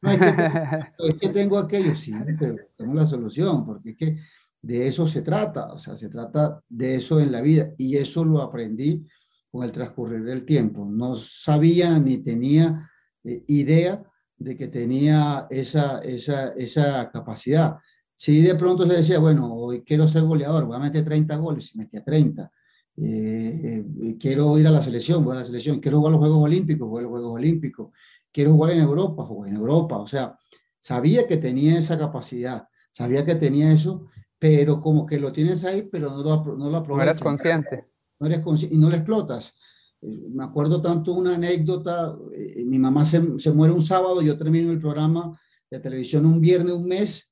no 0.00 0.10
es 0.10 0.18
que, 0.18 0.26
es 1.08 1.14
que 1.14 1.28
tengo 1.30 1.58
aquello, 1.58 1.94
sí, 1.96 2.12
pero 2.38 2.56
tengo 2.76 2.94
la 2.94 3.06
solución, 3.06 3.64
porque 3.64 3.90
es 3.90 3.96
que 3.96 4.16
de 4.60 4.86
eso 4.86 5.06
se 5.06 5.22
trata, 5.22 5.72
o 5.72 5.78
sea, 5.78 5.96
se 5.96 6.08
trata 6.08 6.62
de 6.68 6.96
eso 6.96 7.18
en 7.20 7.32
la 7.32 7.40
vida 7.40 7.72
y 7.78 7.96
eso 7.96 8.24
lo 8.24 8.42
aprendí 8.42 9.06
con 9.50 9.64
el 9.64 9.72
transcurrir 9.72 10.24
del 10.24 10.44
tiempo. 10.44 10.84
No 10.84 11.14
sabía 11.14 11.98
ni 11.98 12.18
tenía 12.18 12.90
eh, 13.24 13.44
idea 13.48 14.02
de 14.36 14.56
que 14.56 14.68
tenía 14.68 15.46
esa, 15.50 15.98
esa, 16.00 16.48
esa 16.48 17.10
capacidad. 17.10 17.76
Si 18.14 18.42
de 18.42 18.54
pronto 18.54 18.86
se 18.86 18.94
decía, 18.94 19.18
bueno, 19.18 19.52
hoy 19.52 19.82
quiero 19.82 20.06
ser 20.08 20.22
goleador, 20.22 20.66
voy 20.66 20.76
a 20.76 20.80
meter 20.80 21.04
30 21.04 21.36
goles, 21.36 21.74
y 21.74 21.78
metía 21.78 22.04
30. 22.04 22.50
Eh, 22.96 23.84
eh, 24.02 24.16
quiero 24.18 24.58
ir 24.58 24.66
a 24.66 24.70
la 24.70 24.82
selección, 24.82 25.24
voy 25.24 25.36
a 25.36 25.40
la 25.40 25.44
selección. 25.44 25.78
Quiero 25.80 25.98
jugar 25.98 26.12
los 26.12 26.20
Juegos 26.20 26.44
Olímpicos, 26.44 26.88
voy 26.88 27.00
a 27.00 27.02
los 27.02 27.10
Juegos 27.10 27.34
Olímpicos. 27.34 27.90
Quiero 28.32 28.52
jugar 28.52 28.72
en 28.72 28.80
Europa, 28.80 29.24
juego 29.24 29.46
en 29.46 29.56
Europa. 29.56 29.98
O 29.98 30.06
sea, 30.06 30.36
sabía 30.80 31.26
que 31.26 31.36
tenía 31.36 31.78
esa 31.78 31.98
capacidad, 31.98 32.68
sabía 32.90 33.24
que 33.24 33.34
tenía 33.34 33.72
eso, 33.72 34.06
pero 34.38 34.80
como 34.80 35.06
que 35.06 35.18
lo 35.18 35.32
tienes 35.32 35.64
ahí, 35.64 35.82
pero 35.82 36.10
no 36.10 36.22
lo, 36.22 36.56
no 36.56 36.70
lo 36.70 36.76
aprovechas. 36.76 36.96
No 36.96 37.02
eres 37.02 37.20
consciente. 37.20 37.88
No 38.20 38.26
eres 38.26 38.40
y 38.70 38.76
no 38.76 38.88
lo 38.88 38.96
explotas. 38.96 39.54
Eh, 40.00 40.28
me 40.30 40.44
acuerdo 40.44 40.80
tanto 40.80 41.12
una 41.12 41.34
anécdota, 41.34 42.16
eh, 42.32 42.64
mi 42.64 42.78
mamá 42.78 43.04
se, 43.04 43.38
se, 43.38 43.52
muere 43.52 43.74
un 43.74 43.82
sábado, 43.82 44.22
yo 44.22 44.38
termino 44.38 44.70
el 44.70 44.78
programa 44.78 45.38
de 45.70 45.80
televisión 45.80 46.24
un 46.26 46.40
viernes, 46.40 46.72
un 46.72 46.86
mes, 46.86 47.30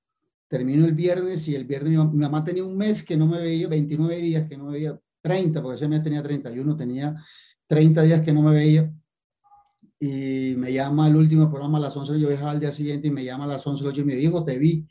termino 0.49 0.85
el 0.85 0.93
viernes 0.93 1.47
y 1.49 1.55
el 1.55 1.65
viernes 1.65 1.93
mi, 1.93 2.19
mamá 2.19 2.43
tenía 2.43 2.65
un 2.65 2.77
mes 2.77 3.03
que 3.05 3.17
no 3.17 3.27
me 3.27 3.39
veía, 3.39 3.69
29 3.69 4.17
días 4.17 4.49
que 4.49 4.57
no 4.57 4.65
me 4.65 4.73
veía, 4.73 4.99
30, 5.21 5.63
porque 5.63 5.77
ese 5.77 5.89
mes 5.89 6.03
tenía 6.03 6.23
31, 6.23 6.77
tenía 6.77 7.15
30 7.67 8.03
días 8.03 8.21
que 8.23 8.33
no 8.33 8.43
me 8.43 8.55
veía. 8.55 8.93
Y 9.99 10.55
me 10.59 10.73
llama 10.73 11.09
el 11.09 11.17
último 11.17 11.49
programa 11.49 11.79
a 11.79 11.83
las 11.83 11.97
11, 11.97 12.21
yo 12.21 12.29
viajaba 12.29 12.51
al 12.51 12.61
día 12.61 12.71
siguiente 12.71 13.09
y 13.09 13.11
me 13.11 13.25
llama 13.25 13.45
a 13.45 13.49
las 13.49 13.67
11 13.67 13.89
y 13.99 14.05
me 14.05 14.15
dijo, 14.15 14.45
te 14.45 14.59
vi, 14.59 14.87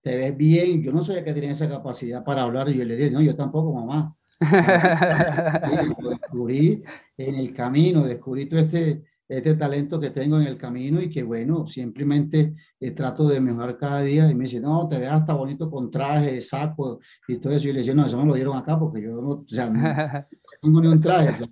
te 0.00 0.16
ves 0.16 0.36
bien. 0.36 0.82
Yo 0.82 0.92
no 0.92 1.04
sabía 1.04 1.24
que 1.24 1.32
tenía 1.32 1.52
esa 1.52 1.68
capacidad 1.68 2.24
para 2.24 2.42
hablar 2.42 2.68
y 2.68 2.76
yo 2.76 2.84
le 2.84 2.96
dije, 2.96 3.10
no, 3.10 3.22
yo 3.22 3.36
tampoco, 3.36 3.72
mamá 3.72 4.17
lo 6.00 6.10
descubrí 6.10 6.82
en 7.16 7.34
el 7.34 7.52
camino, 7.52 8.04
descubrí 8.04 8.46
todo 8.46 8.60
este, 8.60 9.02
este 9.28 9.54
talento 9.54 9.98
que 9.98 10.10
tengo 10.10 10.40
en 10.40 10.46
el 10.46 10.56
camino 10.56 11.02
y 11.02 11.10
que 11.10 11.22
bueno, 11.22 11.66
simplemente 11.66 12.54
eh, 12.78 12.90
trato 12.92 13.28
de 13.28 13.40
mejorar 13.40 13.76
cada 13.76 14.02
día 14.02 14.30
y 14.30 14.34
me 14.34 14.44
dice, 14.44 14.60
no, 14.60 14.86
te 14.88 14.98
ves 14.98 15.10
hasta 15.10 15.34
bonito 15.34 15.70
con 15.70 15.90
traje, 15.90 16.40
saco 16.40 17.00
y 17.26 17.38
todo 17.38 17.52
eso. 17.52 17.68
Y 17.68 17.72
le 17.72 17.80
dije, 17.80 17.94
no, 17.94 18.06
eso 18.06 18.16
me 18.16 18.26
lo 18.26 18.34
dieron 18.34 18.56
acá 18.56 18.78
porque 18.78 19.02
yo 19.02 19.20
no, 19.20 19.28
o 19.28 19.44
sea, 19.46 19.68
no, 19.68 19.80
tengo 20.62 20.80
ni 20.80 20.88
un 20.88 21.00
traje. 21.00 21.44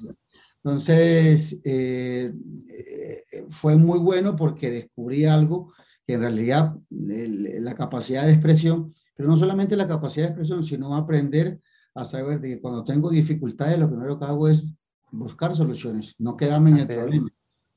Entonces, 0.66 1.60
eh, 1.64 2.32
eh, 2.68 3.22
fue 3.48 3.76
muy 3.76 3.98
bueno 3.98 4.34
porque 4.34 4.70
descubrí 4.70 5.24
algo 5.24 5.72
que 6.06 6.14
en 6.14 6.20
realidad 6.20 6.76
la 6.90 7.74
capacidad 7.74 8.24
de 8.24 8.32
expresión, 8.32 8.94
pero 9.16 9.28
no 9.28 9.36
solamente 9.36 9.76
la 9.76 9.86
capacidad 9.86 10.26
de 10.26 10.30
expresión, 10.30 10.62
sino 10.62 10.94
aprender 10.94 11.60
a 11.96 12.04
saber 12.04 12.40
de 12.40 12.50
que 12.50 12.60
cuando 12.60 12.84
tengo 12.84 13.10
dificultades, 13.10 13.78
lo 13.78 13.88
primero 13.88 14.18
que 14.18 14.24
hago 14.26 14.48
es 14.48 14.64
buscar 15.10 15.54
soluciones, 15.54 16.14
no 16.18 16.36
quedarme 16.36 16.70
en 16.70 16.78
el 16.78 16.86
problema. 16.86 17.28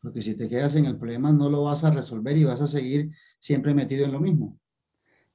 Porque 0.02 0.22
si 0.22 0.36
te 0.36 0.48
quedas 0.48 0.76
en 0.76 0.86
el 0.86 0.98
problema, 0.98 1.32
no 1.32 1.50
lo 1.50 1.64
vas 1.64 1.84
a 1.84 1.92
resolver 1.92 2.38
y 2.38 2.44
vas 2.44 2.62
a 2.62 2.68
seguir 2.68 3.12
siempre 3.40 3.74
metido 3.74 4.06
en 4.06 4.12
lo 4.12 4.20
mismo. 4.20 4.58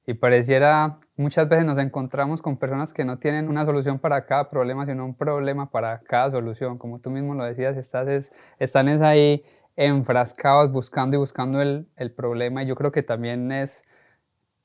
Y 0.07 0.13
pareciera, 0.13 0.95
muchas 1.17 1.49
veces 1.49 1.65
nos 1.65 1.79
encontramos 1.79 2.41
con 2.41 2.57
personas 2.57 2.93
que 2.93 3.03
no 3.03 3.17
tienen 3.17 3.47
una 3.47 3.65
solución 3.65 3.97
para 3.97 4.25
cada 4.27 4.51
problema, 4.51 4.85
sino 4.85 5.03
un 5.03 5.15
problema 5.15 5.71
para 5.71 5.99
cada 6.01 6.29
solución. 6.29 6.77
Como 6.77 6.99
tú 6.99 7.09
mismo 7.09 7.33
lo 7.33 7.43
decías, 7.43 7.75
estás 7.77 8.07
es, 8.07 8.53
están 8.59 8.87
es 8.87 9.01
ahí 9.01 9.43
enfrascados 9.75 10.71
buscando 10.71 11.17
y 11.17 11.19
buscando 11.19 11.59
el, 11.59 11.87
el 11.95 12.11
problema. 12.11 12.61
Y 12.61 12.67
yo 12.67 12.75
creo 12.75 12.91
que 12.91 13.01
también 13.01 13.51
es 13.51 13.83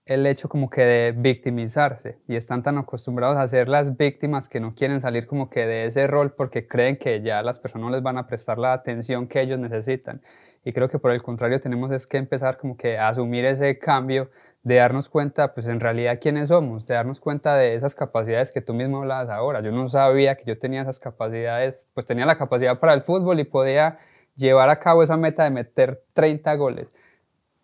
el 0.06 0.26
hecho 0.26 0.48
como 0.48 0.70
que 0.70 0.82
de 0.82 1.12
victimizarse 1.16 2.18
y 2.26 2.34
están 2.34 2.62
tan 2.62 2.78
acostumbrados 2.78 3.36
a 3.36 3.46
ser 3.46 3.68
las 3.68 3.96
víctimas 3.96 4.48
que 4.48 4.58
no 4.58 4.74
quieren 4.74 5.00
salir 5.00 5.26
como 5.26 5.48
que 5.50 5.66
de 5.66 5.84
ese 5.84 6.06
rol 6.06 6.32
porque 6.32 6.66
creen 6.66 6.96
que 6.96 7.20
ya 7.20 7.42
las 7.42 7.60
personas 7.60 7.86
no 7.86 7.94
les 7.94 8.02
van 8.02 8.18
a 8.18 8.26
prestar 8.26 8.58
la 8.58 8.72
atención 8.72 9.28
que 9.28 9.40
ellos 9.40 9.58
necesitan. 9.58 10.20
Y 10.64 10.72
creo 10.72 10.88
que 10.88 10.98
por 10.98 11.12
el 11.12 11.22
contrario 11.22 11.60
tenemos 11.60 11.92
es 11.92 12.06
que 12.06 12.16
empezar 12.16 12.58
como 12.58 12.76
que 12.76 12.98
a 12.98 13.08
asumir 13.08 13.44
ese 13.44 13.78
cambio 13.78 14.30
de 14.62 14.76
darnos 14.76 15.08
cuenta 15.08 15.54
pues 15.54 15.68
en 15.68 15.80
realidad 15.80 16.18
quiénes 16.20 16.48
somos, 16.48 16.86
de 16.86 16.94
darnos 16.94 17.20
cuenta 17.20 17.54
de 17.56 17.74
esas 17.74 17.94
capacidades 17.94 18.52
que 18.52 18.60
tú 18.60 18.74
mismo 18.74 18.98
hablabas 18.98 19.28
ahora. 19.28 19.60
Yo 19.60 19.70
no 19.70 19.86
sabía 19.86 20.34
que 20.34 20.44
yo 20.44 20.56
tenía 20.56 20.82
esas 20.82 20.98
capacidades, 20.98 21.88
pues 21.94 22.06
tenía 22.06 22.26
la 22.26 22.36
capacidad 22.36 22.80
para 22.80 22.94
el 22.94 23.02
fútbol 23.02 23.38
y 23.38 23.44
podía 23.44 23.98
llevar 24.34 24.70
a 24.70 24.80
cabo 24.80 25.02
esa 25.02 25.16
meta 25.16 25.44
de 25.44 25.50
meter 25.50 26.02
30 26.14 26.54
goles. 26.56 26.92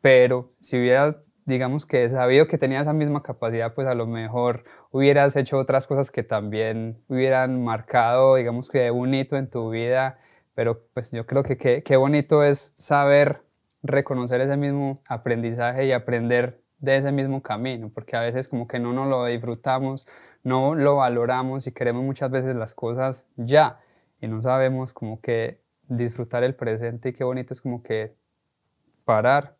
Pero 0.00 0.52
si 0.60 0.78
hubiera 0.78 1.14
digamos 1.46 1.86
que 1.86 2.08
sabido 2.08 2.48
que 2.48 2.58
tenía 2.58 2.80
esa 2.80 2.92
misma 2.92 3.22
capacidad, 3.22 3.72
pues 3.74 3.86
a 3.88 3.94
lo 3.94 4.06
mejor 4.06 4.64
hubieras 4.90 5.36
hecho 5.36 5.58
otras 5.58 5.86
cosas 5.86 6.10
que 6.10 6.22
también 6.22 7.02
hubieran 7.08 7.64
marcado, 7.64 8.34
digamos 8.34 8.68
que 8.68 8.90
un 8.90 9.14
hito 9.14 9.36
en 9.36 9.48
tu 9.48 9.70
vida, 9.70 10.18
pero 10.54 10.84
pues 10.92 11.12
yo 11.12 11.24
creo 11.24 11.42
que 11.44 11.56
qué 11.56 11.96
bonito 11.96 12.42
es 12.42 12.72
saber 12.74 13.42
reconocer 13.82 14.40
ese 14.40 14.56
mismo 14.56 14.98
aprendizaje 15.08 15.86
y 15.86 15.92
aprender 15.92 16.60
de 16.78 16.96
ese 16.96 17.12
mismo 17.12 17.42
camino, 17.42 17.90
porque 17.94 18.16
a 18.16 18.20
veces 18.20 18.48
como 18.48 18.66
que 18.66 18.78
no 18.78 18.92
nos 18.92 19.08
lo 19.08 19.24
disfrutamos, 19.24 20.06
no 20.42 20.74
lo 20.74 20.96
valoramos 20.96 21.66
y 21.66 21.72
queremos 21.72 22.04
muchas 22.04 22.30
veces 22.30 22.56
las 22.56 22.74
cosas 22.74 23.28
ya 23.36 23.80
y 24.20 24.28
no 24.28 24.42
sabemos 24.42 24.92
como 24.92 25.20
que 25.20 25.60
disfrutar 25.88 26.42
el 26.44 26.54
presente 26.54 27.10
y 27.10 27.12
qué 27.12 27.24
bonito 27.24 27.54
es 27.54 27.60
como 27.60 27.82
que 27.82 28.16
parar, 29.04 29.55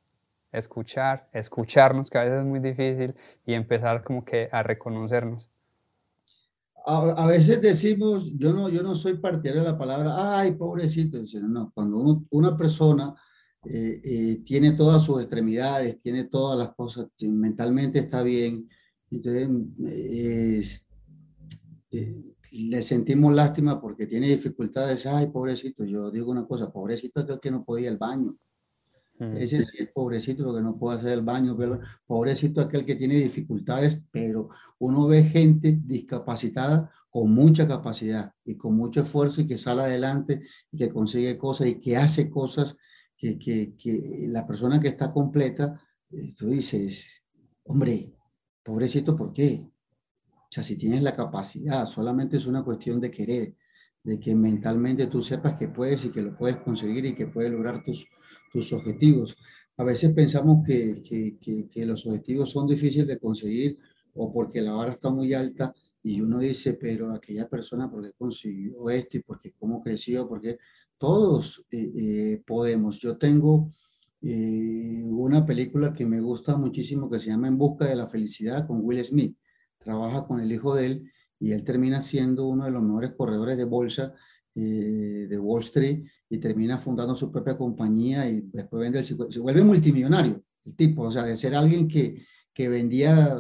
escuchar, 0.53 1.29
escucharnos, 1.33 2.11
que 2.11 2.19
a 2.19 2.23
veces 2.23 2.39
es 2.39 2.45
muy 2.45 2.61
difícil, 2.61 3.15
y 3.45 3.55
empezar 3.55 4.03
como 4.05 4.25
que 4.25 4.49
a 4.51 4.63
reconocernos. 4.63 5.51
A, 6.89 7.27
veces 7.27 7.61
decimos, 7.61 8.31
yo 8.37 8.53
no, 8.53 8.69
yo 8.69 8.81
no 8.81 8.95
soy 8.95 9.15
partidario 9.15 9.65
de 9.65 9.73
la 9.73 9.79
palabra, 9.79 10.39
ay, 10.39 10.53
pobrecito, 10.53 11.19
no, 11.49 11.73
cuando 11.75 12.25
una 12.31 12.57
persona 12.57 13.13
eh, 13.65 14.01
eh, 14.05 14.43
tiene 14.45 14.71
todas 14.73 15.03
sus 15.03 15.21
extremidades, 15.21 15.99
tiene 15.99 16.25
todas 16.25 16.57
las 16.57 16.77
cosas, 16.77 17.09
mentalmente 17.23 17.99
está 17.99 18.23
bien, 18.23 18.69
entonces 19.11 20.85
eh, 21.91 22.23
le 22.53 22.83
sentimos 22.83 23.35
lástima 23.35 23.81
porque 23.81 24.07
tiene 24.07 24.29
dificultades, 24.29 25.07
ay, 25.07 25.27
pobrecito, 25.27 25.85
yo 25.85 26.13
digo 26.13 26.31
una 26.31 26.47
cosa, 26.47 26.71
pobrecito 26.71 27.19
aquel 27.19 27.41
que 27.41 27.51
no 27.51 27.65
podía 27.65 27.89
el 27.89 27.99
baño, 27.99 28.37
ese 29.19 29.65
sí 29.65 29.79
es 29.79 29.89
pobrecito 29.93 30.45
porque 30.45 30.63
no 30.63 30.79
puede 30.79 30.99
hacer 30.99 31.13
el 31.13 31.23
baño, 31.23 31.57
pero 31.57 31.81
pobrecito 32.07 32.61
aquel 32.61 32.85
que 32.85 32.97
tiene 32.97 33.17
dificultades, 33.17 34.03
pero 34.11 34.51
uno 34.79 35.07
ve 35.07 35.25
gente 35.25 35.79
discapacitada 35.83 36.91
con 37.09 37.33
mucha 37.33 37.67
capacidad 37.67 38.33
y 38.45 38.57
con 38.57 38.77
mucho 38.77 39.01
esfuerzo 39.01 39.41
y 39.41 39.47
que 39.47 39.57
sale 39.57 39.83
adelante 39.83 40.43
y 40.71 40.77
que 40.77 40.91
consigue 40.91 41.39
cosas 41.39 41.69
y 41.69 41.81
que 41.81 41.97
hace 41.97 42.29
cosas 42.29 42.77
que, 43.17 43.39
que, 43.39 43.75
que 43.77 44.27
la 44.29 44.47
persona 44.47 44.79
que 44.79 44.89
está 44.89 45.13
completa, 45.13 45.81
eh, 46.11 46.35
tú 46.37 46.49
dices, 46.49 47.23
hombre, 47.65 48.13
pobrecito, 48.63 49.17
¿por 49.17 49.33
qué? 49.33 49.67
O 50.31 50.49
sea, 50.51 50.63
si 50.63 50.77
tienes 50.77 51.03
la 51.03 51.15
capacidad, 51.15 51.87
solamente 51.87 52.37
es 52.37 52.47
una 52.47 52.63
cuestión 52.63 53.01
de 53.01 53.11
querer, 53.11 53.57
de 54.07 54.21
que 54.21 54.37
mentalmente 54.37 55.09
tú 55.09 55.21
sepas 55.21 55.55
que 55.55 55.67
puedes 55.67 56.05
y 56.05 56.11
que 56.11 56.23
lo 56.23 56.37
puedes 56.37 56.59
conseguir 56.59 57.05
y 57.07 57.15
que 57.15 57.27
puedes 57.27 57.51
lograr 57.51 57.83
tus, 57.83 58.07
tus 58.53 58.73
objetivos. 58.73 59.37
A 59.79 59.83
veces 59.83 60.13
pensamos 60.13 60.65
que, 60.65 61.03
que, 61.03 61.69
que, 61.69 61.85
los 61.85 62.07
objetivos 62.07 62.53
son 62.53 62.69
difíciles 62.69 63.09
de 63.09 63.19
conseguir 63.19 63.77
o 64.15 64.33
porque 64.33 64.63
la 64.63 64.73
vara 64.73 64.93
está 64.93 65.11
muy 65.11 65.35
alta 65.35 65.75
y 66.05 66.21
uno 66.21 66.39
dice, 66.39 66.75
pero 66.75 67.13
aquella 67.13 67.49
persona, 67.49 67.91
¿por 67.91 68.05
qué 68.05 68.13
consiguió 68.17 68.89
esto 68.91 69.17
y 69.17 69.23
por 69.23 69.41
cómo 69.59 69.83
creció? 69.83 70.29
Porque 70.29 70.59
todos 70.99 71.67
eh, 71.73 71.93
eh, 71.97 72.43
podemos. 72.47 73.01
Yo 73.01 73.19
tengo 73.19 73.73
eh, 74.23 75.03
una 75.05 75.45
película 75.45 75.93
que 75.93 76.07
me 76.07 76.21
gusta 76.21 76.57
muchísimo 76.57 77.11
que 77.11 77.19
se 77.19 77.31
llama 77.31 77.49
En 77.49 77.59
Busca 77.59 77.87
de 77.87 77.97
la 77.97 78.07
Felicidad 78.07 78.69
con 78.69 78.83
Will 78.85 79.05
Smith. 79.05 79.37
Trabaja 79.81 80.25
con 80.29 80.39
el 80.39 80.53
hijo 80.53 80.77
de 80.77 80.87
él 80.87 81.13
y 81.39 81.53
él 81.53 81.65
termina 81.65 82.01
siendo 82.01 82.47
uno 82.47 82.65
de 82.65 82.71
los 82.71 82.83
mejores 82.83 83.13
corredores 83.13 83.57
de 83.57 83.65
bolsa 83.65 84.15
de 84.55 85.39
Wall 85.39 85.63
Street 85.63 86.05
y 86.31 86.39
termina 86.39 86.79
fundando 86.79 87.15
su 87.15 87.31
propia 87.31 87.59
compañía 87.59 88.27
y 88.27 88.41
después 88.53 88.81
vende 88.81 89.01
el, 89.01 89.05
se 89.05 89.41
vuelve 89.41 89.63
multimillonario 89.63 90.43
el 90.67 90.75
tipo, 90.75 91.05
o 91.05 91.13
sea, 91.13 91.25
de 91.25 91.37
ser 91.37 91.55
alguien 91.55 91.89
que, 91.89 92.27
que 92.53 92.69
vendía 92.69 93.39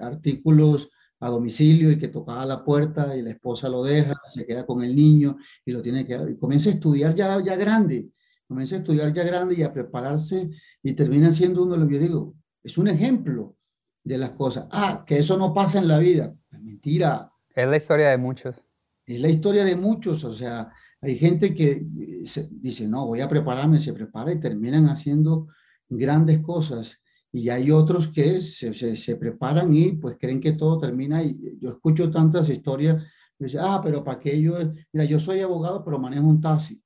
artículos 0.00 0.90
a 1.20 1.28
domicilio 1.28 1.90
y 1.90 1.98
que 1.98 2.08
tocaba 2.08 2.46
la 2.46 2.64
puerta 2.64 3.16
y 3.16 3.22
la 3.22 3.30
esposa 3.30 3.68
lo 3.68 3.82
deja, 3.82 4.14
se 4.32 4.46
queda 4.46 4.64
con 4.64 4.82
el 4.82 4.94
niño 4.94 5.36
y 5.64 5.72
lo 5.72 5.82
tiene 5.82 6.06
que... 6.06 6.14
Y 6.14 6.36
comienza 6.36 6.70
a 6.70 6.72
estudiar 6.72 7.14
ya, 7.14 7.40
ya 7.42 7.56
grande, 7.56 8.10
comienza 8.46 8.76
a 8.76 8.78
estudiar 8.78 9.12
ya 9.12 9.24
grande 9.24 9.54
y 9.56 9.62
a 9.62 9.72
prepararse 9.72 10.50
y 10.82 10.92
termina 10.94 11.30
siendo 11.30 11.62
uno 11.64 11.74
de 11.74 11.80
los 11.80 11.90
yo 11.90 11.98
digo, 11.98 12.34
es 12.62 12.78
un 12.78 12.88
ejemplo 12.88 13.56
de 14.04 14.18
las 14.18 14.30
cosas. 14.30 14.66
Ah, 14.70 15.04
que 15.06 15.18
eso 15.18 15.36
no 15.36 15.52
pasa 15.52 15.78
en 15.78 15.88
la 15.88 15.98
vida. 15.98 16.34
Mentira. 16.50 17.32
Es 17.54 17.68
la 17.68 17.76
historia 17.76 18.08
de 18.08 18.18
muchos. 18.18 18.64
Es 19.06 19.20
la 19.20 19.28
historia 19.28 19.64
de 19.64 19.76
muchos, 19.76 20.22
o 20.24 20.32
sea, 20.32 20.70
hay 21.00 21.18
gente 21.18 21.52
que 21.52 21.82
dice, 21.84 22.86
no, 22.86 23.06
voy 23.06 23.20
a 23.20 23.28
prepararme, 23.28 23.80
se 23.80 23.92
prepara 23.92 24.32
y 24.32 24.38
terminan 24.38 24.86
haciendo 24.86 25.48
grandes 25.88 26.40
cosas 26.40 27.00
y 27.32 27.48
hay 27.48 27.70
otros 27.70 28.08
que 28.08 28.40
se, 28.40 28.74
se, 28.74 29.16
preparan 29.16 29.74
y 29.74 29.92
pues 29.92 30.16
creen 30.20 30.40
que 30.40 30.52
todo 30.52 30.78
termina 30.78 31.22
y 31.22 31.58
yo 31.58 31.70
escucho 31.70 32.10
tantas 32.10 32.48
historias, 32.50 33.02
dice, 33.38 33.58
ah, 33.60 33.80
pero 33.82 34.04
para 34.04 34.20
qué 34.20 34.40
yo, 34.40 34.54
mira, 34.92 35.04
yo 35.04 35.18
soy 35.18 35.40
abogado, 35.40 35.82
pero 35.82 35.98
manejo 35.98 36.26
un 36.26 36.40
taxi. 36.40 36.80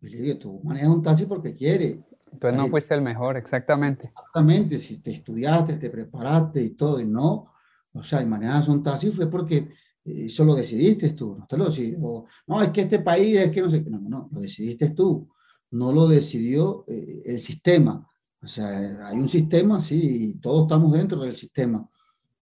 Y 0.00 0.08
le 0.08 0.22
digo, 0.22 0.38
tú 0.38 0.60
manejas 0.64 0.88
un 0.88 1.02
taxi 1.02 1.26
porque 1.26 1.54
quiere. 1.54 2.02
Entonces 2.32 2.58
no 2.58 2.68
fuiste 2.68 2.94
el 2.94 3.02
mejor, 3.02 3.36
exactamente. 3.36 4.06
Exactamente, 4.06 4.78
si 4.78 4.98
te 4.98 5.12
estudiaste, 5.12 5.74
te 5.74 5.90
preparaste 5.90 6.62
y 6.62 6.70
todo, 6.70 7.00
y 7.00 7.06
no, 7.06 7.52
o 7.92 8.04
sea, 8.04 8.22
y 8.22 8.26
manejas 8.26 8.68
un 8.68 8.82
taxi 8.82 9.10
fue 9.10 9.28
porque 9.28 9.56
eh, 10.04 10.26
eso 10.26 10.44
lo 10.44 10.54
decidiste 10.54 11.10
tú, 11.10 11.36
no 11.38 11.46
te 11.46 11.56
lo 11.56 11.66
decidió. 11.66 12.24
No, 12.46 12.62
es 12.62 12.68
que 12.70 12.82
este 12.82 13.00
país 13.00 13.38
es 13.38 13.50
que 13.50 13.62
no 13.62 13.70
sé, 13.70 13.82
no, 13.82 14.00
no, 14.00 14.28
lo 14.32 14.40
decidiste 14.40 14.90
tú, 14.90 15.28
no 15.72 15.92
lo 15.92 16.06
decidió 16.06 16.84
eh, 16.86 17.22
el 17.24 17.40
sistema 17.40 18.06
o 18.42 18.48
sea, 18.48 19.08
hay 19.08 19.18
un 19.18 19.28
sistema, 19.28 19.80
sí, 19.80 20.38
todos 20.40 20.62
estamos 20.62 20.92
dentro 20.92 21.20
del 21.20 21.36
sistema, 21.36 21.86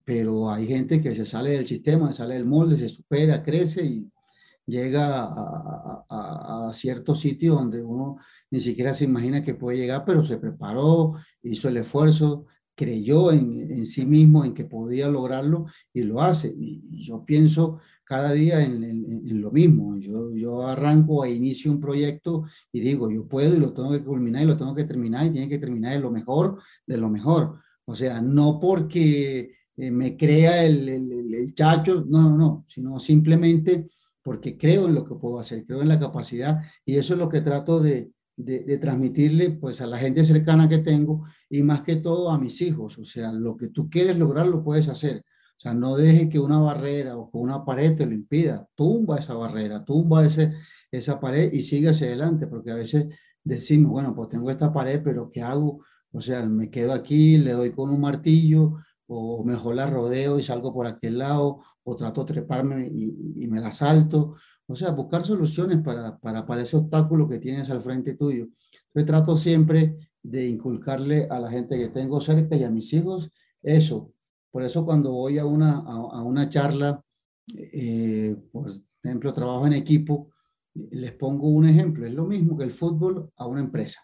pero 0.04 0.48
hay 0.50 0.66
gente 0.66 1.00
que 1.00 1.14
se 1.14 1.26
sale 1.26 1.50
del 1.50 1.66
sistema, 1.66 2.12
se 2.12 2.18
sale 2.18 2.34
del 2.34 2.46
molde, 2.46 2.78
se 2.78 2.88
supera, 2.88 3.42
crece 3.42 3.84
y 3.84 4.10
llega 4.66 5.24
a, 5.24 6.04
a, 6.08 6.68
a 6.68 6.72
ciertos 6.72 7.20
sitios 7.20 7.56
donde 7.56 7.82
uno 7.82 8.18
ni 8.50 8.60
siquiera 8.60 8.94
se 8.94 9.04
imagina 9.04 9.42
que 9.42 9.54
puede 9.54 9.78
llegar, 9.78 10.04
pero 10.04 10.24
se 10.24 10.36
preparó, 10.36 11.14
hizo 11.42 11.68
el 11.68 11.78
esfuerzo, 11.78 12.46
creyó 12.74 13.30
en, 13.30 13.70
en 13.70 13.84
sí 13.84 14.06
mismo, 14.06 14.44
en 14.44 14.54
que 14.54 14.64
podía 14.64 15.08
lograrlo 15.08 15.66
y 15.92 16.02
lo 16.02 16.20
hace. 16.20 16.54
Yo 16.90 17.24
pienso 17.24 17.80
cada 18.10 18.32
día 18.32 18.60
en, 18.60 19.40
lo 19.40 19.52
mismo. 19.52 19.96
Yo, 19.98 20.34
yo 20.34 20.66
arranco 20.66 21.24
e 21.24 21.32
inicio 21.32 21.70
un 21.70 21.78
proyecto 21.80 22.44
y 22.72 22.80
digo, 22.80 23.08
yo 23.08 23.28
puedo 23.28 23.54
y 23.54 23.60
lo 23.60 23.72
tengo 23.72 23.92
que 23.92 24.02
culminar 24.02 24.42
y 24.42 24.46
lo 24.46 24.56
tengo 24.56 24.74
que 24.74 24.84
terminar 24.84 25.26
y 25.26 25.30
tiene 25.30 25.48
que 25.48 25.58
terminar 25.58 25.92
de 25.92 26.00
lo 26.00 26.10
mejor, 26.10 26.60
de 26.86 26.96
lo 26.96 27.08
mejor. 27.08 27.60
O 27.84 27.94
sea, 27.94 28.20
no 28.20 28.58
porque 28.58 29.54
eh, 29.76 29.90
me 29.92 30.16
crea 30.16 30.64
el, 30.64 30.88
el, 30.88 31.54
chacho, 31.54 32.04
no, 32.08 32.30
no, 32.30 32.36
no, 32.36 32.64
sino 32.66 32.98
simplemente 32.98 33.86
porque 34.22 34.56
creo 34.56 34.86
en 34.86 34.94
lo 34.94 35.04
que 35.04 35.14
puedo 35.14 35.38
hacer, 35.38 35.64
creo 35.64 35.82
en 35.82 35.88
la 35.88 35.98
capacidad 35.98 36.60
y 36.84 36.96
eso 36.96 37.14
es 37.14 37.18
lo 37.18 37.28
que 37.28 37.40
trato 37.40 37.80
de, 37.80 38.10
de, 38.44 38.78
transmitirle 38.78 39.50
pues 39.50 39.80
a 39.80 39.86
la 39.86 39.98
gente 39.98 40.24
cercana 40.24 40.68
que 40.68 40.78
tengo 40.78 41.26
y 41.48 41.62
más 41.62 41.82
que 41.82 41.96
todo 41.96 42.30
a 42.30 42.38
mis 42.38 42.60
hijos. 42.62 42.98
O 42.98 43.04
sea, 43.04 43.32
lo 43.32 43.56
que 43.56 43.68
tú 43.68 43.88
quieres 43.88 44.16
lograr 44.16 44.46
lo 44.46 44.62
puedes 44.62 44.88
hacer. 44.88 45.24
O 45.56 45.60
sea, 45.60 45.74
no 45.74 45.96
deje 45.96 46.28
que 46.28 46.38
una 46.38 46.58
barrera 46.58 47.16
o 47.16 47.28
una 47.32 47.64
pared 47.64 47.94
te 47.94 48.06
lo 48.06 48.14
impida. 48.14 48.66
Tumba 48.74 49.18
esa 49.18 49.34
barrera, 49.34 49.84
tumba 49.84 50.24
ese, 50.24 50.52
esa 50.90 51.20
pared 51.20 51.52
y 51.52 51.62
sigue 51.62 51.90
hacia 51.90 52.06
adelante, 52.06 52.46
porque 52.46 52.70
a 52.70 52.76
veces 52.76 53.08
decimos, 53.44 53.92
bueno, 53.92 54.14
pues 54.14 54.28
tengo 54.30 54.50
esta 54.50 54.72
pared, 54.72 55.02
pero 55.04 55.30
¿qué 55.30 55.42
hago? 55.42 55.84
O 56.12 56.20
sea, 56.20 56.44
me 56.46 56.70
quedo 56.70 56.92
aquí, 56.92 57.36
le 57.36 57.52
doy 57.52 57.72
con 57.72 57.90
un 57.90 58.00
martillo, 58.00 58.76
o 59.12 59.42
mejor 59.44 59.74
la 59.74 59.88
rodeo 59.88 60.38
y 60.38 60.42
salgo 60.42 60.72
por 60.72 60.86
aquel 60.86 61.18
lado, 61.18 61.58
o 61.82 61.96
trato 61.96 62.24
de 62.24 62.32
treparme 62.34 62.86
y, 62.86 63.46
me 63.48 63.60
la 63.60 63.72
salto. 63.72 64.34
O 64.66 64.76
sea, 64.76 64.92
buscar 64.92 65.24
soluciones 65.24 65.78
para, 65.82 66.16
para, 66.18 66.46
para 66.46 66.62
ese 66.62 66.76
obstáculo 66.76 67.28
que 67.28 67.38
tienes 67.38 67.70
al 67.70 67.82
frente 67.82 68.14
tuyo. 68.14 68.46
Yo 68.94 69.04
trato 69.04 69.36
siempre 69.36 69.96
de 70.22 70.46
inculcarle 70.48 71.26
a 71.28 71.40
la 71.40 71.50
gente 71.50 71.76
que 71.76 71.88
tengo 71.88 72.20
cerca 72.20 72.54
y 72.54 72.62
a 72.62 72.70
mis 72.70 72.92
hijos 72.92 73.30
eso, 73.62 74.12
por 74.50 74.62
eso 74.62 74.84
cuando 74.84 75.12
voy 75.12 75.38
a 75.38 75.44
una, 75.44 75.78
a, 75.78 76.22
una 76.22 76.48
charla, 76.48 77.02
eh, 77.46 78.36
por 78.52 78.70
ejemplo, 79.02 79.32
trabajo 79.32 79.66
en 79.66 79.74
equipo, 79.74 80.30
les 80.74 81.12
pongo 81.12 81.48
un 81.48 81.66
ejemplo. 81.66 82.06
Es 82.06 82.14
lo 82.14 82.26
mismo 82.26 82.56
que 82.56 82.64
el 82.64 82.70
fútbol 82.70 83.30
a 83.36 83.46
una 83.46 83.60
empresa. 83.60 84.00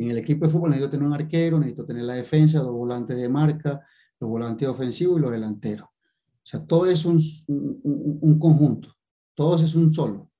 En 0.00 0.10
el 0.10 0.18
equipo 0.18 0.46
de 0.46 0.52
fútbol 0.52 0.70
necesito 0.70 0.92
tener 0.92 1.06
un 1.06 1.12
arquero, 1.12 1.58
necesito 1.58 1.84
tener 1.84 2.04
la 2.04 2.14
defensa, 2.14 2.60
dos 2.60 2.72
volantes 2.72 3.18
de 3.18 3.28
marca, 3.28 3.80
los 4.18 4.30
volantes 4.30 4.66
ofensivos 4.66 5.18
y 5.18 5.20
los 5.20 5.30
delanteros. 5.30 5.88
O 5.88 6.42
sea, 6.42 6.64
todo 6.64 6.86
es 6.86 7.04
un, 7.04 7.20
un, 7.48 8.18
un 8.22 8.38
conjunto, 8.38 8.96
todos 9.34 9.62
es 9.62 9.74
un 9.74 9.92
solo. 9.92 10.30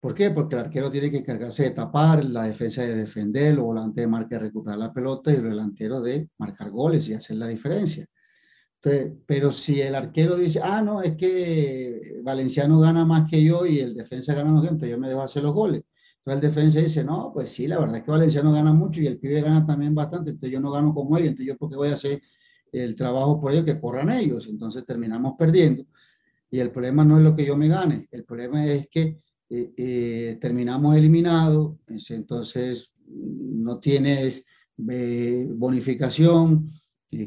¿Por 0.00 0.12
qué? 0.12 0.30
Porque 0.30 0.56
el 0.56 0.62
arquero 0.62 0.90
tiene 0.90 1.08
que 1.08 1.18
encargarse 1.18 1.62
de 1.62 1.70
tapar, 1.70 2.24
la 2.24 2.44
defensa 2.44 2.82
de 2.82 2.96
defender, 2.96 3.54
el 3.54 3.60
volante 3.60 4.00
de 4.00 4.08
marca 4.08 4.36
de 4.36 4.46
recuperar 4.46 4.78
la 4.78 4.92
pelota 4.92 5.30
y 5.30 5.36
el 5.36 5.44
delantero 5.44 6.00
de 6.00 6.28
marcar 6.38 6.70
goles 6.70 7.08
y 7.08 7.14
hacer 7.14 7.36
la 7.36 7.46
diferencia. 7.46 8.08
Pero 9.26 9.52
si 9.52 9.80
el 9.80 9.94
arquero 9.94 10.36
dice, 10.36 10.60
ah, 10.62 10.82
no, 10.82 11.00
es 11.00 11.16
que 11.16 12.20
Valenciano 12.24 12.80
gana 12.80 13.04
más 13.04 13.24
que 13.30 13.42
yo 13.42 13.66
y 13.66 13.78
el 13.78 13.94
defensa 13.94 14.34
gana 14.34 14.50
más 14.50 14.62
que 14.62 14.66
yo, 14.66 14.72
entonces 14.72 14.90
yo 14.90 14.98
me 14.98 15.08
dejo 15.08 15.22
hacer 15.22 15.44
los 15.44 15.52
goles. 15.52 15.82
Entonces 16.26 16.42
el 16.42 16.54
defensa 16.54 16.80
dice, 16.80 17.04
no, 17.04 17.30
pues 17.32 17.50
sí, 17.50 17.68
la 17.68 17.78
verdad 17.78 17.98
es 17.98 18.02
que 18.02 18.10
Valenciano 18.10 18.52
gana 18.52 18.72
mucho 18.72 19.00
y 19.00 19.06
el 19.06 19.16
pibe 19.16 19.42
gana 19.42 19.64
también 19.64 19.94
bastante, 19.94 20.30
entonces 20.30 20.50
yo 20.50 20.60
no 20.60 20.72
gano 20.72 20.92
como 20.92 21.16
ellos, 21.16 21.28
entonces 21.28 21.46
yo 21.46 21.56
porque 21.56 21.76
voy 21.76 21.88
a 21.90 21.94
hacer 21.94 22.20
el 22.72 22.96
trabajo 22.96 23.40
por 23.40 23.52
ellos 23.52 23.64
que 23.64 23.78
corran 23.78 24.10
ellos, 24.10 24.48
entonces 24.48 24.84
terminamos 24.84 25.34
perdiendo. 25.38 25.86
Y 26.50 26.58
el 26.58 26.72
problema 26.72 27.04
no 27.04 27.18
es 27.18 27.22
lo 27.22 27.36
que 27.36 27.46
yo 27.46 27.56
me 27.56 27.68
gane, 27.68 28.08
el 28.10 28.24
problema 28.24 28.66
es 28.66 28.88
que 28.88 29.20
eh, 29.48 29.72
eh, 29.76 30.38
terminamos 30.40 30.96
eliminados, 30.96 31.76
entonces 32.08 32.90
no 33.06 33.78
tienes 33.78 34.44
eh, 34.88 35.48
bonificación, 35.54 36.72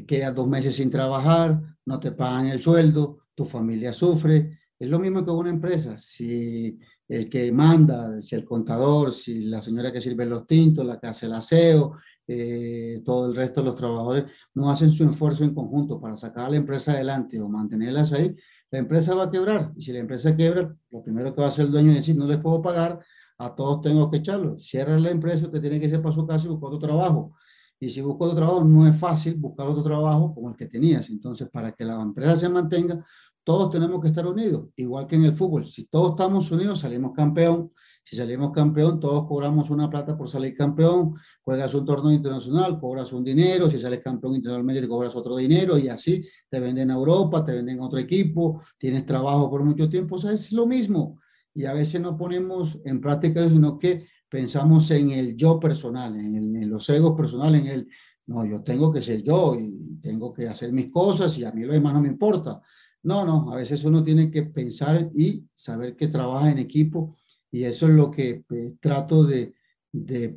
quedas 0.06 0.34
dos 0.34 0.46
meses 0.46 0.74
sin 0.74 0.90
trabajar, 0.90 1.58
no 1.86 1.98
te 1.98 2.12
pagan 2.12 2.48
el 2.48 2.60
sueldo, 2.60 3.20
tu 3.34 3.46
familia 3.46 3.94
sufre. 3.94 4.58
Es 4.78 4.90
lo 4.90 4.98
mismo 4.98 5.24
que 5.24 5.30
una 5.30 5.50
empresa. 5.50 5.96
Si 5.96 6.78
el 7.10 7.28
que 7.28 7.50
manda, 7.50 8.20
si 8.20 8.36
el 8.36 8.44
contador, 8.44 9.10
si 9.10 9.40
la 9.40 9.60
señora 9.60 9.90
que 9.90 10.00
sirve 10.00 10.24
los 10.26 10.46
tintos, 10.46 10.86
la 10.86 11.00
que 11.00 11.08
hace 11.08 11.26
el 11.26 11.34
aseo, 11.34 11.96
eh, 12.24 13.02
todo 13.04 13.26
el 13.26 13.34
resto 13.34 13.60
de 13.60 13.66
los 13.66 13.74
trabajadores 13.74 14.26
no 14.54 14.70
hacen 14.70 14.92
su 14.92 15.02
esfuerzo 15.02 15.42
en 15.42 15.52
conjunto 15.52 16.00
para 16.00 16.14
sacar 16.14 16.46
a 16.46 16.50
la 16.50 16.56
empresa 16.56 16.92
adelante 16.92 17.40
o 17.40 17.48
mantenerlas 17.48 18.12
ahí, 18.12 18.36
la 18.70 18.78
empresa 18.78 19.16
va 19.16 19.24
a 19.24 19.30
quebrar. 19.30 19.72
Y 19.76 19.82
si 19.82 19.92
la 19.92 19.98
empresa 19.98 20.36
quiebra, 20.36 20.72
lo 20.90 21.02
primero 21.02 21.34
que 21.34 21.40
va 21.40 21.48
a 21.48 21.50
hacer 21.50 21.64
el 21.64 21.72
dueño 21.72 21.90
es 21.90 21.96
decir, 21.96 22.16
no 22.16 22.28
les 22.28 22.38
puedo 22.38 22.62
pagar, 22.62 23.00
a 23.38 23.56
todos 23.56 23.80
tengo 23.80 24.08
que 24.08 24.18
echarlo. 24.18 24.56
Cierra 24.56 24.96
la 24.96 25.10
empresa, 25.10 25.46
usted 25.46 25.60
tiene 25.60 25.80
que 25.80 25.86
irse 25.86 25.98
para 25.98 26.14
su 26.14 26.24
casa 26.24 26.46
y 26.46 26.50
buscar 26.50 26.68
otro 26.68 26.78
trabajo. 26.78 27.34
Y 27.80 27.88
si 27.88 28.02
busca 28.02 28.26
otro 28.26 28.36
trabajo, 28.36 28.62
no 28.62 28.86
es 28.86 28.94
fácil 28.94 29.34
buscar 29.34 29.66
otro 29.66 29.82
trabajo 29.82 30.32
como 30.32 30.50
el 30.50 30.56
que 30.56 30.66
tenías. 30.66 31.10
Entonces, 31.10 31.48
para 31.48 31.72
que 31.72 31.84
la 31.84 32.00
empresa 32.00 32.36
se 32.36 32.48
mantenga, 32.48 33.04
todos 33.44 33.70
tenemos 33.70 34.00
que 34.00 34.08
estar 34.08 34.26
unidos, 34.26 34.68
igual 34.76 35.06
que 35.06 35.16
en 35.16 35.24
el 35.24 35.32
fútbol. 35.32 35.66
Si 35.66 35.86
todos 35.86 36.10
estamos 36.10 36.50
unidos, 36.50 36.80
salimos 36.80 37.12
campeón. 37.14 37.72
Si 38.04 38.16
salimos 38.16 38.50
campeón, 38.50 38.98
todos 38.98 39.26
cobramos 39.26 39.70
una 39.70 39.88
plata 39.88 40.16
por 40.16 40.28
salir 40.28 40.56
campeón, 40.56 41.14
juegas 41.42 41.72
un 41.74 41.84
torneo 41.84 42.10
internacional, 42.10 42.80
cobras 42.80 43.12
un 43.12 43.22
dinero, 43.22 43.68
si 43.68 43.78
sales 43.78 44.00
campeón 44.02 44.34
internacionalmente 44.34 44.82
te 44.82 44.88
cobras 44.88 45.14
otro 45.14 45.36
dinero 45.36 45.78
y 45.78 45.88
así 45.88 46.26
te 46.48 46.58
venden 46.58 46.90
a 46.90 46.94
Europa, 46.94 47.44
te 47.44 47.52
venden 47.52 47.78
a 47.78 47.86
otro 47.86 47.98
equipo, 47.98 48.60
tienes 48.78 49.06
trabajo 49.06 49.48
por 49.48 49.62
mucho 49.62 49.88
tiempo, 49.88 50.16
o 50.16 50.18
sea, 50.18 50.32
es 50.32 50.50
lo 50.50 50.66
mismo. 50.66 51.20
Y 51.54 51.66
a 51.66 51.72
veces 51.72 52.00
no 52.00 52.16
ponemos 52.16 52.80
en 52.84 53.00
práctica, 53.00 53.48
sino 53.48 53.78
que 53.78 54.06
pensamos 54.28 54.90
en 54.90 55.10
el 55.10 55.36
yo 55.36 55.60
personal, 55.60 56.16
en, 56.16 56.68
los 56.68 56.88
egos 56.88 57.12
personales, 57.16 57.62
en 57.62 57.70
el, 57.70 57.88
no, 58.26 58.44
yo 58.44 58.62
tengo 58.62 58.92
que 58.92 59.02
ser 59.02 59.22
yo 59.22 59.56
y 59.56 60.00
tengo 60.00 60.32
que 60.32 60.48
hacer 60.48 60.72
mis 60.72 60.90
cosas 60.90 61.36
y 61.38 61.44
a 61.44 61.52
mí 61.52 61.62
lo 61.62 61.72
demás 61.72 61.94
no 61.94 62.00
me 62.00 62.08
importa. 62.08 62.60
No, 63.02 63.24
no, 63.24 63.50
a 63.52 63.56
veces 63.56 63.82
uno 63.84 64.02
tiene 64.02 64.30
que 64.30 64.42
pensar 64.42 65.10
y 65.14 65.44
saber 65.54 65.96
que 65.96 66.08
trabaja 66.08 66.50
en 66.50 66.58
equipo 66.58 67.16
y 67.50 67.64
eso 67.64 67.86
es 67.88 67.94
lo 67.94 68.10
que 68.10 68.44
pues, 68.46 68.78
trato 68.80 69.24
de, 69.24 69.54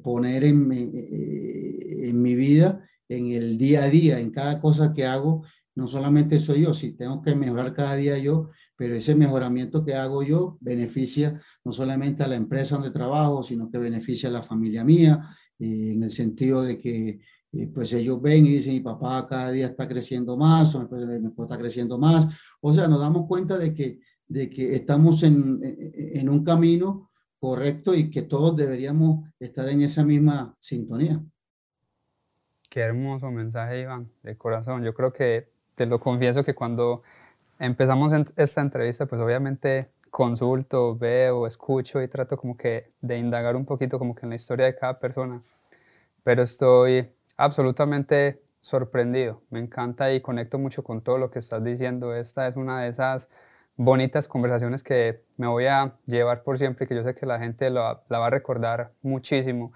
poner 0.02 0.46
en 0.46 0.68
mi, 0.68 0.90
eh, 0.94 2.10
en 2.10 2.22
mi 2.22 2.36
vida, 2.36 2.88
en 3.08 3.28
el 3.28 3.58
día 3.58 3.84
a 3.84 3.90
día, 3.90 4.20
en 4.20 4.32
cada 4.32 4.60
cosa 4.60 4.94
que 4.94 5.06
hago. 5.06 5.44
No 5.76 5.88
solamente 5.88 6.40
soy 6.40 6.62
yo, 6.62 6.74
si 6.74 6.94
tengo 6.94 7.22
que 7.22 7.36
mejorar 7.36 7.74
cada 7.74 7.96
día 7.96 8.18
yo, 8.18 8.50
pero 8.76 8.96
ese 8.96 9.16
mejoramiento 9.16 9.84
que 9.86 9.96
hago 9.96 10.24
yo 10.24 10.58
beneficia 10.62 11.42
no 11.64 11.72
solamente 11.72 12.24
a 12.24 12.28
la 12.28 12.36
empresa 12.36 12.76
donde 12.76 12.92
trabajo, 12.92 13.44
sino 13.44 13.70
que 13.70 13.78
beneficia 13.78 14.30
a 14.30 14.32
la 14.34 14.42
familia 14.42 14.84
mía, 14.84 15.36
eh, 15.60 15.92
en 15.94 16.04
el 16.04 16.12
sentido 16.12 16.64
de 16.64 16.80
que 16.80 17.20
eh, 17.54 17.72
pues 17.74 17.94
ellos 17.94 18.22
ven 18.22 18.46
y 18.46 18.54
dicen, 18.54 18.74
mi 18.74 18.82
papá 18.82 19.26
cada 19.28 19.52
día 19.52 19.68
está 19.68 19.88
creciendo 19.88 20.36
más, 20.36 20.76
o 20.76 20.82
mi 20.82 21.30
papá 21.30 21.44
está 21.44 21.58
creciendo 21.58 21.98
más. 21.98 22.28
O 22.60 22.74
sea, 22.74 22.88
nos 22.88 23.00
damos 23.00 23.28
cuenta 23.28 23.58
de 23.58 23.74
que 23.74 24.00
de 24.28 24.50
que 24.50 24.76
estamos 24.76 25.22
en, 25.24 25.60
en 25.62 26.30
un 26.30 26.44
camino 26.44 27.12
correcto 27.40 27.94
y 27.94 28.10
que 28.10 28.24
todos 28.24 28.56
deberíamos 28.56 29.30
estar 29.40 29.68
en 29.70 29.82
esa 29.82 30.04
misma 30.04 30.56
sintonía. 30.60 31.22
Qué 32.70 32.80
hermoso 32.80 33.30
mensaje, 33.30 33.82
Iván, 33.82 34.10
de 34.24 34.38
corazón. 34.38 34.84
Yo 34.84 34.94
creo 34.94 35.14
que 35.14 35.50
te 35.76 35.86
lo 35.86 36.00
confieso 36.00 36.44
que 36.44 36.56
cuando 36.56 37.04
empezamos 37.60 38.14
esta 38.36 38.62
entrevista, 38.62 39.06
pues 39.06 39.22
obviamente 39.22 39.90
consulto, 40.10 40.96
veo, 40.96 41.46
escucho 41.46 42.02
y 42.02 42.08
trato 42.08 42.38
como 42.38 42.56
que 42.56 42.88
de 43.02 43.18
indagar 43.18 43.56
un 43.56 43.66
poquito 43.66 44.00
como 44.00 44.16
que 44.16 44.26
en 44.26 44.30
la 44.30 44.36
historia 44.36 44.66
de 44.66 44.76
cada 44.76 45.00
persona. 45.00 45.44
Pero 46.24 46.42
estoy 46.44 47.10
absolutamente 47.38 48.42
sorprendido. 48.62 49.42
Me 49.50 49.60
encanta 49.60 50.14
y 50.14 50.22
conecto 50.22 50.58
mucho 50.60 50.84
con 50.84 51.02
todo 51.02 51.18
lo 51.18 51.30
que 51.30 51.40
estás 51.40 51.64
diciendo. 51.64 52.16
Esta 52.16 52.48
es 52.48 52.56
una 52.56 52.82
de 52.82 52.90
esas 52.90 53.30
bonitas 53.76 54.28
conversaciones 54.28 54.84
que 54.84 55.24
me 55.38 55.48
voy 55.48 55.66
a 55.66 55.96
llevar 56.06 56.44
por 56.44 56.58
siempre 56.58 56.86
y 56.86 56.88
que 56.88 56.96
yo 56.96 57.04
sé 57.04 57.16
que 57.16 57.26
la 57.26 57.40
gente 57.40 57.70
la, 57.70 58.02
va 58.10 58.28
a 58.28 58.30
recordar 58.30 58.92
muchísimo. 59.02 59.74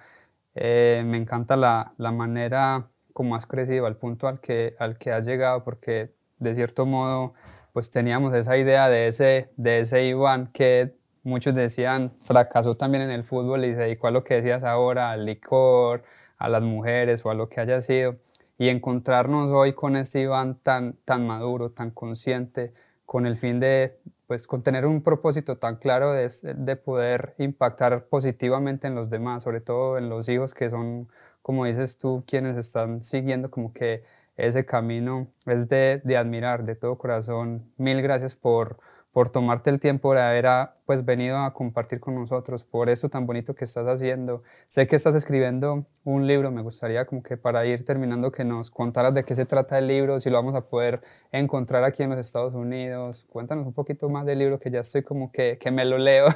Eh, 0.56 1.04
me 1.06 1.18
encanta 1.18 1.56
la, 1.56 1.94
la, 1.98 2.12
manera 2.12 2.88
como 3.14 3.36
has 3.36 3.46
crecido, 3.46 3.86
al 3.86 3.98
punto 3.98 4.28
al 4.28 4.40
que, 4.40 4.76
al 4.80 4.98
que 4.98 5.12
has 5.12 5.26
llegado, 5.26 5.64
porque 5.64 6.14
de 6.40 6.56
cierto 6.56 6.86
modo 6.86 7.34
pues 7.74 7.92
teníamos 7.92 8.34
esa 8.34 8.58
idea 8.58 8.90
de 8.90 9.08
ese, 9.08 9.52
de 9.56 9.82
ese 9.82 10.06
Iván 10.06 10.48
que 10.52 10.96
muchos 11.24 11.54
decían 11.54 12.14
fracasó 12.22 12.76
también 12.76 13.04
en 13.04 13.12
el 13.12 13.24
fútbol 13.24 13.66
y 13.66 13.74
se 13.74 13.80
dedicó 13.82 14.08
a 14.08 14.12
lo 14.12 14.24
que 14.24 14.36
decías 14.36 14.64
ahora, 14.64 15.12
al 15.12 15.26
licor, 15.26 16.04
a 16.38 16.50
las 16.50 16.62
mujeres 16.62 17.26
o 17.26 17.30
a 17.30 17.34
lo 17.34 17.50
que 17.50 17.62
haya 17.62 17.82
sido. 17.82 18.16
Y 18.58 18.70
encontrarnos 18.70 19.52
hoy 19.52 19.74
con 19.74 19.96
este 19.96 20.22
Iván 20.22 20.56
tan, 20.62 20.94
tan 21.06 21.28
maduro, 21.28 21.72
tan 21.72 21.92
consciente, 21.92 22.74
con 23.06 23.26
el 23.26 23.38
fin 23.38 23.60
de, 23.60 24.00
pues, 24.28 24.48
con 24.48 24.64
tener 24.64 24.86
un 24.86 25.02
propósito 25.02 25.58
tan 25.58 25.78
claro 25.78 26.12
de, 26.12 26.30
de, 26.56 26.76
poder 26.76 27.36
impactar 27.38 28.06
positivamente 28.06 28.88
en 28.88 28.96
los 28.96 29.10
demás, 29.10 29.44
sobre 29.44 29.62
todo 29.62 29.98
en 29.98 30.10
los 30.10 30.28
hijos 30.28 30.54
que 30.54 30.70
son, 30.70 31.08
como 31.42 31.66
dices 31.66 31.98
tú, 31.98 32.24
quienes 32.28 32.58
están 32.58 33.02
siguiendo 33.02 33.50
como 33.50 33.72
que 33.74 34.04
ese 34.36 34.66
camino 34.66 35.28
es 35.46 35.68
de, 35.68 36.02
de 36.04 36.18
admirar 36.18 36.64
de 36.64 36.76
todo 36.76 36.98
corazón. 36.98 37.72
Mil 37.78 38.02
gracias 38.02 38.36
por, 38.36 38.78
por 39.18 39.32
tomarte 39.32 39.72
el 39.72 39.80
tiempo 39.80 40.14
de 40.14 40.22
haber 40.22 40.46
pues, 40.86 41.04
venido 41.04 41.40
a 41.40 41.52
compartir 41.52 42.00
con 42.00 42.14
nosotros, 42.14 42.64
por 42.64 42.88
eso 42.88 43.10
tan 43.10 43.26
bonito 43.26 43.56
que 43.56 43.66
estás 43.66 43.88
haciendo. 43.88 44.44
Sé 44.68 44.86
que 44.86 44.96
estás 44.96 45.16
escribiendo 45.16 45.88
un 46.04 46.28
libro, 46.28 46.52
me 46.52 46.62
gustaría 46.62 47.04
como 47.08 47.24
que 47.24 47.36
para 47.36 47.66
ir 47.66 47.84
terminando 47.84 48.32
que 48.32 48.44
nos 48.44 48.70
contaras 48.70 49.16
de 49.16 49.24
qué 49.24 49.34
se 49.34 49.48
trata 49.48 49.80
el 49.80 49.88
libro, 49.88 50.20
si 50.20 50.30
lo 50.30 50.38
vamos 50.38 50.54
a 50.54 50.70
poder 50.70 51.02
encontrar 51.32 51.84
aquí 51.84 52.04
en 52.04 52.12
los 52.12 52.20
Estados 52.20 52.54
Unidos. 52.54 53.26
Cuéntanos 53.28 53.66
un 53.66 53.74
poquito 53.74 54.08
más 54.08 54.24
del 54.24 54.38
libro 54.38 54.60
que 54.60 54.70
ya 54.70 54.82
estoy 54.82 55.02
como 55.02 55.32
que, 55.32 55.58
que 55.60 55.72
me 55.72 55.84
lo 55.84 55.98
leo. 55.98 56.28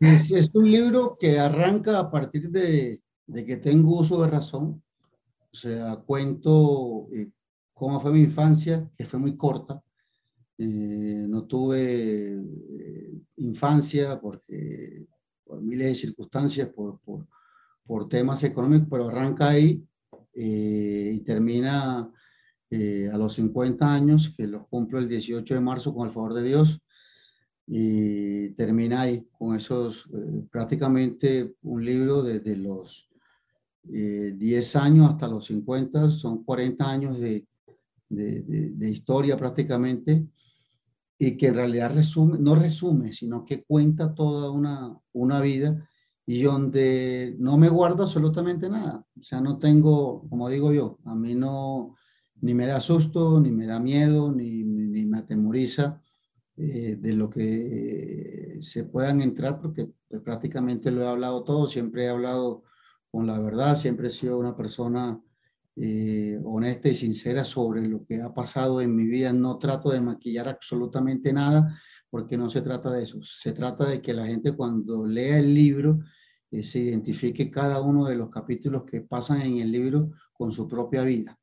es, 0.00 0.50
un 0.52 0.70
libro 0.70 1.16
que 1.18 1.40
arranca 1.40 1.98
a 1.98 2.10
partir 2.10 2.50
de, 2.50 3.00
de, 3.26 3.46
que 3.46 3.56
tengo 3.56 4.00
uso 4.00 4.22
de 4.22 4.28
razón, 4.28 4.82
o 5.50 5.56
sea, 5.56 5.96
cuento 6.04 7.06
eh, 7.14 7.30
cómo 7.72 8.02
fue 8.02 8.12
mi 8.12 8.20
infancia, 8.20 8.86
que 8.98 9.06
fue 9.06 9.18
muy 9.18 9.34
corta 9.38 9.82
eh, 10.56 11.26
no 11.28 11.44
tuve 11.46 12.34
eh, 12.34 13.12
infancia 13.38 14.20
porque 14.20 15.04
por 15.42 15.60
miles 15.60 15.88
de 15.88 15.94
circunstancias, 15.96 16.68
por, 16.68 17.00
por, 17.00 17.26
por 17.84 18.08
temas 18.08 18.44
económicos, 18.44 18.86
pero 18.88 19.08
arranca 19.08 19.48
ahí 19.48 19.84
eh, 20.34 21.12
y 21.14 21.20
termina 21.20 22.10
a 23.12 23.16
los 23.16 23.34
50 23.34 23.94
años, 23.94 24.34
que 24.36 24.48
los 24.48 24.66
cumplo 24.66 24.98
el 24.98 25.08
18 25.08 25.54
de 25.54 25.60
marzo 25.60 25.94
con 25.94 26.08
el 26.08 26.12
favor 26.12 26.34
de 26.34 26.42
Dios, 26.42 26.82
y 27.68 28.48
termina 28.54 29.02
ahí 29.02 29.28
con 29.30 29.54
esos, 29.54 30.10
prácticamente 30.50 31.54
un 31.62 31.84
libro 31.84 32.24
desde 32.24 32.56
los 32.56 33.08
10 33.84 34.74
años 34.74 35.08
hasta 35.08 35.28
los 35.28 35.46
50, 35.46 36.08
son 36.08 36.42
40 36.42 36.90
años 36.90 37.20
de, 37.20 37.46
de, 38.08 38.42
de 38.42 38.90
historia 38.90 39.36
prácticamente, 39.36 40.26
y 41.18 41.36
que 41.36 41.48
en 41.48 41.54
realidad 41.54 41.94
resume, 41.94 42.38
no 42.38 42.54
resume, 42.54 43.12
sino 43.12 43.44
que 43.44 43.64
cuenta 43.64 44.14
toda 44.14 44.50
una, 44.50 44.98
una 45.12 45.40
vida 45.40 45.88
y 46.26 46.42
donde 46.42 47.36
no 47.38 47.56
me 47.58 47.68
guardo 47.68 48.04
absolutamente 48.04 48.68
nada. 48.68 49.06
O 49.18 49.22
sea, 49.22 49.40
no 49.40 49.58
tengo, 49.58 50.26
como 50.28 50.48
digo 50.48 50.72
yo, 50.72 50.98
a 51.04 51.14
mí 51.14 51.34
no, 51.34 51.94
ni 52.40 52.54
me 52.54 52.66
da 52.66 52.80
susto, 52.80 53.40
ni 53.40 53.50
me 53.50 53.66
da 53.66 53.78
miedo, 53.78 54.32
ni, 54.32 54.64
ni 54.64 55.04
me 55.06 55.18
atemoriza 55.18 56.00
eh, 56.56 56.96
de 57.00 57.12
lo 57.14 57.28
que 57.28 58.58
se 58.60 58.84
puedan 58.84 59.20
entrar, 59.20 59.60
porque 59.60 59.90
pues, 60.08 60.20
prácticamente 60.22 60.90
lo 60.90 61.02
he 61.02 61.08
hablado 61.08 61.42
todo, 61.42 61.66
siempre 61.66 62.04
he 62.04 62.08
hablado 62.08 62.62
con 63.10 63.26
la 63.26 63.38
verdad, 63.38 63.74
siempre 63.76 64.08
he 64.08 64.10
sido 64.10 64.38
una 64.38 64.56
persona 64.56 65.20
eh, 65.76 66.38
honesta 66.44 66.88
y 66.88 66.94
sincera 66.94 67.44
sobre 67.44 67.86
lo 67.88 68.04
que 68.04 68.22
ha 68.22 68.32
pasado 68.32 68.80
en 68.80 68.94
mi 68.94 69.06
vida. 69.06 69.32
No 69.32 69.58
trato 69.58 69.90
de 69.90 70.00
maquillar 70.00 70.48
absolutamente 70.48 71.32
nada 71.32 71.80
porque 72.10 72.36
no 72.36 72.48
se 72.48 72.62
trata 72.62 72.90
de 72.90 73.02
eso. 73.02 73.18
Se 73.22 73.52
trata 73.52 73.88
de 73.88 74.00
que 74.00 74.12
la 74.12 74.26
gente 74.26 74.52
cuando 74.52 75.04
lea 75.04 75.38
el 75.38 75.52
libro 75.52 75.98
eh, 76.50 76.62
se 76.62 76.78
identifique 76.78 77.50
cada 77.50 77.80
uno 77.80 78.06
de 78.06 78.16
los 78.16 78.30
capítulos 78.30 78.84
que 78.84 79.00
pasan 79.00 79.42
en 79.42 79.58
el 79.58 79.72
libro 79.72 80.12
con 80.32 80.52
su 80.52 80.68
propia 80.68 81.02
vida, 81.02 81.38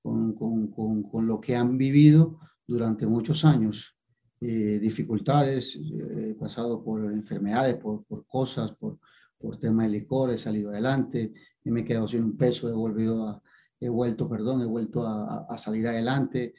con, 0.00 0.34
con, 0.34 0.68
con, 0.68 1.02
con 1.02 1.26
lo 1.26 1.40
que 1.40 1.56
han 1.56 1.76
vivido 1.76 2.38
durante 2.66 3.06
muchos 3.06 3.44
años. 3.44 3.96
Eh, 4.40 4.78
dificultades, 4.78 5.76
he 5.76 6.34
pasado 6.34 6.84
por 6.84 7.10
enfermedades, 7.10 7.76
por, 7.76 8.04
por 8.04 8.26
cosas, 8.26 8.72
por, 8.72 9.00
por 9.38 9.56
temas 9.56 9.86
de 9.86 9.98
licor, 9.98 10.30
he 10.30 10.38
salido 10.38 10.70
adelante, 10.70 11.32
y 11.64 11.70
me 11.70 11.80
he 11.80 11.84
quedado 11.84 12.06
sin 12.06 12.22
un 12.22 12.36
peso, 12.36 12.68
he 12.68 12.72
volvido 12.72 13.26
a, 13.26 13.42
he 13.80 13.88
vuelto, 13.88 14.28
perdón, 14.28 14.62
he 14.62 14.66
vuelto 14.66 15.06
a, 15.06 15.56
salir 15.58 15.86
adelante. 15.86 16.54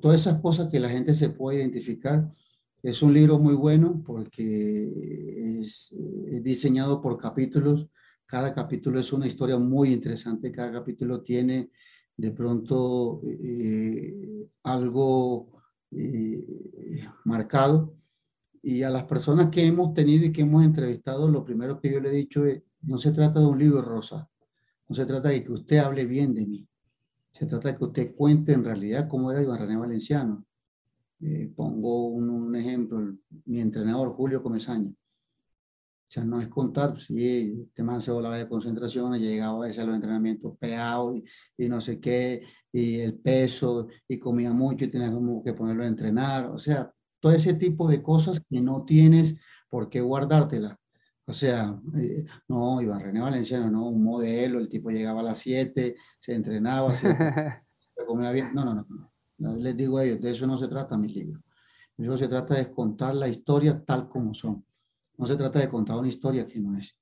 todas 0.00 0.20
esas 0.20 0.40
cosas 0.40 0.68
que 0.68 0.80
la 0.80 0.88
gente 0.88 1.14
se 1.14 1.30
puede 1.30 1.58
identificar. 1.58 2.30
Es 2.82 3.02
un 3.02 3.12
libro 3.12 3.38
muy 3.38 3.54
bueno 3.54 4.02
porque 4.04 5.60
es, 5.60 5.94
diseñado 6.42 7.00
por 7.00 7.18
capítulos. 7.18 7.88
Cada 8.26 8.54
capítulo 8.54 9.00
es 9.00 9.12
una 9.12 9.26
historia 9.26 9.58
muy 9.58 9.92
interesante. 9.92 10.52
Cada 10.52 10.72
capítulo 10.72 11.22
tiene 11.22 11.70
de 12.16 12.30
pronto 12.32 13.20
eh, 13.24 14.48
algo 14.62 15.62
eh, 15.90 16.46
marcado 17.24 17.94
y 18.62 18.82
a 18.82 18.90
las 18.90 19.04
personas 19.04 19.48
que 19.48 19.64
hemos 19.64 19.94
tenido 19.94 20.26
y 20.26 20.32
que 20.32 20.42
hemos 20.42 20.64
entrevistado, 20.64 21.28
lo 21.28 21.44
primero 21.44 21.80
que 21.80 21.92
yo 21.92 22.00
le 22.00 22.10
he 22.10 22.12
dicho 22.12 22.44
es, 22.44 22.62
no 22.82 22.98
se 22.98 23.12
trata 23.12 23.40
de 23.40 23.46
un 23.46 23.58
libro 23.58 23.82
rosa, 23.82 24.29
no 24.90 24.96
se 24.96 25.06
trata 25.06 25.28
de 25.28 25.44
que 25.44 25.52
usted 25.52 25.78
hable 25.78 26.04
bien 26.04 26.34
de 26.34 26.44
mí, 26.44 26.68
se 27.30 27.46
trata 27.46 27.68
de 27.68 27.78
que 27.78 27.84
usted 27.84 28.14
cuente 28.16 28.52
en 28.52 28.64
realidad 28.64 29.06
cómo 29.08 29.30
era 29.30 29.40
Iván 29.40 29.60
René 29.60 29.76
Valenciano. 29.76 30.44
Eh, 31.20 31.52
pongo 31.54 32.08
un, 32.08 32.56
ejemplo, 32.56 32.98
mi 33.44 33.60
entrenador 33.60 34.08
Julio 34.08 34.42
Comesaña. 34.42 34.90
O 34.90 36.12
sea, 36.12 36.24
no 36.24 36.40
es 36.40 36.48
contar, 36.48 36.98
sí, 36.98 37.66
este 37.68 37.84
man 37.84 38.00
se 38.00 38.10
volaba 38.10 38.36
de 38.36 38.48
concentración, 38.48 39.16
llegaba 39.16 39.58
a 39.58 39.60
veces 39.60 39.78
a 39.78 39.84
los 39.84 39.94
entrenamientos 39.94 40.58
pegados 40.58 41.14
y, 41.14 41.24
y, 41.56 41.68
no 41.68 41.80
sé 41.80 42.00
qué, 42.00 42.42
y 42.72 42.98
el 42.98 43.14
peso, 43.14 43.86
y 44.08 44.18
comía 44.18 44.52
mucho 44.52 44.86
y 44.86 44.88
tenía 44.88 45.12
como 45.12 45.40
que 45.44 45.54
ponerlo 45.54 45.84
a 45.84 45.86
entrenar. 45.86 46.46
O 46.46 46.58
sea, 46.58 46.92
todo 47.20 47.30
ese 47.30 47.54
tipo 47.54 47.88
de 47.88 48.02
cosas 48.02 48.40
que 48.40 48.60
no 48.60 48.84
tienes 48.84 49.36
por 49.68 49.88
qué 49.88 50.00
guardártela. 50.00 50.79
O 51.30 51.32
sea, 51.32 51.80
eh, 51.96 52.24
no, 52.48 52.82
Iván 52.82 53.00
René 53.00 53.20
Valenciano, 53.20 53.70
no, 53.70 53.88
un 53.88 54.02
modelo, 54.02 54.58
el 54.58 54.68
tipo 54.68 54.90
llegaba 54.90 55.20
a 55.20 55.22
las 55.22 55.38
7, 55.38 55.94
se 56.18 56.34
entrenaba, 56.34 56.90
se, 56.90 57.14
comía 58.04 58.32
bien. 58.32 58.48
No, 58.52 58.64
no, 58.64 58.74
no, 58.74 58.86
no, 59.38 59.54
Les 59.54 59.76
digo 59.76 59.98
a 59.98 60.04
ellos, 60.04 60.20
de 60.20 60.32
eso 60.32 60.46
no 60.48 60.58
se 60.58 60.66
trata 60.66 60.98
mi 60.98 61.06
libro. 61.06 61.40
Mi 61.96 62.02
libro 62.02 62.18
se 62.18 62.26
trata 62.26 62.54
de 62.54 62.72
contar 62.72 63.14
la 63.14 63.28
historia 63.28 63.80
tal 63.84 64.08
como 64.08 64.34
son. 64.34 64.64
No 65.18 65.26
se 65.26 65.36
trata 65.36 65.60
de 65.60 65.68
contar 65.68 65.98
una 65.98 66.08
historia 66.08 66.44
que 66.44 66.58
no 66.58 66.76
es. 66.76 66.96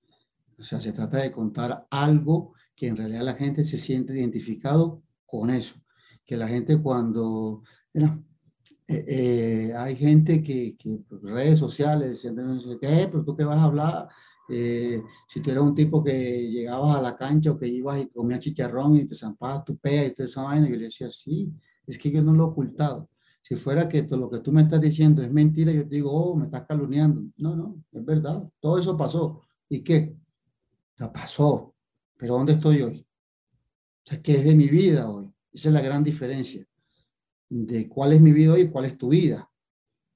O 0.58 0.62
sea, 0.62 0.78
se 0.78 0.92
trata 0.92 1.16
de 1.18 1.32
contar 1.32 1.86
algo 1.88 2.52
que 2.76 2.88
en 2.88 2.96
realidad 2.98 3.22
la 3.22 3.34
gente 3.34 3.64
se 3.64 3.78
siente 3.78 4.12
identificado 4.12 5.02
con 5.24 5.48
eso. 5.48 5.76
Que 6.26 6.36
la 6.36 6.48
gente 6.48 6.82
cuando, 6.82 7.62
eh, 8.90 9.72
hay 9.76 9.96
gente 9.96 10.42
que, 10.42 10.74
que 10.76 10.98
pues, 11.06 11.20
redes 11.22 11.58
sociales, 11.58 12.26
¿qué? 12.80 13.08
Pero 13.10 13.22
tú 13.22 13.36
qué 13.36 13.44
vas 13.44 13.58
a 13.58 13.64
hablar, 13.64 14.08
eh, 14.48 15.02
si 15.28 15.40
tú 15.40 15.50
eras 15.50 15.64
un 15.64 15.74
tipo 15.74 16.02
que 16.02 16.48
llegabas 16.50 16.96
a 16.96 17.02
la 17.02 17.16
cancha 17.16 17.50
o 17.50 17.58
que 17.58 17.68
ibas 17.68 18.00
y 18.00 18.08
comías 18.08 18.40
chicharrón 18.40 18.96
y 18.96 19.06
te 19.06 19.14
zampabas 19.14 19.64
tu 19.64 19.76
pea 19.76 20.06
y 20.06 20.14
toda 20.14 20.24
esa 20.26 20.42
vaina, 20.42 20.68
yo 20.68 20.76
le 20.76 20.84
decía, 20.84 21.10
sí, 21.12 21.52
es 21.86 21.98
que 21.98 22.10
yo 22.10 22.22
no 22.22 22.32
lo 22.32 22.44
he 22.44 22.46
ocultado. 22.48 23.10
Si 23.42 23.56
fuera 23.56 23.88
que 23.88 24.02
todo 24.02 24.20
lo 24.20 24.30
que 24.30 24.40
tú 24.40 24.52
me 24.52 24.62
estás 24.62 24.80
diciendo 24.80 25.22
es 25.22 25.30
mentira, 25.30 25.70
yo 25.72 25.86
te 25.86 25.96
digo, 25.96 26.10
oh, 26.12 26.34
me 26.36 26.46
estás 26.46 26.64
calumniando. 26.66 27.22
No, 27.36 27.56
no, 27.56 27.84
es 27.92 28.04
verdad, 28.04 28.42
todo 28.60 28.78
eso 28.78 28.96
pasó. 28.96 29.42
¿Y 29.68 29.82
qué? 29.82 30.16
Pasó, 31.12 31.74
pero 32.16 32.34
¿dónde 32.34 32.54
estoy 32.54 32.82
hoy? 32.82 33.06
O 34.06 34.08
sea, 34.08 34.22
¿qué 34.22 34.34
es 34.34 34.44
de 34.44 34.54
mi 34.54 34.68
vida 34.68 35.10
hoy? 35.10 35.32
Esa 35.52 35.68
es 35.68 35.74
la 35.74 35.80
gran 35.80 36.02
diferencia 36.02 36.67
de 37.48 37.88
cuál 37.88 38.12
es 38.12 38.20
mi 38.20 38.32
vida 38.32 38.54
hoy 38.54 38.62
y 38.62 38.68
cuál 38.68 38.84
es 38.84 38.98
tu 38.98 39.08
vida. 39.08 39.50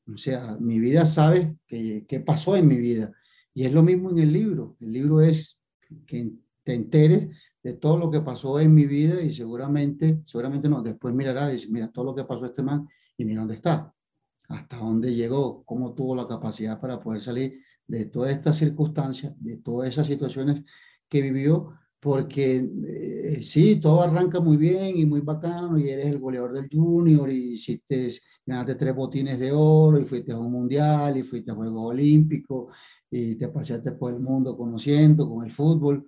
O 0.06 0.16
sea, 0.16 0.56
mi 0.60 0.80
vida 0.80 1.06
sabe 1.06 1.56
qué, 1.66 2.04
qué 2.08 2.20
pasó 2.20 2.56
en 2.56 2.66
mi 2.66 2.76
vida. 2.76 3.12
Y 3.54 3.64
es 3.64 3.72
lo 3.72 3.82
mismo 3.82 4.10
en 4.10 4.18
el 4.18 4.32
libro. 4.32 4.76
El 4.80 4.92
libro 4.92 5.20
es 5.20 5.60
que 6.06 6.32
te 6.62 6.74
enteres 6.74 7.28
de 7.62 7.74
todo 7.74 7.96
lo 7.96 8.10
que 8.10 8.20
pasó 8.20 8.58
en 8.58 8.74
mi 8.74 8.86
vida 8.86 9.20
y 9.20 9.30
seguramente, 9.30 10.20
seguramente 10.24 10.68
no, 10.68 10.82
después 10.82 11.14
mirarás 11.14 11.50
y 11.50 11.52
dices, 11.52 11.70
mira, 11.70 11.90
todo 11.90 12.06
lo 12.06 12.14
que 12.14 12.24
pasó 12.24 12.46
este 12.46 12.62
man 12.62 12.88
y 13.16 13.24
mira 13.24 13.40
dónde 13.40 13.54
está, 13.54 13.94
hasta 14.48 14.76
dónde 14.76 15.14
llegó, 15.14 15.62
cómo 15.64 15.94
tuvo 15.94 16.16
la 16.16 16.26
capacidad 16.26 16.80
para 16.80 16.98
poder 16.98 17.20
salir 17.20 17.60
de 17.86 18.06
todas 18.06 18.32
estas 18.32 18.56
circunstancias, 18.56 19.34
de 19.38 19.58
todas 19.58 19.88
esas 19.88 20.06
situaciones 20.06 20.64
que 21.08 21.22
vivió 21.22 21.78
porque 22.02 22.68
eh, 22.88 23.42
sí, 23.44 23.76
todo 23.76 24.02
arranca 24.02 24.40
muy 24.40 24.56
bien 24.56 24.96
y 24.98 25.06
muy 25.06 25.20
bacano 25.20 25.78
y 25.78 25.88
eres 25.88 26.06
el 26.06 26.18
goleador 26.18 26.52
del 26.52 26.68
junior 26.68 27.30
y 27.30 27.52
hiciste, 27.52 28.10
ganaste 28.44 28.74
tres 28.74 28.92
botines 28.92 29.38
de 29.38 29.52
oro 29.52 30.00
y 30.00 30.04
fuiste 30.04 30.32
a 30.32 30.38
un 30.38 30.50
mundial 30.50 31.16
y 31.16 31.22
fuiste 31.22 31.52
a 31.52 31.54
Juegos 31.54 31.92
Olímpicos 31.92 32.76
y 33.08 33.36
te 33.36 33.46
paseaste 33.50 33.92
por 33.92 34.12
el 34.12 34.18
mundo 34.18 34.56
conociendo 34.56 35.30
con 35.30 35.44
el 35.44 35.52
fútbol. 35.52 36.04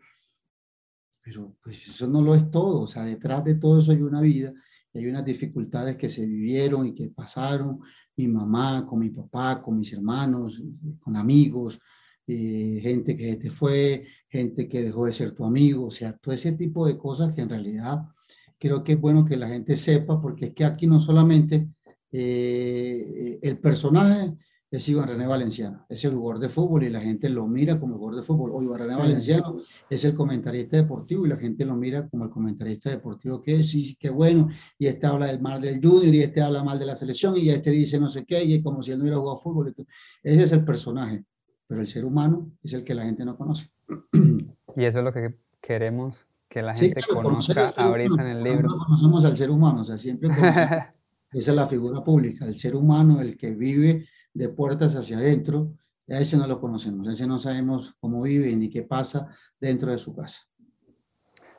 Pero 1.23 1.55
pues 1.63 1.87
eso 1.87 2.09
no 2.09 2.23
lo 2.23 2.35
es 2.35 2.51
todo, 2.51 2.81
o 2.81 2.87
sea, 2.89 3.05
detrás 3.05 3.45
de 3.45 3.55
todo 3.55 3.79
eso 3.79 3.93
hay 3.93 4.03
una 4.03 4.21
vida 4.21 4.53
y 4.93 4.99
hay 4.99 5.07
unas 5.07 5.25
dificultades 5.25 5.97
que 5.97 6.11
se 6.11 6.27
vivieron 6.27 6.89
y 6.89 6.95
que 6.95 7.11
pasaron 7.11 7.79
mi 8.17 8.27
mamá, 8.27 8.85
con 8.85 8.99
mi 8.99 9.11
papá, 9.11 9.63
con 9.63 9.77
mis 9.77 9.93
hermanos, 9.93 10.61
con 10.99 11.17
amigos, 11.17 11.81
eh, 12.27 12.81
gente 12.83 13.17
que 13.17 13.37
te 13.37 13.51
fue, 13.51 14.07
gente 14.29 14.69
que 14.69 14.83
dejó 14.83 15.07
de 15.07 15.13
ser 15.13 15.33
tu 15.33 15.45
amigo, 15.45 15.87
o 15.87 15.91
sea, 15.91 16.15
todo 16.17 16.35
ese 16.35 16.53
tipo 16.53 16.87
de 16.87 16.97
cosas 16.97 17.35
que 17.35 17.43
en 17.43 17.51
realidad 17.51 18.03
creo 18.59 18.83
que 18.83 18.93
es 18.93 19.01
bueno 19.01 19.25
que 19.25 19.37
la 19.37 19.49
gente 19.49 19.77
sepa, 19.77 20.21
porque 20.21 20.47
es 20.47 20.55
que 20.55 20.65
aquí 20.65 20.87
no 20.87 21.01
solamente 21.01 21.69
eh, 22.11 23.39
el 23.43 23.59
personaje 23.59 24.33
es 24.71 24.89
Iván 24.89 25.09
René 25.09 25.27
Valenciano, 25.27 25.85
es 25.89 26.05
el 26.05 26.15
jugador 26.15 26.41
de 26.41 26.49
fútbol 26.49 26.83
y 26.85 26.91
la 26.91 27.01
gente 27.01 27.29
lo 27.29 27.47
mira 27.47 27.79
como 27.79 27.97
jugador 27.97 28.17
de 28.17 28.27
fútbol, 28.27 28.53
o 28.55 28.63
Iván 28.63 28.81
René 28.81 28.97
Valenciano 28.97 29.59
es 29.89 30.05
el 30.05 30.15
comentarista 30.15 30.79
deportivo 30.79 31.27
y 31.27 31.29
la 31.29 31.37
gente 31.37 31.65
lo 31.65 31.77
mira 31.77 32.09
como 32.09 32.25
el 32.25 32.31
comentarista 32.31 32.91
deportivo 32.91 33.43
que 33.43 33.57
es, 33.57 33.71
sí, 33.71 33.97
qué 34.01 34.09
bueno, 34.11 34.49
y 34.79 34.87
este 34.87 35.07
habla 35.07 35.27
del 35.27 35.41
mal 35.41 35.61
del 35.61 35.79
junior 35.81 36.15
y 36.15 36.23
este 36.23 36.41
habla 36.41 36.65
mal 36.65 36.79
de 36.79 36.87
la 36.87 36.97
selección 36.97 37.37
y 37.37 37.51
este 37.51 37.71
dice 37.71 38.01
no 38.01 38.09
sé 38.09 38.25
qué, 38.25 38.43
y 38.43 38.63
como 38.63 38.83
si 38.83 38.93
él 38.93 38.99
no 38.99 39.05
hubiera 39.05 39.19
jugado 39.19 39.37
fútbol. 39.37 39.75
Ese 40.23 40.43
es 40.43 40.53
el 40.53 40.65
personaje 40.65 41.25
pero 41.67 41.81
el 41.81 41.89
ser 41.89 42.05
humano 42.05 42.51
es 42.63 42.73
el 42.73 42.85
que 42.85 42.95
la 42.95 43.03
gente 43.03 43.25
no 43.25 43.37
conoce. 43.37 43.71
Y 44.77 44.85
eso 44.85 44.99
es 44.99 45.05
lo 45.05 45.13
que 45.13 45.39
queremos 45.61 46.27
que 46.49 46.63
la 46.63 46.75
gente 46.75 47.01
conozca 47.11 47.73
ahorita 47.77 48.23
en 48.23 48.29
el 48.29 48.43
libro. 48.43 48.69
No 48.69 48.79
conocemos 48.79 49.25
al 49.25 49.37
ser 49.37 49.51
humano, 49.51 49.81
o 49.81 49.85
sea, 49.85 49.99
siempre 49.99 50.29
esa 51.33 51.51
es 51.51 51.57
la 51.57 51.67
figura 51.67 52.03
pública, 52.03 52.45
el 52.45 52.59
ser 52.61 52.77
humano, 52.77 53.21
el 53.21 53.37
que 53.37 53.51
vive 53.51 54.07
de 54.33 54.49
puertas 54.49 54.95
hacia 54.95 55.19
adentro, 55.19 55.75
a 56.09 56.19
ese 56.19 56.37
no 56.37 56.47
lo 56.47 56.61
conocemos, 56.61 57.09
a 57.09 57.13
ese 57.13 57.27
no 57.27 57.39
sabemos 57.39 57.97
cómo 57.99 58.23
vive 58.23 58.55
ni 58.57 58.69
qué 58.69 58.83
pasa 58.83 59.29
dentro 59.59 59.91
de 59.91 59.99
su 59.99 60.15
casa. 60.15 60.43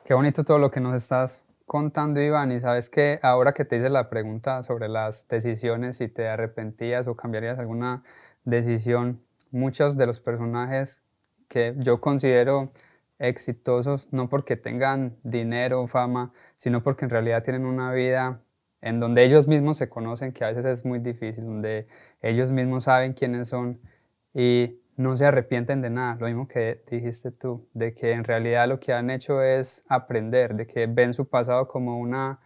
Qué 0.04 0.14
bonito 0.14 0.44
todo 0.44 0.58
lo 0.58 0.70
que 0.70 0.80
nos 0.80 0.94
estás 0.94 1.44
contando, 1.66 2.20
Iván, 2.20 2.52
y 2.52 2.60
sabes 2.60 2.88
que 2.88 3.18
ahora 3.22 3.52
que 3.52 3.64
te 3.64 3.76
hice 3.76 3.90
la 3.90 4.08
pregunta 4.08 4.62
sobre 4.62 4.88
las 4.88 5.26
decisiones, 5.26 5.96
si 5.96 6.08
te 6.08 6.28
arrepentías 6.28 7.08
o 7.08 7.16
cambiarías 7.16 7.58
alguna 7.58 8.04
decisión, 8.44 9.20
muchos 9.50 9.96
de 9.96 10.06
los 10.06 10.20
personajes 10.20 11.02
que 11.48 11.74
yo 11.78 12.00
considero 12.00 12.72
exitosos, 13.18 14.12
no 14.12 14.28
porque 14.28 14.56
tengan 14.56 15.16
dinero 15.22 15.82
o 15.82 15.86
fama, 15.86 16.32
sino 16.56 16.82
porque 16.82 17.04
en 17.04 17.10
realidad 17.10 17.42
tienen 17.42 17.64
una 17.64 17.92
vida 17.92 18.42
en 18.82 19.00
donde 19.00 19.24
ellos 19.24 19.48
mismos 19.48 19.78
se 19.78 19.88
conocen, 19.88 20.32
que 20.32 20.44
a 20.44 20.48
veces 20.48 20.66
es 20.66 20.84
muy 20.84 20.98
difícil, 20.98 21.44
donde 21.44 21.86
ellos 22.20 22.52
mismos 22.52 22.84
saben 22.84 23.14
quiénes 23.14 23.48
son 23.48 23.80
y 24.34 24.80
no 24.96 25.16
se 25.16 25.26
arrepienten 25.26 25.82
de 25.82 25.90
nada, 25.90 26.16
lo 26.20 26.26
mismo 26.26 26.48
que 26.48 26.82
dijiste 26.90 27.30
tú, 27.30 27.68
de 27.74 27.92
que 27.94 28.12
en 28.12 28.24
realidad 28.24 28.68
lo 28.68 28.80
que 28.80 28.92
han 28.92 29.10
hecho 29.10 29.42
es 29.42 29.84
aprender, 29.88 30.54
de 30.54 30.66
que 30.66 30.86
ven 30.86 31.14
su 31.14 31.28
pasado 31.28 31.68
como 31.68 31.98
una 31.98 32.40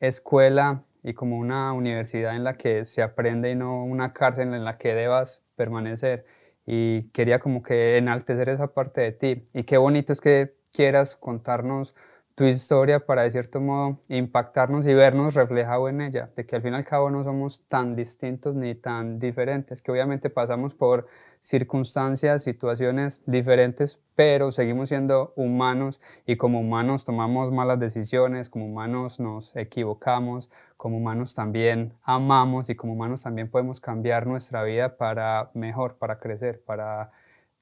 escuela 0.00 0.84
y 1.02 1.14
como 1.14 1.38
una 1.38 1.72
universidad 1.72 2.34
en 2.36 2.44
la 2.44 2.54
que 2.54 2.84
se 2.84 3.02
aprende 3.02 3.50
y 3.50 3.54
no 3.54 3.84
una 3.84 4.12
cárcel 4.12 4.54
en 4.54 4.64
la 4.64 4.78
que 4.78 4.94
debas 4.94 5.42
permanecer 5.56 6.24
y 6.66 7.08
quería 7.10 7.38
como 7.40 7.62
que 7.62 7.96
enaltecer 7.98 8.48
esa 8.48 8.68
parte 8.74 9.00
de 9.00 9.12
ti. 9.12 9.46
Y 9.52 9.64
qué 9.64 9.76
bonito 9.76 10.12
es 10.12 10.20
que 10.20 10.54
quieras 10.72 11.16
contarnos 11.16 11.94
tu 12.34 12.44
historia 12.44 12.98
para 12.98 13.22
de 13.22 13.30
cierto 13.30 13.60
modo 13.60 14.00
impactarnos 14.08 14.86
y 14.88 14.94
vernos 14.94 15.34
reflejado 15.34 15.88
en 15.88 16.00
ella, 16.00 16.26
de 16.34 16.44
que 16.44 16.56
al 16.56 16.62
fin 16.62 16.72
y 16.72 16.76
al 16.76 16.84
cabo 16.84 17.08
no 17.10 17.22
somos 17.22 17.66
tan 17.68 17.94
distintos 17.94 18.56
ni 18.56 18.74
tan 18.74 19.20
diferentes, 19.20 19.80
que 19.82 19.92
obviamente 19.92 20.30
pasamos 20.30 20.74
por 20.74 21.06
circunstancias, 21.38 22.42
situaciones 22.42 23.22
diferentes, 23.26 24.00
pero 24.16 24.50
seguimos 24.50 24.88
siendo 24.88 25.32
humanos 25.36 26.00
y 26.26 26.36
como 26.36 26.60
humanos 26.60 27.04
tomamos 27.04 27.52
malas 27.52 27.78
decisiones, 27.78 28.50
como 28.50 28.66
humanos 28.66 29.20
nos 29.20 29.54
equivocamos, 29.54 30.50
como 30.76 30.96
humanos 30.96 31.34
también 31.34 31.92
amamos 32.02 32.68
y 32.68 32.74
como 32.74 32.94
humanos 32.94 33.22
también 33.22 33.48
podemos 33.48 33.80
cambiar 33.80 34.26
nuestra 34.26 34.64
vida 34.64 34.96
para 34.96 35.50
mejor, 35.54 35.98
para 35.98 36.18
crecer, 36.18 36.62
para 36.64 37.12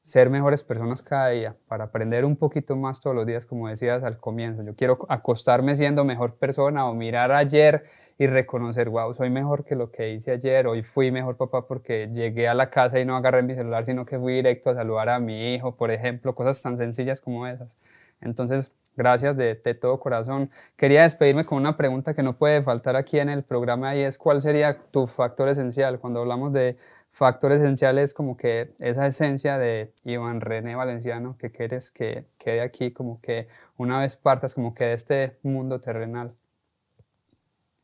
ser 0.02 0.30
mejores 0.30 0.64
personas 0.64 1.00
cada 1.00 1.28
día, 1.28 1.56
para 1.68 1.84
aprender 1.84 2.24
un 2.24 2.34
poquito 2.34 2.74
más 2.74 3.00
todos 3.00 3.14
los 3.14 3.24
días, 3.24 3.46
como 3.46 3.68
decías 3.68 4.02
al 4.02 4.18
comienzo. 4.18 4.64
Yo 4.64 4.74
quiero 4.74 4.98
acostarme 5.08 5.76
siendo 5.76 6.04
mejor 6.04 6.34
persona 6.34 6.86
o 6.86 6.94
mirar 6.94 7.30
ayer 7.30 7.84
y 8.18 8.26
reconocer, 8.26 8.88
wow, 8.88 9.14
soy 9.14 9.30
mejor 9.30 9.64
que 9.64 9.76
lo 9.76 9.92
que 9.92 10.12
hice 10.12 10.32
ayer, 10.32 10.66
hoy 10.66 10.82
fui 10.82 11.12
mejor 11.12 11.36
papá 11.36 11.68
porque 11.68 12.10
llegué 12.12 12.48
a 12.48 12.54
la 12.54 12.68
casa 12.68 12.98
y 12.98 13.04
no 13.04 13.16
agarré 13.16 13.44
mi 13.44 13.54
celular, 13.54 13.84
sino 13.84 14.04
que 14.04 14.18
fui 14.18 14.34
directo 14.34 14.70
a 14.70 14.74
saludar 14.74 15.08
a 15.08 15.20
mi 15.20 15.54
hijo, 15.54 15.76
por 15.76 15.92
ejemplo, 15.92 16.34
cosas 16.34 16.60
tan 16.60 16.76
sencillas 16.76 17.20
como 17.20 17.46
esas. 17.46 17.78
Entonces, 18.20 18.72
gracias 18.96 19.36
de, 19.36 19.54
de 19.54 19.74
todo 19.74 19.98
corazón. 20.00 20.50
Quería 20.76 21.02
despedirme 21.02 21.44
con 21.44 21.58
una 21.58 21.76
pregunta 21.76 22.14
que 22.14 22.22
no 22.22 22.36
puede 22.36 22.62
faltar 22.62 22.96
aquí 22.96 23.18
en 23.18 23.28
el 23.28 23.42
programa 23.44 23.94
y 23.94 24.00
es, 24.00 24.18
¿cuál 24.18 24.40
sería 24.40 24.78
tu 24.90 25.06
factor 25.06 25.48
esencial 25.48 25.98
cuando 26.00 26.20
hablamos 26.20 26.52
de 26.52 26.76
factor 27.12 27.52
esencial 27.52 27.98
es 27.98 28.14
como 28.14 28.36
que 28.36 28.72
esa 28.78 29.06
esencia 29.06 29.58
de 29.58 29.92
Iván 30.04 30.40
René 30.40 30.74
Valenciano 30.74 31.36
que 31.36 31.52
quieres 31.52 31.90
que 31.90 32.26
quede 32.38 32.62
aquí, 32.62 32.90
como 32.90 33.20
que 33.20 33.48
una 33.76 34.00
vez 34.00 34.16
partas 34.16 34.54
como 34.54 34.74
que 34.74 34.84
de 34.84 34.94
este 34.94 35.38
mundo 35.42 35.78
terrenal? 35.78 36.34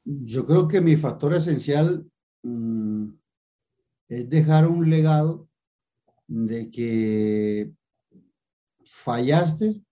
Yo 0.05 0.47
creo 0.47 0.67
que 0.67 0.81
mi 0.81 0.97
factor 0.97 1.35
esencial, 1.35 2.11
mm, 2.43 3.11
es 4.09 4.31
dejar 4.31 4.67
un 4.67 4.89
legado 4.89 5.47
de 6.27 6.71
que 6.71 7.71
fallaste, 8.87 9.83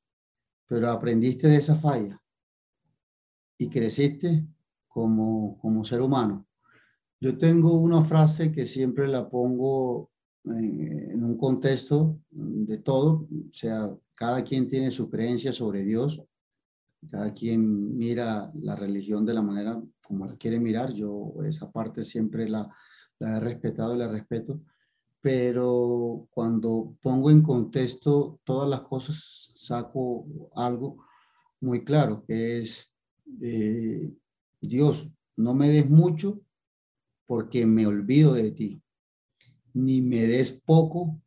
pero 0.67 0.91
aprendiste 0.91 1.49
de 1.49 1.57
esa 1.57 1.75
falla 1.75 2.19
y 3.59 3.69
creciste 3.69 4.47
como, 4.89 5.59
como 5.59 5.85
ser 5.85 6.01
humano. 6.01 6.47
Yo 7.21 7.39
tengo 7.39 7.81
una 7.81 8.03
frase 8.03 8.53
que 8.53 8.67
siempre 8.67 9.09
la 9.09 9.29
pongo 9.29 10.11
en, 10.45 11.11
en 11.13 11.25
un 11.25 11.37
contexto 11.37 12.19
de 12.31 12.79
todo, 12.79 13.27
o 13.31 13.53
sea, 13.53 13.91
cada 14.15 14.43
quien 14.45 14.69
tiene 14.69 14.91
su 14.91 15.09
creencia 15.09 15.53
sobre 15.53 15.83
Dios, 15.83 16.23
cada 17.11 17.33
quien 17.33 17.97
mira 17.97 18.51
la 18.55 18.77
religión 18.77 19.25
de 19.25 19.35
la 19.35 19.43
manera 19.43 19.81
como 20.07 20.27
la 20.27 20.37
quiere 20.37 20.59
mirar. 20.59 20.93
Yo 20.93 21.35
esa 21.45 21.71
parte 21.71 22.03
siempre 22.03 22.49
la, 22.49 22.69
la 23.19 23.37
he 23.37 23.41
respetado 23.41 23.95
y 23.95 23.99
la 23.99 24.09
respeto. 24.09 24.61
Pero 25.21 26.29
cuando 26.31 26.97
pongo 27.03 27.31
en 27.31 27.43
contexto 27.43 28.41
todas 28.45 28.69
las 28.69 28.81
cosas, 28.83 29.51
saco 29.55 30.27
algo 30.55 31.05
muy 31.61 31.85
claro, 31.85 32.25
que 32.27 32.59
es, 32.59 32.93
eh, 33.43 34.13
Dios, 34.61 35.09
no 35.37 35.55
me 35.55 35.69
des 35.69 35.89
mucho 35.89 36.41
porque 37.27 37.67
me 37.67 37.87
olvido 37.87 38.35
de 38.35 38.51
ti, 38.53 38.83
ni 39.75 40.01
me 40.01 40.27
des 40.27 40.53
poco 40.53 41.21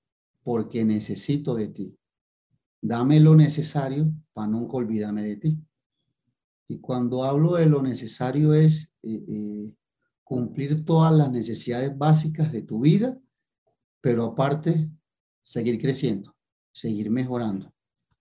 porque 0.43 0.83
necesito 0.85 1.55
de 1.55 1.67
ti. 1.67 1.99
Dame 2.81 3.19
lo 3.19 3.35
necesario 3.35 4.11
para 4.33 4.47
nunca 4.47 4.77
olvidarme 4.77 5.23
de 5.23 5.35
ti. 5.35 5.59
Y 6.67 6.79
cuando 6.79 7.23
hablo 7.23 7.55
de 7.55 7.65
lo 7.65 7.81
necesario 7.81 8.53
es 8.53 8.91
eh, 9.03 9.25
eh, 9.27 9.75
cumplir 10.23 10.85
todas 10.85 11.13
las 11.13 11.31
necesidades 11.31 11.95
básicas 11.97 12.51
de 12.51 12.61
tu 12.61 12.79
vida, 12.81 13.19
pero 14.01 14.23
aparte 14.25 14.89
seguir 15.43 15.79
creciendo, 15.79 16.35
seguir 16.71 17.09
mejorando. 17.11 17.73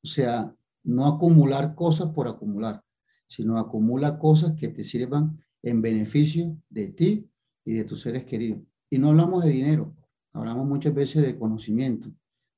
O 0.03 0.07
sea, 0.07 0.55
no 0.83 1.07
acumular 1.07 1.74
cosas 1.74 2.11
por 2.11 2.26
acumular, 2.26 2.83
sino 3.26 3.59
acumula 3.59 4.18
cosas 4.18 4.55
que 4.57 4.68
te 4.68 4.83
sirvan 4.83 5.39
en 5.62 5.83
beneficio 5.83 6.57
de 6.68 6.89
ti 6.89 7.28
y 7.69 7.75
de 7.75 7.85
tus 7.85 8.01
seres 8.01 8.25
queridos. 8.25 8.62
Y 8.89 8.99
no 8.99 9.11
hablamos 9.11 9.45
de 9.45 9.51
dinero, 9.51 9.95
hablamos 10.33 10.66
muchas 10.66 10.95
veces 10.95 11.23
de 11.23 11.39
conocimiento, 11.39 12.11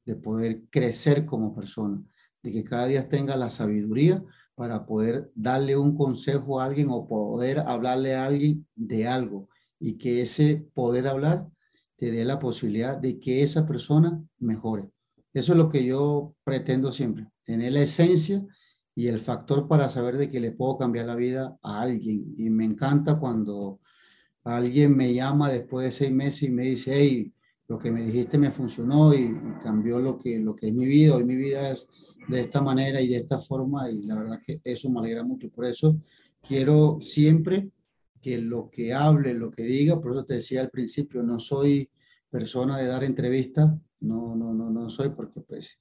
de 0.05 0.15
poder 0.15 0.63
crecer 0.71 1.27
como 1.27 1.53
persona, 1.53 2.01
de 2.45 2.53
que 2.53 2.63
cada 2.63 2.87
día 2.87 3.09
tenga 3.09 3.35
la 3.35 3.51
sabiduría 3.51 4.23
para 4.55 4.87
poder 4.87 5.33
darle 5.35 5.77
un 5.77 5.97
consejo 5.97 6.61
a 6.61 6.67
alguien 6.67 6.91
o 6.91 7.09
poder 7.09 7.59
hablarle 7.59 8.15
a 8.15 8.27
alguien 8.27 8.69
de 8.77 9.09
algo 9.09 9.49
y 9.81 9.99
que 9.99 10.23
ese 10.23 10.65
poder 10.75 11.09
hablar 11.09 11.49
te 11.97 12.13
dé 12.13 12.25
la 12.25 12.39
posibilidad 12.39 12.97
de 12.97 13.19
que 13.19 13.43
esa 13.43 13.67
persona 13.67 14.23
mejore. 14.39 14.89
Eso 15.35 15.53
es 15.53 15.59
lo 15.59 15.71
que 15.71 15.85
yo 15.85 16.37
pretendo 16.45 16.93
siempre, 16.93 17.27
tener 17.43 17.73
la 17.73 17.83
esencia 17.83 18.47
y 18.95 19.09
el 19.09 19.19
factor 19.19 19.67
para 19.67 19.89
saber 19.89 20.17
de 20.19 20.31
que 20.31 20.39
le 20.39 20.53
puedo 20.53 20.79
cambiar 20.79 21.07
la 21.07 21.17
vida 21.17 21.59
a 21.63 21.81
alguien. 21.81 22.33
Y 22.37 22.49
me 22.49 22.65
encanta 22.65 23.19
cuando 23.19 23.81
alguien 24.57 24.97
me 24.97 25.13
llama 25.13 25.51
después 25.51 25.85
de 25.85 25.93
seis 25.93 26.13
meses 26.13 26.45
y 26.45 26.51
me 26.51 26.63
dice, 26.63 26.93
hey, 26.95 27.33
lo 27.69 27.79
que 27.79 27.91
me 27.91 28.05
dijiste 28.05 28.37
me 28.37 28.51
funcionó 28.51 29.15
y, 29.15 29.33
cambió 29.63 29.99
lo 29.99 30.19
que, 30.19 30.39
lo 30.39 30.57
que 30.57 30.69
es 30.69 30.75
mi 30.75 30.87
vida. 30.87 31.17
Hoy 31.17 31.25
mi 31.25 31.37
vida 31.37 31.71
es 31.71 31.87
de 32.29 32.41
esta 32.41 32.61
manera 32.61 33.01
y 33.01 33.09
de 33.09 33.19
esta 33.19 33.39
forma 33.39 33.91
y 33.91 34.03
la 34.03 34.17
verdad 34.17 34.41
que 34.45 34.61
eso 34.65 34.91
me 34.91 35.01
alegra 35.01 35.23
mucho. 35.23 35.51
Por 35.51 35.67
eso 35.67 35.97
quiero 36.43 36.99
siempre 37.01 37.71
que 38.21 38.39
lo 38.39 38.71
que 38.71 38.93
hable, 38.93 39.35
lo 39.35 39.51
que 39.51 39.63
diga, 39.63 40.01
por 40.01 40.13
eso 40.13 40.25
te 40.25 40.35
decía 40.35 40.63
al 40.63 40.71
principio, 40.71 41.23
no 41.23 41.39
soy 41.39 41.89
persona 42.29 42.79
de 42.79 42.87
dar 42.87 43.05
entrevistas, 43.05 43.71
no, 44.01 44.35
no, 44.37 44.53
no, 44.53 44.71
no 44.71 44.91
soy 44.91 45.11
porque 45.11 45.41
pues 45.41 45.79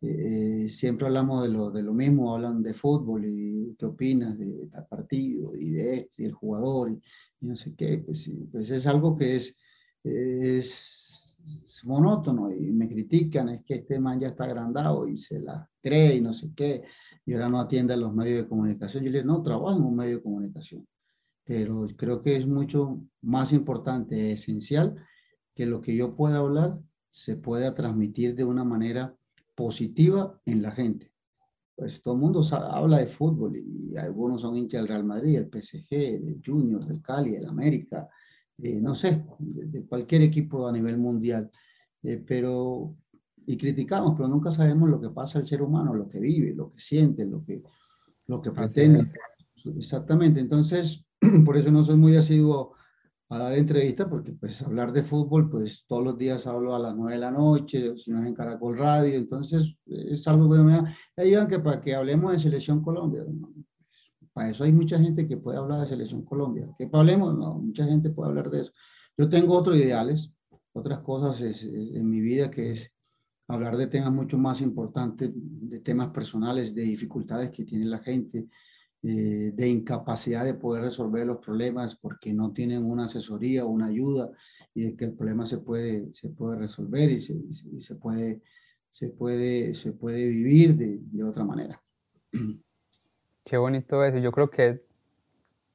eh, 0.00 0.68
siempre 0.68 1.06
hablamos 1.06 1.42
de 1.42 1.48
lo, 1.48 1.70
de 1.70 1.82
lo 1.82 1.92
mismo, 1.92 2.34
hablan 2.34 2.62
de 2.62 2.74
fútbol 2.74 3.24
y 3.26 3.74
qué 3.78 3.86
opinas 3.86 4.38
de 4.38 4.68
tal 4.68 4.86
partido 4.86 5.52
y 5.56 5.70
de 5.70 5.94
este 5.96 6.22
y 6.22 6.26
el 6.26 6.32
jugador 6.32 6.96
y, 7.40 7.46
no 7.46 7.56
sé 7.56 7.74
qué, 7.74 7.98
pues, 7.98 8.30
pues 8.50 8.70
es 8.70 8.86
algo 8.86 9.16
que 9.16 9.36
es, 9.36 9.56
es 10.02 11.08
monótono 11.84 12.52
y 12.52 12.72
me 12.72 12.88
critican, 12.88 13.48
es 13.48 13.64
que 13.64 13.74
este 13.76 13.98
man 13.98 14.20
ya 14.20 14.28
está 14.28 14.44
agrandado 14.44 15.06
y 15.08 15.16
se 15.16 15.40
la 15.40 15.68
cree 15.80 16.16
y 16.16 16.20
no 16.20 16.32
sé 16.32 16.52
qué, 16.54 16.82
y 17.24 17.34
ahora 17.34 17.48
no 17.48 17.60
atiende 17.60 17.94
a 17.94 17.96
los 17.96 18.14
medios 18.14 18.42
de 18.42 18.48
comunicación. 18.48 19.04
Yo 19.04 19.10
le 19.10 19.22
digo, 19.22 19.32
no, 19.32 19.42
trabajo 19.42 19.76
en 19.76 19.84
un 19.84 19.96
medio 19.96 20.16
de 20.16 20.22
comunicación, 20.22 20.86
pero 21.44 21.86
creo 21.96 22.22
que 22.22 22.36
es 22.36 22.46
mucho 22.46 23.02
más 23.22 23.52
importante, 23.52 24.32
esencial, 24.32 24.96
que 25.54 25.66
lo 25.66 25.80
que 25.80 25.96
yo 25.96 26.14
pueda 26.14 26.38
hablar 26.38 26.78
se 27.10 27.36
pueda 27.36 27.74
transmitir 27.74 28.34
de 28.34 28.44
una 28.44 28.64
manera 28.64 29.16
positiva 29.54 30.40
en 30.44 30.62
la 30.62 30.70
gente. 30.70 31.12
Pues 31.78 32.02
todo 32.02 32.14
el 32.14 32.20
mundo 32.20 32.42
habla 32.52 32.98
de 32.98 33.06
fútbol 33.06 33.56
y 33.56 33.96
algunos 33.96 34.40
son 34.40 34.56
hinchas 34.56 34.80
del 34.80 34.88
Real 34.88 35.04
Madrid, 35.04 35.36
el 35.36 35.48
PSG, 35.48 35.90
del 36.24 36.42
Junior, 36.44 36.84
del 36.84 37.00
Cali, 37.00 37.30
del 37.30 37.46
América, 37.46 38.08
eh, 38.60 38.80
no 38.80 38.96
sé, 38.96 39.24
de, 39.38 39.86
cualquier 39.86 40.22
equipo 40.22 40.66
a 40.66 40.72
nivel 40.72 40.98
mundial. 40.98 41.48
Eh, 42.02 42.20
pero, 42.26 42.96
y 43.46 43.56
criticamos, 43.56 44.14
pero 44.16 44.26
nunca 44.26 44.50
sabemos 44.50 44.90
lo 44.90 45.00
que 45.00 45.10
pasa 45.10 45.38
al 45.38 45.46
ser 45.46 45.62
humano, 45.62 45.94
lo 45.94 46.08
que 46.08 46.18
vive, 46.18 46.52
lo 46.52 46.72
que 46.72 46.80
siente, 46.80 47.24
lo 47.24 47.44
que, 47.44 47.62
lo 48.26 48.42
que 48.42 48.50
pretende. 48.50 49.04
Exactamente, 49.76 50.40
entonces, 50.40 51.06
por 51.44 51.56
eso 51.56 51.70
no 51.70 51.84
soy 51.84 51.96
muy 51.96 52.16
asiduo 52.16 52.74
a 53.30 53.38
dar 53.38 53.52
entrevistas, 53.54 54.06
porque 54.08 54.32
pues 54.32 54.62
hablar 54.62 54.92
de 54.92 55.02
fútbol, 55.02 55.50
pues 55.50 55.84
todos 55.86 56.02
los 56.02 56.16
días 56.16 56.46
hablo 56.46 56.74
a 56.74 56.78
las 56.78 56.96
nueve 56.96 57.14
de 57.14 57.20
la 57.20 57.30
noche, 57.30 57.96
si 57.96 58.10
no 58.10 58.20
es 58.20 58.26
en 58.26 58.34
Caracol 58.34 58.78
Radio, 58.78 59.16
entonces 59.16 59.76
es 59.86 60.26
algo 60.26 60.50
que 60.50 60.62
me 60.62 60.72
da, 60.72 60.96
digan 61.16 61.46
que 61.46 61.58
para 61.58 61.80
que 61.80 61.94
hablemos 61.94 62.32
de 62.32 62.38
Selección 62.38 62.82
Colombia, 62.82 63.24
para 64.32 64.50
eso 64.50 64.64
hay 64.64 64.72
mucha 64.72 64.98
gente 64.98 65.28
que 65.28 65.36
puede 65.36 65.58
hablar 65.58 65.80
de 65.80 65.86
Selección 65.86 66.24
Colombia. 66.24 66.68
¿Qué 66.78 66.88
hablemos? 66.92 67.36
No, 67.36 67.58
mucha 67.58 67.84
gente 67.84 68.08
puede 68.08 68.30
hablar 68.30 68.50
de 68.50 68.60
eso. 68.60 68.72
Yo 69.16 69.28
tengo 69.28 69.54
otros 69.54 69.76
ideales, 69.76 70.30
otras 70.72 71.00
cosas 71.00 71.42
en 71.42 72.08
mi 72.08 72.20
vida 72.20 72.50
que 72.50 72.70
es 72.70 72.94
hablar 73.48 73.76
de 73.76 73.88
temas 73.88 74.12
mucho 74.12 74.38
más 74.38 74.60
importantes, 74.60 75.30
de 75.34 75.80
temas 75.80 76.08
personales, 76.10 76.74
de 76.74 76.82
dificultades 76.82 77.50
que 77.50 77.64
tiene 77.64 77.86
la 77.86 77.98
gente, 77.98 78.46
eh, 79.02 79.52
de 79.54 79.68
incapacidad 79.68 80.44
de 80.44 80.54
poder 80.54 80.82
resolver 80.82 81.24
los 81.24 81.38
problemas 81.38 81.94
porque 81.94 82.32
no 82.32 82.52
tienen 82.52 82.84
una 82.84 83.04
asesoría 83.04 83.64
o 83.64 83.68
una 83.68 83.86
ayuda 83.86 84.30
y 84.74 84.84
de 84.84 84.96
que 84.96 85.04
el 85.04 85.12
problema 85.12 85.46
se 85.46 85.58
puede, 85.58 86.12
se 86.14 86.30
puede 86.30 86.58
resolver 86.58 87.10
y 87.10 87.20
se, 87.20 87.36
se 87.78 87.94
puede, 87.94 88.42
se, 88.90 89.10
puede, 89.10 89.74
se 89.74 89.92
puede 89.92 90.26
vivir 90.26 90.74
de, 90.74 90.98
de 91.00 91.24
otra 91.24 91.44
manera. 91.44 91.80
Qué 93.44 93.56
bonito 93.56 94.04
eso. 94.04 94.18
Yo 94.18 94.32
creo 94.32 94.50
que 94.50 94.84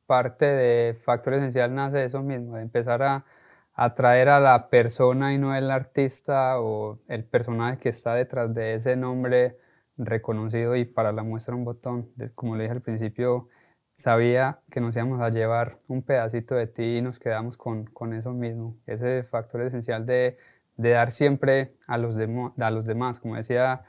parte 0.06 0.46
de 0.46 0.94
Factor 0.94 1.36
Esencial 1.36 1.74
nace 1.74 2.00
de 2.00 2.06
eso 2.06 2.22
mismo, 2.22 2.56
de 2.58 2.62
empezar 2.62 3.02
a 3.04 3.26
atraer 3.74 4.30
a 4.30 4.40
la 4.40 4.70
persona 4.70 5.34
y 5.34 5.38
no 5.38 5.56
el 5.56 5.72
artista 5.72 6.60
o 6.60 7.00
el 7.08 7.24
personaje 7.24 7.80
que 7.80 7.90
está 7.90 8.14
detrás 8.16 8.54
de 8.54 8.76
ese 8.76 8.96
nombre 8.96 9.58
reconocido 9.98 10.76
y 10.76 10.86
para 10.86 11.12
la 11.12 11.24
muestra 11.24 11.56
un 11.56 11.66
botón. 11.66 12.10
como 12.36 12.56
le 12.56 12.64
dije 12.64 12.74
al 12.74 12.82
principio, 12.82 13.50
sabía 13.94 14.60
que 14.72 14.82
nos 14.82 14.96
íbamos 14.96 15.22
a 15.22 15.30
llevar 15.30 15.80
un 15.88 16.02
pedacito 16.02 16.56
de 16.56 16.68
ti 16.68 16.98
y 16.98 17.02
nos 17.02 17.20
quedamos 17.20 17.58
con, 17.58 17.86
con 17.86 18.14
eso 18.14 18.34
mismo, 18.34 18.78
ese 18.88 19.24
factor 19.24 19.62
esencial 19.62 20.06
de, 20.06 20.38
de 20.78 20.90
dar 20.90 21.12
siempre 21.12 21.70
a 21.88 21.98
los, 21.98 22.18
a 22.20 22.72
los 22.72 22.86
demás, 22.86 23.20
como 23.20 23.36
decía 23.36 23.84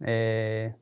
eh, 0.00 0.74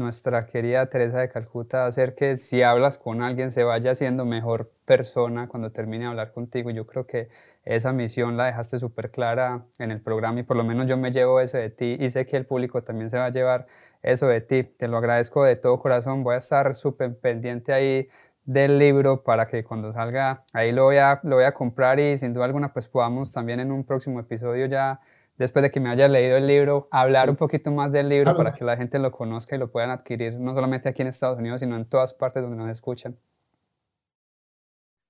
nuestra 0.00 0.46
querida 0.46 0.86
Teresa 0.86 1.20
de 1.20 1.28
Calcuta, 1.28 1.86
hacer 1.86 2.14
que 2.14 2.34
si 2.34 2.62
hablas 2.62 2.98
con 2.98 3.22
alguien 3.22 3.52
se 3.52 3.62
vaya 3.62 3.94
siendo 3.94 4.24
mejor 4.24 4.72
persona 4.84 5.46
cuando 5.46 5.70
termine 5.70 6.04
de 6.04 6.10
hablar 6.10 6.32
contigo. 6.32 6.70
Yo 6.70 6.84
creo 6.86 7.06
que 7.06 7.28
esa 7.64 7.92
misión 7.92 8.36
la 8.36 8.46
dejaste 8.46 8.78
súper 8.80 9.12
clara 9.12 9.64
en 9.78 9.92
el 9.92 10.00
programa 10.00 10.40
y 10.40 10.42
por 10.42 10.56
lo 10.56 10.64
menos 10.64 10.88
yo 10.88 10.96
me 10.96 11.12
llevo 11.12 11.40
eso 11.40 11.58
de 11.58 11.70
ti 11.70 11.96
y 12.00 12.10
sé 12.10 12.26
que 12.26 12.36
el 12.36 12.46
público 12.46 12.82
también 12.82 13.10
se 13.10 13.18
va 13.18 13.26
a 13.26 13.30
llevar 13.30 13.66
eso 14.02 14.26
de 14.26 14.40
ti. 14.40 14.64
Te 14.64 14.88
lo 14.88 14.96
agradezco 14.96 15.44
de 15.44 15.54
todo 15.54 15.78
corazón. 15.78 16.24
Voy 16.24 16.34
a 16.34 16.38
estar 16.38 16.74
súper 16.74 17.16
pendiente 17.16 17.72
ahí 17.72 18.08
del 18.44 18.78
libro 18.78 19.22
para 19.22 19.46
que 19.46 19.62
cuando 19.62 19.92
salga 19.92 20.42
ahí 20.52 20.72
lo 20.72 20.84
voy, 20.84 20.96
a, 20.96 21.20
lo 21.22 21.36
voy 21.36 21.44
a 21.44 21.52
comprar 21.52 22.00
y 22.00 22.18
sin 22.18 22.32
duda 22.32 22.46
alguna 22.46 22.72
pues 22.72 22.88
podamos 22.88 23.30
también 23.32 23.60
en 23.60 23.70
un 23.70 23.84
próximo 23.84 24.18
episodio 24.18 24.66
ya 24.66 25.00
después 25.40 25.62
de 25.62 25.70
que 25.70 25.80
me 25.80 25.88
haya 25.88 26.06
leído 26.06 26.36
el 26.36 26.46
libro, 26.46 26.86
hablar 26.90 27.30
un 27.30 27.36
poquito 27.36 27.70
más 27.70 27.92
del 27.92 28.10
libro 28.10 28.36
para 28.36 28.52
que 28.52 28.62
la 28.62 28.76
gente 28.76 28.98
lo 28.98 29.10
conozca 29.10 29.56
y 29.56 29.58
lo 29.58 29.70
puedan 29.70 29.88
adquirir, 29.88 30.38
no 30.38 30.52
solamente 30.52 30.90
aquí 30.90 31.00
en 31.00 31.08
Estados 31.08 31.38
Unidos, 31.38 31.60
sino 31.60 31.76
en 31.76 31.86
todas 31.86 32.12
partes 32.12 32.42
donde 32.42 32.58
nos 32.58 32.68
escuchan. 32.68 33.18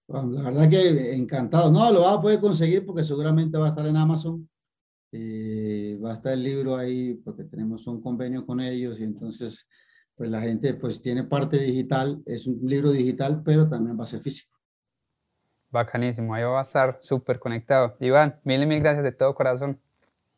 la 0.06 0.22
verdad 0.22 0.70
que 0.70 1.14
encantado. 1.14 1.72
No, 1.72 1.90
lo 1.90 2.02
vas 2.02 2.18
a 2.18 2.20
poder 2.20 2.38
conseguir 2.38 2.86
porque 2.86 3.02
seguramente 3.02 3.58
va 3.58 3.66
a 3.66 3.70
estar 3.70 3.84
en 3.84 3.96
Amazon. 3.96 4.48
Eh, 5.10 5.98
va 6.02 6.12
a 6.12 6.14
estar 6.14 6.32
el 6.32 6.44
libro 6.44 6.76
ahí 6.76 7.14
porque 7.14 7.42
tenemos 7.42 7.88
un 7.88 8.00
convenio 8.00 8.46
con 8.46 8.60
ellos 8.60 9.00
y 9.00 9.02
entonces 9.02 9.66
pues 10.14 10.30
la 10.30 10.40
gente 10.40 10.74
pues 10.74 11.02
tiene 11.02 11.24
parte 11.24 11.58
digital, 11.58 12.22
es 12.24 12.46
un 12.46 12.60
libro 12.62 12.92
digital, 12.92 13.42
pero 13.44 13.68
también 13.68 13.98
va 13.98 14.04
a 14.04 14.06
ser 14.06 14.20
físico. 14.20 14.56
Bacanísimo, 15.70 16.32
ahí 16.34 16.44
va 16.44 16.60
a 16.60 16.62
estar 16.62 16.98
súper 17.00 17.40
conectado. 17.40 17.96
Iván, 17.98 18.38
mil 18.44 18.62
y 18.62 18.66
mil 18.66 18.78
gracias 18.78 19.02
de 19.02 19.10
todo 19.10 19.34
corazón. 19.34 19.80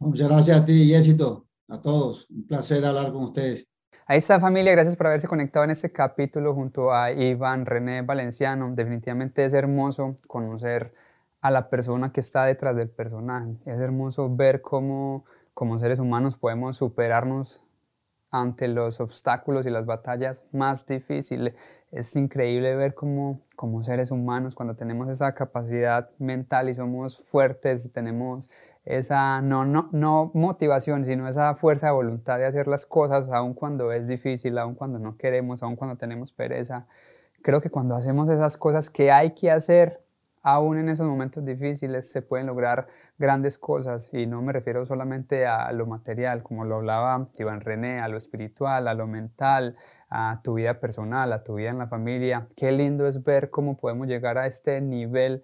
Muchas 0.03 0.29
gracias 0.29 0.61
a 0.61 0.65
ti 0.65 0.83
y 0.83 0.95
éxito 0.95 1.47
a 1.69 1.81
todos. 1.81 2.29
Un 2.29 2.47
placer 2.47 2.85
hablar 2.85 3.13
con 3.13 3.25
ustedes. 3.25 3.67
Ahí 4.07 4.19
está 4.19 4.41
familia, 4.41 4.73
gracias 4.73 4.97
por 4.97 5.07
haberse 5.07 5.29
conectado 5.29 5.65
en 5.65 5.71
este 5.71 5.93
capítulo 5.93 6.55
junto 6.55 6.93
a 6.93 7.13
Iván 7.13 7.67
René 7.67 8.03
Valenciano. 8.03 8.73
Definitivamente 8.75 9.45
es 9.45 9.55
hermoso 9.55 10.17
conocer 10.27 10.93
a 11.41 11.51
la 11.53 11.71
persona 11.71 12.13
que 12.13 12.21
está 12.21 12.47
detrás 12.47 12.75
del 12.75 12.89
personaje. 12.89 13.57
Es 13.65 13.79
hermoso 13.79 14.35
ver 14.35 14.61
cómo 14.61 15.25
como 15.55 15.79
seres 15.79 16.01
humanos 16.01 16.37
podemos 16.37 16.77
superarnos 16.79 17.65
ante 18.33 18.67
los 18.67 18.99
obstáculos 18.99 19.67
y 19.67 19.71
las 19.71 19.85
batallas 19.87 20.47
más 20.53 20.87
difíciles. 20.87 21.85
Es 21.93 22.17
increíble 22.17 22.75
ver 22.75 22.95
cómo 22.95 23.43
como 23.55 23.83
seres 23.85 24.11
humanos, 24.11 24.57
cuando 24.57 24.75
tenemos 24.75 25.09
esa 25.09 25.35
capacidad 25.35 26.11
mental 26.19 26.69
y 26.69 26.75
somos 26.75 27.17
fuertes 27.17 27.87
y 27.87 27.91
tenemos 27.91 28.51
esa 28.85 29.41
no, 29.41 29.65
no, 29.65 29.89
no 29.93 30.33
motivación, 30.35 31.05
sino 31.05 31.29
esa 31.29 31.55
fuerza 31.55 31.87
de 31.87 31.93
voluntad 31.93 32.39
de 32.39 32.47
hacer 32.47 32.67
las 32.67 32.87
cosas, 32.87 33.31
aun 33.31 33.55
cuando 33.55 33.93
es 33.93 34.09
difícil, 34.09 34.59
aun 34.59 34.75
cuando 34.75 34.99
no 34.99 35.17
queremos, 35.17 35.63
aun 35.63 35.77
cuando 35.77 35.97
tenemos 35.97 36.33
pereza. 36.33 36.89
Creo 37.43 37.61
que 37.61 37.71
cuando 37.71 37.95
hacemos 37.95 38.29
esas 38.29 38.57
cosas 38.57 38.91
que 38.91 39.13
hay 39.13 39.33
que 39.33 39.51
hacer, 39.51 40.02
aún 40.43 40.79
en 40.79 40.89
esos 40.89 41.07
momentos 41.07 41.45
difíciles 41.45 42.11
se 42.11 42.23
pueden 42.23 42.47
lograr 42.47 42.89
grandes 43.19 43.59
cosas 43.59 44.13
y 44.13 44.27
no 44.27 44.43
me 44.43 44.53
refiero 44.53 44.85
solamente 44.85 45.47
a 45.47 45.71
lo 45.73 45.87
material, 45.87 46.43
como 46.43 46.65
lo 46.65 46.77
hablaba 46.77 47.29
Iván 47.39 47.61
René, 47.61 48.01
a 48.01 48.09
lo 48.09 48.17
espiritual, 48.17 48.89
a 48.89 48.95
lo 48.95 49.07
mental, 49.07 49.77
a 50.09 50.41
tu 50.43 50.55
vida 50.55 50.81
personal, 50.81 51.33
a 51.33 51.45
tu 51.45 51.55
vida 51.55 51.71
en 51.71 51.79
la 51.79 51.87
familia. 51.87 52.49
Qué 52.57 52.73
lindo 52.73 53.07
es 53.07 53.23
ver 53.23 53.51
cómo 53.51 53.77
podemos 53.77 54.07
llegar 54.07 54.39
a 54.39 54.47
este 54.47 54.81
nivel 54.81 55.43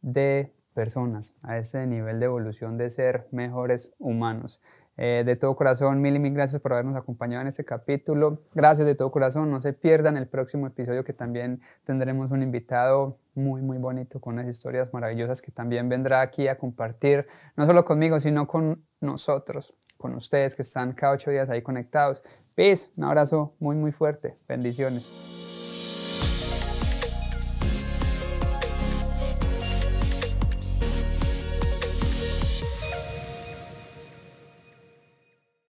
de 0.00 0.52
personas, 0.74 1.36
a 1.42 1.58
este 1.58 1.86
nivel 1.86 2.20
de 2.20 2.26
evolución 2.26 2.76
de 2.76 2.90
ser 2.90 3.28
mejores 3.32 3.92
humanos. 3.98 4.62
Eh, 5.02 5.22
de 5.24 5.34
todo 5.34 5.56
corazón, 5.56 6.02
mil 6.02 6.14
y 6.14 6.18
mil 6.18 6.34
gracias 6.34 6.60
por 6.60 6.74
habernos 6.74 6.94
acompañado 6.94 7.40
en 7.40 7.48
este 7.48 7.64
capítulo. 7.64 8.42
Gracias 8.52 8.86
de 8.86 8.94
todo 8.94 9.10
corazón. 9.10 9.50
No 9.50 9.58
se 9.58 9.72
pierdan 9.72 10.18
el 10.18 10.28
próximo 10.28 10.66
episodio 10.66 11.04
que 11.04 11.14
también 11.14 11.58
tendremos 11.84 12.32
un 12.32 12.42
invitado 12.42 13.16
muy, 13.34 13.62
muy 13.62 13.78
bonito 13.78 14.20
con 14.20 14.34
unas 14.34 14.46
historias 14.46 14.92
maravillosas 14.92 15.40
que 15.40 15.52
también 15.52 15.88
vendrá 15.88 16.20
aquí 16.20 16.48
a 16.48 16.58
compartir, 16.58 17.26
no 17.56 17.64
solo 17.64 17.82
conmigo, 17.86 18.20
sino 18.20 18.46
con 18.46 18.84
nosotros, 19.00 19.74
con 19.96 20.14
ustedes 20.14 20.54
que 20.54 20.60
están 20.60 20.92
cada 20.92 21.14
ocho 21.14 21.30
días 21.30 21.48
ahí 21.48 21.62
conectados. 21.62 22.22
Peace, 22.54 22.90
un 22.98 23.04
abrazo 23.04 23.54
muy, 23.58 23.76
muy 23.76 23.92
fuerte. 23.92 24.36
Bendiciones. 24.46 25.49